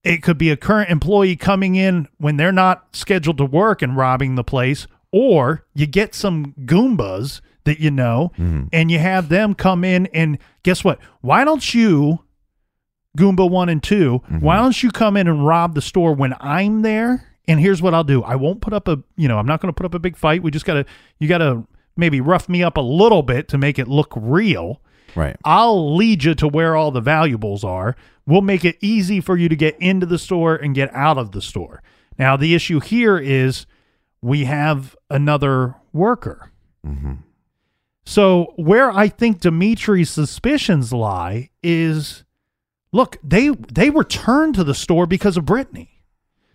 it 0.04 0.22
could 0.22 0.38
be 0.38 0.50
a 0.50 0.56
current 0.56 0.90
employee 0.90 1.36
coming 1.36 1.74
in 1.74 2.08
when 2.18 2.36
they're 2.36 2.52
not 2.52 2.94
scheduled 2.94 3.38
to 3.38 3.44
work 3.44 3.82
and 3.82 3.96
robbing 3.96 4.34
the 4.34 4.44
place, 4.44 4.86
or 5.12 5.64
you 5.74 5.86
get 5.86 6.14
some 6.14 6.54
Goombas 6.64 7.40
that 7.64 7.78
you 7.78 7.90
know 7.90 8.32
mm-hmm. 8.34 8.64
and 8.72 8.90
you 8.90 8.98
have 8.98 9.28
them 9.28 9.54
come 9.54 9.84
in 9.84 10.06
and 10.06 10.38
guess 10.62 10.82
what? 10.82 10.98
Why 11.20 11.44
don't 11.44 11.72
you, 11.72 12.24
Goomba 13.16 13.48
one 13.48 13.68
and 13.68 13.82
2 13.82 13.94
mm-hmm. 14.18 14.40
why 14.40 14.56
don't 14.56 14.82
you 14.82 14.90
come 14.90 15.16
in 15.16 15.28
and 15.28 15.46
rob 15.46 15.74
the 15.74 15.82
store 15.82 16.14
when 16.14 16.34
I'm 16.40 16.82
there? 16.82 17.28
And 17.46 17.60
here's 17.60 17.82
what 17.82 17.92
I'll 17.92 18.04
do. 18.04 18.22
I 18.22 18.36
won't 18.36 18.60
put 18.60 18.72
up 18.72 18.88
a, 18.88 19.02
you 19.16 19.28
know, 19.28 19.38
I'm 19.38 19.46
not 19.46 19.60
going 19.60 19.68
to 19.68 19.76
put 19.76 19.84
up 19.84 19.94
a 19.94 19.98
big 19.98 20.16
fight. 20.16 20.42
We 20.42 20.50
just 20.50 20.64
got 20.64 20.74
to, 20.74 20.86
you 21.18 21.28
got 21.28 21.38
to 21.38 21.66
maybe 21.96 22.20
rough 22.20 22.48
me 22.48 22.62
up 22.62 22.76
a 22.76 22.80
little 22.80 23.22
bit 23.22 23.48
to 23.48 23.58
make 23.58 23.78
it 23.78 23.88
look 23.88 24.12
real. 24.16 24.80
Right. 25.14 25.36
I'll 25.44 25.94
lead 25.94 26.24
you 26.24 26.34
to 26.36 26.48
where 26.48 26.76
all 26.76 26.90
the 26.90 27.00
valuables 27.00 27.64
are. 27.64 27.96
We'll 28.26 28.42
make 28.42 28.64
it 28.64 28.76
easy 28.80 29.20
for 29.20 29.36
you 29.36 29.48
to 29.48 29.56
get 29.56 29.76
into 29.80 30.06
the 30.06 30.18
store 30.18 30.54
and 30.54 30.74
get 30.74 30.94
out 30.94 31.18
of 31.18 31.32
the 31.32 31.42
store. 31.42 31.82
Now, 32.18 32.36
the 32.36 32.54
issue 32.54 32.80
here 32.80 33.18
is 33.18 33.66
we 34.20 34.44
have 34.44 34.96
another 35.10 35.74
worker. 35.92 36.52
Mm-hmm. 36.86 37.14
So, 38.04 38.52
where 38.56 38.90
I 38.90 39.08
think 39.08 39.40
Dmitry's 39.40 40.10
suspicions 40.10 40.92
lie 40.92 41.50
is 41.62 42.24
look, 42.92 43.16
they 43.22 43.48
they 43.48 43.90
returned 43.90 44.54
to 44.56 44.64
the 44.64 44.74
store 44.74 45.06
because 45.06 45.36
of 45.36 45.44
Brittany. 45.44 46.04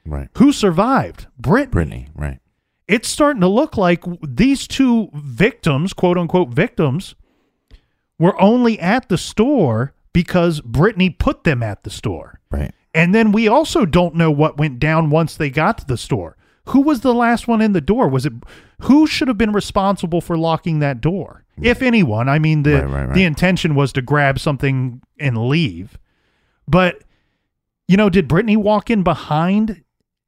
Right. 0.06 0.30
Who 0.38 0.52
survived? 0.52 1.28
Brittany. 1.38 1.72
Brittany. 1.72 2.08
Right. 2.16 2.40
It's 2.88 3.10
starting 3.10 3.42
to 3.42 3.48
look 3.48 3.76
like 3.76 4.04
these 4.22 4.68
two 4.68 5.10
victims, 5.14 5.94
quote 5.94 6.18
unquote 6.18 6.50
victims, 6.50 7.16
were 8.18 8.40
only 8.42 8.80
at 8.80 9.10
the 9.10 9.18
store 9.18 9.94
because 10.18 10.62
Brittany 10.62 11.12
put 11.12 11.44
them 11.44 11.62
at 11.62 11.84
the 11.84 11.92
store. 11.92 12.40
Right. 12.50 12.74
And 12.96 13.14
then 13.14 13.32
we 13.32 13.48
also 13.48 13.86
don't 13.86 14.16
know 14.16 14.32
what 14.32 14.58
went 14.58 14.80
down 14.80 15.12
once 15.12 15.38
they 15.38 15.52
got 15.52 15.78
to 15.78 15.86
the 15.86 15.96
store. 15.96 16.36
Who 16.70 16.82
was 16.82 17.02
the 17.02 17.14
last 17.14 17.48
one 17.48 17.62
in 17.62 17.74
the 17.74 17.82
door? 17.82 18.10
Was 18.10 18.26
it 18.26 18.34
who 18.82 19.06
should 19.06 19.28
have 19.28 19.38
been 19.38 19.54
responsible 19.54 20.20
for 20.20 20.36
locking 20.36 20.80
that 20.80 21.02
door? 21.02 21.44
If 21.62 21.84
anyone, 21.84 22.28
I 22.30 22.40
mean 22.40 22.64
the 22.64 22.78
Right, 22.78 22.86
right, 22.86 23.06
right. 23.06 23.14
the 23.14 23.26
intention 23.26 23.76
was 23.76 23.94
to 23.94 24.02
grab 24.02 24.40
something 24.40 25.04
and 25.20 25.38
leave. 25.50 26.00
But 26.68 27.04
you 27.88 27.96
know, 27.96 28.10
did 28.10 28.28
Brittany 28.28 28.58
walk 28.58 28.90
in 28.90 29.04
behind 29.04 29.84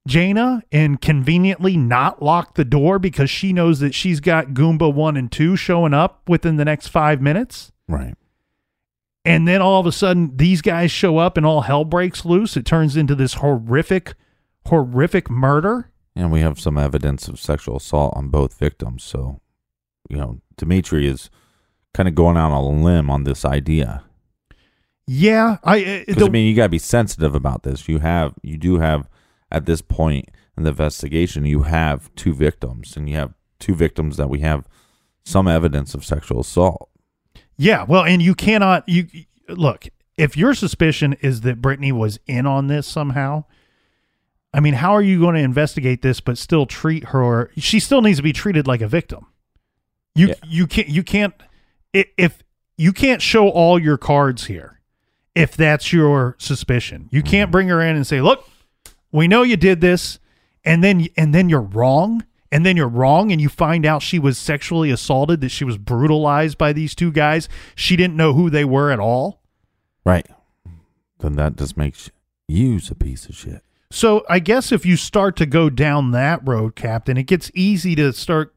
Jayna 0.08 0.62
and 0.72 1.02
conveniently 1.02 1.78
not 1.78 2.22
lock 2.22 2.54
the 2.54 2.64
door 2.64 3.00
because 3.00 3.32
she 3.32 3.54
knows 3.54 3.80
that 3.80 3.96
she's 3.96 4.20
got 4.20 4.50
Goomba 4.50 4.94
1 4.94 5.18
and 5.18 5.32
2 5.32 5.56
showing 5.56 5.96
up 5.96 6.30
within 6.30 6.58
the 6.58 6.66
next 6.66 6.90
5 6.90 7.24
minutes? 7.24 7.72
Right. 7.88 8.14
And 9.26 9.48
then 9.48 9.62
all 9.62 9.80
of 9.80 9.86
a 9.86 9.92
sudden 9.92 10.36
these 10.36 10.62
guys 10.62 10.92
show 10.92 11.18
up 11.18 11.38
and 11.38 11.46
all 11.46 11.62
hell 11.62 11.86
breaks 11.86 12.26
loose 12.26 12.56
it 12.58 12.66
turns 12.66 12.96
into 12.96 13.16
this 13.16 13.36
horrific 13.36 14.16
horrific 14.68 15.30
murder 15.30 15.92
And 16.16 16.32
we 16.32 16.42
have 16.42 16.60
some 16.60 16.78
evidence 16.78 17.28
of 17.28 17.40
sexual 17.40 17.78
assault 17.78 18.14
on 18.16 18.30
both 18.30 18.58
victims. 18.58 19.04
So, 19.04 19.40
you 20.10 20.18
know, 20.18 20.42
Dmitry 20.58 21.08
is 21.08 21.30
kind 21.94 22.08
of 22.10 22.16
going 22.16 22.38
out 22.38 22.52
on 22.52 22.64
a 22.64 22.84
limb 22.84 23.10
on 23.10 23.24
this 23.24 23.44
idea. 23.46 24.04
yeah 25.08 25.58
i 25.64 26.04
uh, 26.08 26.14
the, 26.14 26.26
I 26.26 26.30
mean, 26.30 26.48
you 26.48 26.56
got 26.56 26.64
to 26.64 26.70
be 26.70 26.80
sensitive 26.80 27.36
about 27.36 27.64
this. 27.64 27.88
You 27.88 28.00
have, 28.00 28.34
you 28.44 28.58
do 28.58 28.80
have, 28.80 29.10
at 29.52 29.66
this 29.66 29.82
point 29.82 30.30
in 30.56 30.64
the 30.64 30.70
investigation, 30.70 31.46
you 31.46 31.64
have 31.64 32.14
two 32.16 32.34
victims, 32.34 32.96
and 32.96 33.10
you 33.10 33.16
have 33.16 33.34
two 33.60 33.74
victims 33.74 34.18
that 34.18 34.30
we 34.30 34.40
have 34.40 34.68
some 35.24 35.48
evidence 35.48 35.94
of 35.96 36.06
sexual 36.06 36.42
assault. 36.42 36.89
Yeah 37.60 37.84
well 37.88 38.04
and 38.04 38.24
you 38.24 38.34
cannot 38.34 38.88
you 38.90 39.06
look 39.48 39.88
if 40.20 40.36
your 40.36 40.54
suspicion 40.54 41.16
is 41.22 41.42
that 41.42 41.62
Brittany 41.62 41.94
was 41.94 42.20
in 42.28 42.46
on 42.46 42.68
this 42.68 42.86
somehow, 42.86 43.46
I 44.54 44.60
mean, 44.60 44.74
how 44.74 44.92
are 44.92 45.02
you 45.02 45.18
going 45.18 45.36
to 45.36 45.42
investigate 45.42 46.02
this 46.02 46.20
but 46.20 46.38
still 46.38 46.66
treat 46.66 47.06
her? 47.06 47.50
She 47.56 47.80
still 47.80 48.02
needs 48.02 48.18
to 48.18 48.24
be 48.24 48.34
treated 48.34 48.68
like 48.68 48.82
a 48.82 48.88
victim. 48.88 49.28
You 50.16 50.28
Yeah. 50.28 50.34
you 50.46 50.68
can't 50.68 50.90
you 50.90 51.04
can't 51.04 51.34
if 51.94 52.44
you 52.76 52.92
can't 52.92 53.22
show 53.22 53.48
all 53.48 53.80
your 53.80 53.98
cards 53.98 54.48
here 54.48 54.82
if 55.36 55.56
that's 55.56 55.94
your 55.94 56.36
suspicion. 56.38 57.08
You 57.12 57.24
can't 57.24 57.48
mm-hmm. 57.48 57.52
bring 57.52 57.68
her 57.70 57.82
in 57.82 57.96
and 57.96 58.06
say, 58.06 58.20
"Look, 58.20 58.46
we 59.14 59.30
know 59.30 59.44
you 59.44 59.56
did 59.56 59.80
this," 59.80 60.20
and 60.66 60.84
then 60.84 61.08
and 61.16 61.34
then 61.34 61.48
you're 61.48 61.62
wrong, 61.62 62.26
and 62.52 62.66
then 62.66 62.76
you're 62.78 62.88
wrong, 62.88 63.32
and 63.32 63.40
you 63.40 63.50
find 63.50 63.86
out 63.86 64.02
she 64.02 64.20
was 64.20 64.38
sexually 64.38 64.92
assaulted, 64.92 65.42
that 65.42 65.50
she 65.50 65.64
was 65.64 65.78
brutalized 65.78 66.58
by 66.58 66.74
these 66.74 66.96
two 66.96 67.12
guys. 67.12 67.48
She 67.76 67.96
didn't 67.96 68.18
know 68.18 68.34
who 68.34 68.50
they 68.50 68.66
were 68.66 68.92
at 68.92 69.00
all. 69.00 69.42
Right. 70.06 70.28
Then 71.20 71.36
that 71.36 71.58
just 71.58 71.78
makes 71.78 72.10
you 72.48 72.80
a 72.90 72.96
piece 72.96 73.28
of 73.28 73.36
shit. 73.36 73.64
So 73.92 74.24
I 74.30 74.40
guess 74.40 74.72
if 74.72 74.86
you 74.86 74.96
start 74.96 75.36
to 75.38 75.46
go 75.46 75.70
down 75.70 76.12
that 76.12 76.48
road, 76.48 76.76
Captain, 76.76 77.18
it 77.18 77.24
gets 77.24 77.52
easy 77.54 77.96
to 77.96 78.14
start 78.14 78.56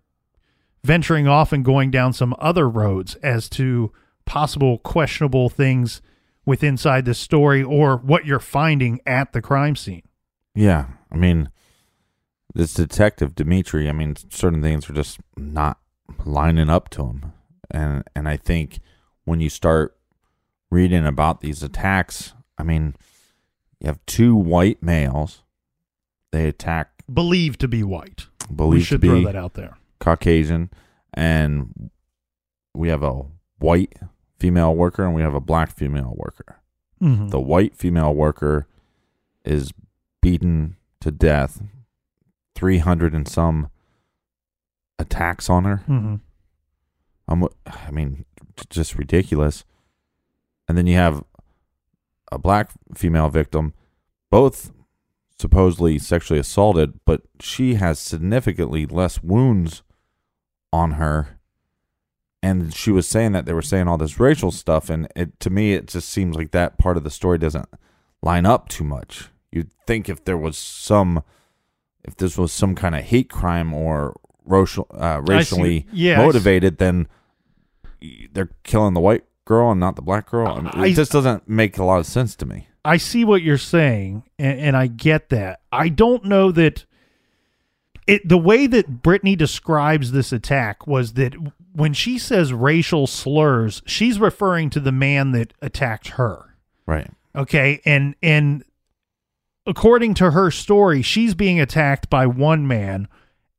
venturing 0.84 1.26
off 1.26 1.53
and 1.53 1.64
going 1.64 1.90
down 1.90 2.12
some 2.12 2.34
other 2.38 2.68
roads 2.68 3.14
as 3.16 3.49
to 3.51 3.93
possible 4.24 4.78
questionable 4.78 5.49
things 5.49 6.03
with 6.45 6.62
inside 6.62 7.05
the 7.05 7.14
story 7.14 7.62
or 7.62 7.97
what 7.97 8.26
you're 8.26 8.40
finding 8.40 9.01
at 9.07 9.32
the 9.32 9.40
crime 9.40 9.76
scene. 9.76 10.03
Yeah. 10.55 10.86
I 11.11 11.16
mean, 11.16 11.49
this 12.55 12.75
detective 12.75 13.35
Dmitry, 13.35 13.89
I 13.89 13.93
mean, 13.93 14.15
certain 14.31 14.63
things 14.63 14.89
are 14.89 14.95
just 14.95 15.19
not 15.37 15.79
lining 16.25 16.69
up 16.71 16.89
to 16.91 17.07
him. 17.07 17.33
And 17.71 18.05
and 18.15 18.29
I 18.29 18.37
think 18.37 18.81
when 19.25 19.41
you 19.41 19.49
start 19.49 19.97
reading 20.71 21.07
about 21.07 21.41
these 21.41 21.63
attacks, 21.63 22.35
I 22.59 22.63
mean, 22.63 22.95
you 23.81 23.87
have 23.87 24.05
two 24.07 24.35
white 24.35 24.83
males. 24.83 25.43
They 26.31 26.49
attack 26.49 26.91
Believed 27.13 27.61
to 27.61 27.69
be 27.69 27.83
white. 27.83 28.27
we 28.49 28.57
believed 28.57 28.85
to 28.85 28.87
should 28.87 29.01
be 29.01 29.09
throw 29.09 29.25
that 29.25 29.37
out 29.37 29.55
there. 29.55 29.77
Caucasian, 30.01 30.71
and 31.15 31.91
we 32.75 32.89
have 32.89 33.03
a 33.03 33.23
white 33.59 33.95
female 34.39 34.75
worker 34.75 35.05
and 35.05 35.15
we 35.15 35.23
have 35.23 35.35
a 35.35 35.41
black 35.41 35.71
female 35.71 36.15
worker. 36.17 36.57
Mhm. 37.01 37.31
The 37.31 37.41
white 37.41 37.77
female 37.77 38.15
worker 38.15 38.67
is 39.45 39.73
beaten 40.21 40.77
to 41.01 41.11
death, 41.11 41.63
300 42.63 43.13
and 43.13 43.27
some 43.27 43.69
attacks 44.97 45.51
on 45.51 45.65
her. 45.65 45.83
Mhm. 45.89 46.21
I'm, 47.27 47.45
I 47.67 47.91
mean, 47.91 48.25
just 48.71 48.95
ridiculous. 48.95 49.65
And 50.69 50.79
then 50.79 50.87
you 50.87 50.95
have 50.95 51.25
a 52.31 52.39
black 52.39 52.71
female 52.95 53.29
victim, 53.31 53.75
both 54.31 54.71
supposedly 55.41 55.99
sexually 55.99 56.39
assaulted, 56.39 57.01
but 57.05 57.23
she 57.41 57.75
has 57.75 57.99
significantly 57.99 58.87
less 58.87 59.25
wounds 59.25 59.83
on 60.73 60.93
her. 60.93 61.41
And 62.45 62.73
she 62.73 62.93
was 62.93 63.09
saying 63.09 63.33
that 63.33 63.45
they 63.45 63.53
were 63.53 63.61
saying 63.61 63.89
all 63.89 63.99
this 63.99 64.21
racial 64.21 64.53
stuff, 64.53 64.89
and 64.89 65.09
it 65.17 65.41
to 65.41 65.51
me 65.51 65.75
it 65.75 65.89
just 65.89 66.09
seems 66.09 66.37
like 66.37 66.53
that 66.53 66.79
part 66.79 66.97
of 66.97 67.03
the 67.03 67.11
story 67.11 67.39
doesn't 67.39 67.69
line 68.23 68.47
up 68.47 68.69
too 68.69 68.85
much. 68.85 69.31
You'd 69.51 69.73
think 69.85 70.09
if 70.09 70.25
there 70.25 70.39
was 70.39 70.57
some, 70.57 71.25
if 72.05 72.17
this 72.17 72.37
was 72.39 72.53
some 72.53 72.75
kind 72.75 72.95
of 72.95 73.03
hate 73.05 73.31
crime 73.31 73.73
or 73.73 74.19
racial, 74.45 74.87
uh, 74.93 75.21
racially 75.25 75.87
Yeah, 75.93 76.17
motivated, 76.19 76.79
then 76.79 77.09
they're 78.33 78.51
killing 78.65 78.95
the 78.95 79.01
white 79.01 79.25
girl 79.45 79.71
and 79.71 79.81
not 79.81 79.97
the 79.97 80.03
black 80.03 80.29
girl. 80.31 80.49
I 80.49 80.57
mean, 80.61 80.71
I- 80.75 80.87
it 80.89 80.95
just 80.95 81.13
doesn't 81.13 81.49
make 81.49 81.79
a 81.79 81.85
lot 81.85 82.01
of 82.01 82.07
sense 82.07 82.35
to 82.37 82.47
me. 82.47 82.67
I 82.85 82.97
see 82.97 83.25
what 83.25 83.43
you're 83.43 83.59
saying, 83.59 84.25
and, 84.39 84.59
and 84.59 84.77
I 84.77 84.89
get 84.89 85.29
that. 85.29 85.61
I 85.71 85.89
don't 85.89 86.25
know 86.25 86.51
that 86.51 86.85
it. 88.09 88.29
The 88.29 88.39
way 88.39 88.67
that 88.67 89.03
Brittany 89.03 89.37
describes 89.37 90.11
this 90.11 90.33
attack 90.33 90.85
was 90.89 91.13
that 91.13 91.35
when 91.73 91.93
she 91.93 92.19
says 92.19 92.53
racial 92.53 93.07
slurs, 93.07 93.83
she's 93.87 94.19
referring 94.19 94.69
to 94.71 94.81
the 94.81 94.91
man 94.91 95.31
that 95.31 95.53
attacked 95.63 96.09
her. 96.09 96.57
Right. 96.85 97.09
Okay, 97.37 97.81
and 97.85 98.17
and 98.21 98.65
according 99.67 100.15
to 100.15 100.33
her 100.33 100.51
story, 100.51 101.03
she's 101.03 101.35
being 101.35 101.61
attacked 101.61 102.11
by 102.11 102.27
one 102.27 102.67
man 102.67 103.09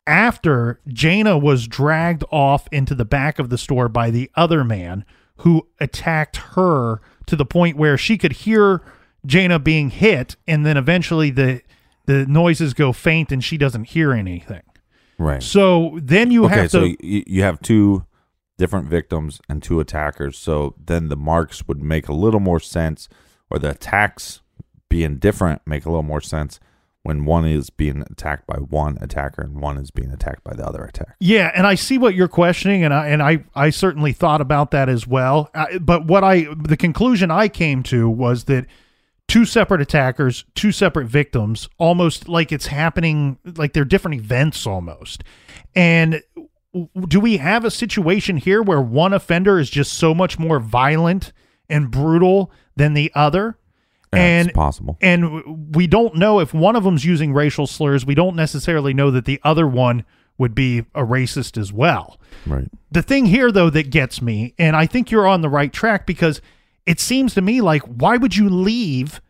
after 0.06 0.80
Jayna 0.90 1.42
was 1.42 1.68
dragged 1.68 2.24
off 2.32 2.68
into 2.72 2.94
the 2.94 3.06
back 3.06 3.40
of 3.40 3.50
the 3.50 3.58
store 3.58 3.88
by 3.88 4.12
the 4.12 4.30
other 4.36 4.64
man 4.64 5.06
who 5.38 5.68
attacked 5.80 6.38
her 6.38 7.02
to 7.26 7.36
the 7.36 7.46
point 7.46 7.78
where 7.78 7.98
she 7.98 8.18
could 8.18 8.34
hear 8.34 8.82
Jayna 9.26 9.64
being 9.64 9.90
hit 9.90 10.36
and 10.48 10.66
then 10.66 10.78
eventually 10.78 11.30
the 11.30 11.62
the 12.06 12.26
noises 12.26 12.74
go 12.74 12.92
faint 12.92 13.32
and 13.32 13.42
she 13.42 13.58
doesn't 13.58 13.86
hear 13.86 14.12
anything. 14.12 14.62
Right. 15.18 15.42
So 15.42 15.98
then 16.02 16.32
you 16.32 16.46
okay, 16.46 16.56
have 16.56 16.72
so 16.72 16.82
to 16.82 16.98
y- 17.02 17.24
you 17.26 17.44
have 17.44 17.62
two 17.62 18.06
different 18.58 18.90
victims 18.90 19.40
and 19.48 19.64
two 19.64 19.80
attackers. 19.80 20.38
So 20.38 20.76
then 20.84 21.08
the 21.08 21.16
marks 21.16 21.66
would 21.68 21.82
make 21.82 22.10
a 22.10 22.14
little 22.14 22.42
more 22.42 22.60
sense, 22.60 23.08
or 23.50 23.58
the 23.58 23.70
attacks 23.70 24.42
being 24.94 25.18
different 25.18 25.60
make 25.66 25.88
a 25.88 25.90
little 25.90 26.04
more 26.04 26.22
sense 26.22 26.60
when 27.02 27.26
one 27.26 27.48
is 27.48 27.72
being 27.72 28.04
attacked 28.12 28.46
by 28.46 28.58
one 28.58 28.96
attacker 29.02 29.42
and 29.42 29.60
one 29.60 29.76
is 29.76 29.90
being 29.90 30.12
attacked 30.12 30.44
by 30.44 30.54
the 30.54 30.64
other 30.64 30.84
attacker. 30.84 31.16
Yeah, 31.20 31.52
and 31.56 31.66
I 31.66 31.74
see 31.74 31.98
what 31.98 32.14
you're 32.14 32.28
questioning, 32.28 32.84
and 32.84 32.94
I 32.94 33.08
and 33.08 33.24
I 33.24 33.44
I 33.56 33.72
certainly 33.72 34.14
thought 34.14 34.40
about 34.40 34.70
that 34.70 34.90
as 34.90 35.08
well. 35.08 35.50
I, 35.56 35.80
but 35.80 36.06
what 36.06 36.24
I 36.24 36.46
the 36.56 36.78
conclusion 36.78 37.32
I 37.32 37.48
came 37.48 37.82
to 37.84 38.08
was 38.08 38.44
that 38.44 38.68
two 39.28 39.46
separate 39.46 39.82
attackers, 39.82 40.46
two 40.54 40.72
separate 40.72 41.08
victims, 41.08 41.68
almost 41.80 42.30
like 42.30 42.52
it's 42.52 42.68
happening 42.68 43.40
like 43.58 43.74
they're 43.74 43.86
different 43.86 44.22
events 44.22 44.68
almost. 44.68 45.24
And 45.74 46.22
do 47.08 47.20
we 47.20 47.38
have 47.38 47.66
a 47.66 47.72
situation 47.72 48.38
here 48.38 48.62
where 48.62 48.80
one 48.80 49.12
offender 49.12 49.58
is 49.58 49.72
just 49.72 49.94
so 49.94 50.14
much 50.14 50.38
more 50.38 50.60
violent 50.60 51.34
and 51.68 51.90
brutal 51.90 52.52
than 52.76 52.94
the 52.94 53.12
other? 53.16 53.58
And 54.18 54.54
possible. 54.54 54.98
and 55.02 55.76
we 55.76 55.88
don't 55.88 56.16
know 56.16 56.40
if 56.40 56.54
one 56.54 56.76
of 56.76 56.84
them's 56.84 57.06
using 57.06 57.34
racial 57.34 57.68
slurs. 57.68 58.06
We 58.06 58.16
don't 58.16 58.36
necessarily 58.36 58.94
know 58.94 59.12
that 59.12 59.26
the 59.26 59.40
other 59.44 59.68
one 59.68 60.04
would 60.38 60.56
be 60.56 60.80
a 60.96 61.04
racist 61.04 61.58
as 61.58 61.72
well. 61.72 62.20
Right. 62.46 62.68
The 62.92 63.02
thing 63.04 63.26
here, 63.28 63.52
though, 63.52 63.70
that 63.70 63.90
gets 63.92 64.22
me, 64.22 64.54
and 64.58 64.76
I 64.76 64.86
think 64.88 65.12
you're 65.12 65.28
on 65.28 65.42
the 65.42 65.50
right 65.50 65.72
track 65.72 66.06
because 66.08 66.42
it 66.86 67.00
seems 67.00 67.34
to 67.36 67.42
me 67.42 67.62
like 67.62 67.82
why 67.84 68.18
would 68.18 68.36
you 68.36 68.50
leave 68.50 69.22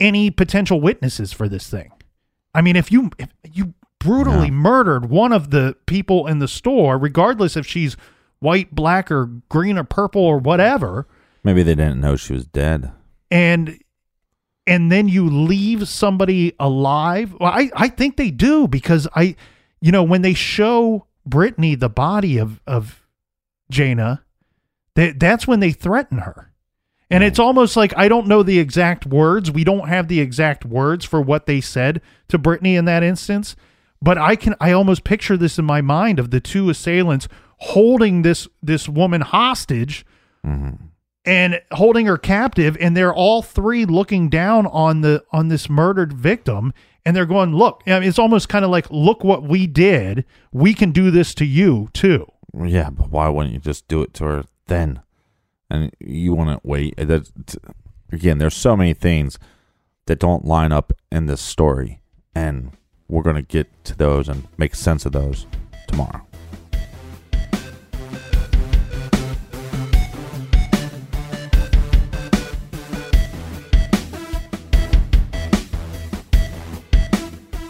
any 0.00 0.30
potential 0.30 0.80
witnesses 0.80 1.32
for 1.32 1.48
this 1.48 1.68
thing? 1.68 1.90
I 2.54 2.62
mean, 2.62 2.76
if 2.76 2.92
you 2.92 3.10
if 3.18 3.28
you 3.52 3.74
brutally 3.98 4.46
Yeah. 4.46 4.52
murdered 4.52 5.10
one 5.10 5.32
of 5.32 5.50
the 5.50 5.76
people 5.86 6.26
in 6.26 6.38
the 6.38 6.46
store, 6.48 6.98
regardless 6.98 7.56
if 7.56 7.66
she's 7.66 7.96
white, 8.38 8.72
black, 8.74 9.10
or 9.10 9.26
green, 9.48 9.76
or 9.76 9.84
purple, 9.84 10.22
or 10.22 10.38
whatever, 10.38 11.06
Maybe 11.42 11.62
they 11.64 11.74
didn't 11.74 12.00
know 12.00 12.14
she 12.16 12.32
was 12.34 12.46
dead. 12.46 12.92
and 13.30 13.78
and 14.68 14.92
then 14.92 15.08
you 15.08 15.28
leave 15.28 15.88
somebody 15.88 16.54
alive? 16.60 17.34
Well 17.38 17.52
i 17.52 17.70
i 17.74 17.88
think 17.88 18.16
they 18.16 18.30
do 18.30 18.68
because 18.68 19.08
i 19.14 19.34
you 19.80 19.92
know 19.92 20.02
when 20.02 20.22
they 20.22 20.34
show 20.34 21.06
brittany 21.26 21.74
the 21.74 21.88
body 21.88 22.38
of 22.38 22.60
of 22.66 23.06
Jayna 23.72 24.20
that 24.94 25.18
that's 25.18 25.46
when 25.46 25.60
they 25.60 25.72
threaten 25.72 26.18
her. 26.18 26.52
And 27.10 27.24
it's 27.24 27.38
almost 27.38 27.76
like 27.76 27.96
i 27.96 28.08
don't 28.08 28.26
know 28.26 28.42
the 28.42 28.58
exact 28.58 29.06
words. 29.06 29.50
We 29.50 29.64
don't 29.64 29.88
have 29.88 30.08
the 30.08 30.20
exact 30.20 30.64
words 30.64 31.04
for 31.04 31.20
what 31.20 31.46
they 31.46 31.60
said 31.60 32.00
to 32.28 32.38
brittany 32.38 32.76
in 32.76 32.84
that 32.84 33.02
instance 33.02 33.56
but 34.00 34.18
i 34.18 34.36
can 34.36 34.54
i 34.60 34.72
almost 34.72 35.04
picture 35.04 35.36
this 35.36 35.58
in 35.58 35.64
my 35.64 35.80
mind 35.80 36.18
of 36.18 36.30
the 36.30 36.40
two 36.40 36.70
assailants 36.70 37.28
holding 37.58 38.22
this 38.22 38.48
this 38.62 38.88
woman 38.88 39.20
hostage 39.20 40.04
mm-hmm. 40.46 40.86
And 41.28 41.60
holding 41.72 42.06
her 42.06 42.18
captive 42.18 42.76
and 42.80 42.96
they're 42.96 43.14
all 43.14 43.42
three 43.42 43.84
looking 43.84 44.28
down 44.28 44.66
on 44.66 45.02
the 45.02 45.22
on 45.30 45.48
this 45.48 45.68
murdered 45.68 46.12
victim 46.12 46.72
and 47.04 47.14
they're 47.14 47.26
going 47.26 47.54
look 47.54 47.82
I 47.86 48.00
mean, 48.00 48.08
it's 48.08 48.18
almost 48.18 48.48
kind 48.48 48.64
of 48.64 48.70
like 48.70 48.90
look 48.90 49.22
what 49.22 49.42
we 49.42 49.66
did 49.66 50.24
we 50.52 50.74
can 50.74 50.90
do 50.90 51.10
this 51.10 51.34
to 51.34 51.44
you 51.44 51.88
too 51.92 52.26
Yeah, 52.54 52.90
but 52.90 53.10
why 53.10 53.28
wouldn't 53.28 53.54
you 53.54 53.60
just 53.60 53.86
do 53.88 54.02
it 54.02 54.14
to 54.14 54.24
her 54.24 54.44
then? 54.66 55.02
And 55.70 55.92
you 56.00 56.34
wouldn't 56.34 56.64
wait. 56.64 56.96
That 56.96 57.28
again, 58.12 58.38
there's 58.38 58.56
so 58.56 58.76
many 58.76 58.94
things 58.94 59.38
that 60.06 60.18
don't 60.18 60.44
line 60.44 60.72
up 60.72 60.92
in 61.12 61.26
this 61.26 61.40
story, 61.40 62.00
and 62.34 62.70
we're 63.08 63.22
gonna 63.22 63.42
get 63.42 63.68
to 63.84 63.96
those 63.96 64.28
and 64.28 64.48
make 64.56 64.74
sense 64.74 65.04
of 65.04 65.12
those 65.12 65.46
tomorrow. 65.86 66.27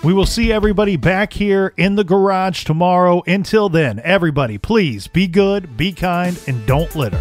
We 0.09 0.15
will 0.15 0.25
see 0.25 0.51
everybody 0.51 0.97
back 0.97 1.35
here 1.35 1.75
in 1.77 1.95
the 1.95 2.03
garage 2.03 2.65
tomorrow. 2.65 3.23
Until 3.27 3.69
then 3.69 4.01
everybody 4.03 4.57
please 4.57 5.07
be 5.07 5.27
good 5.27 5.77
be 5.77 5.93
kind 5.93 6.41
and 6.47 6.65
don't 6.65 6.97
litter 6.97 7.21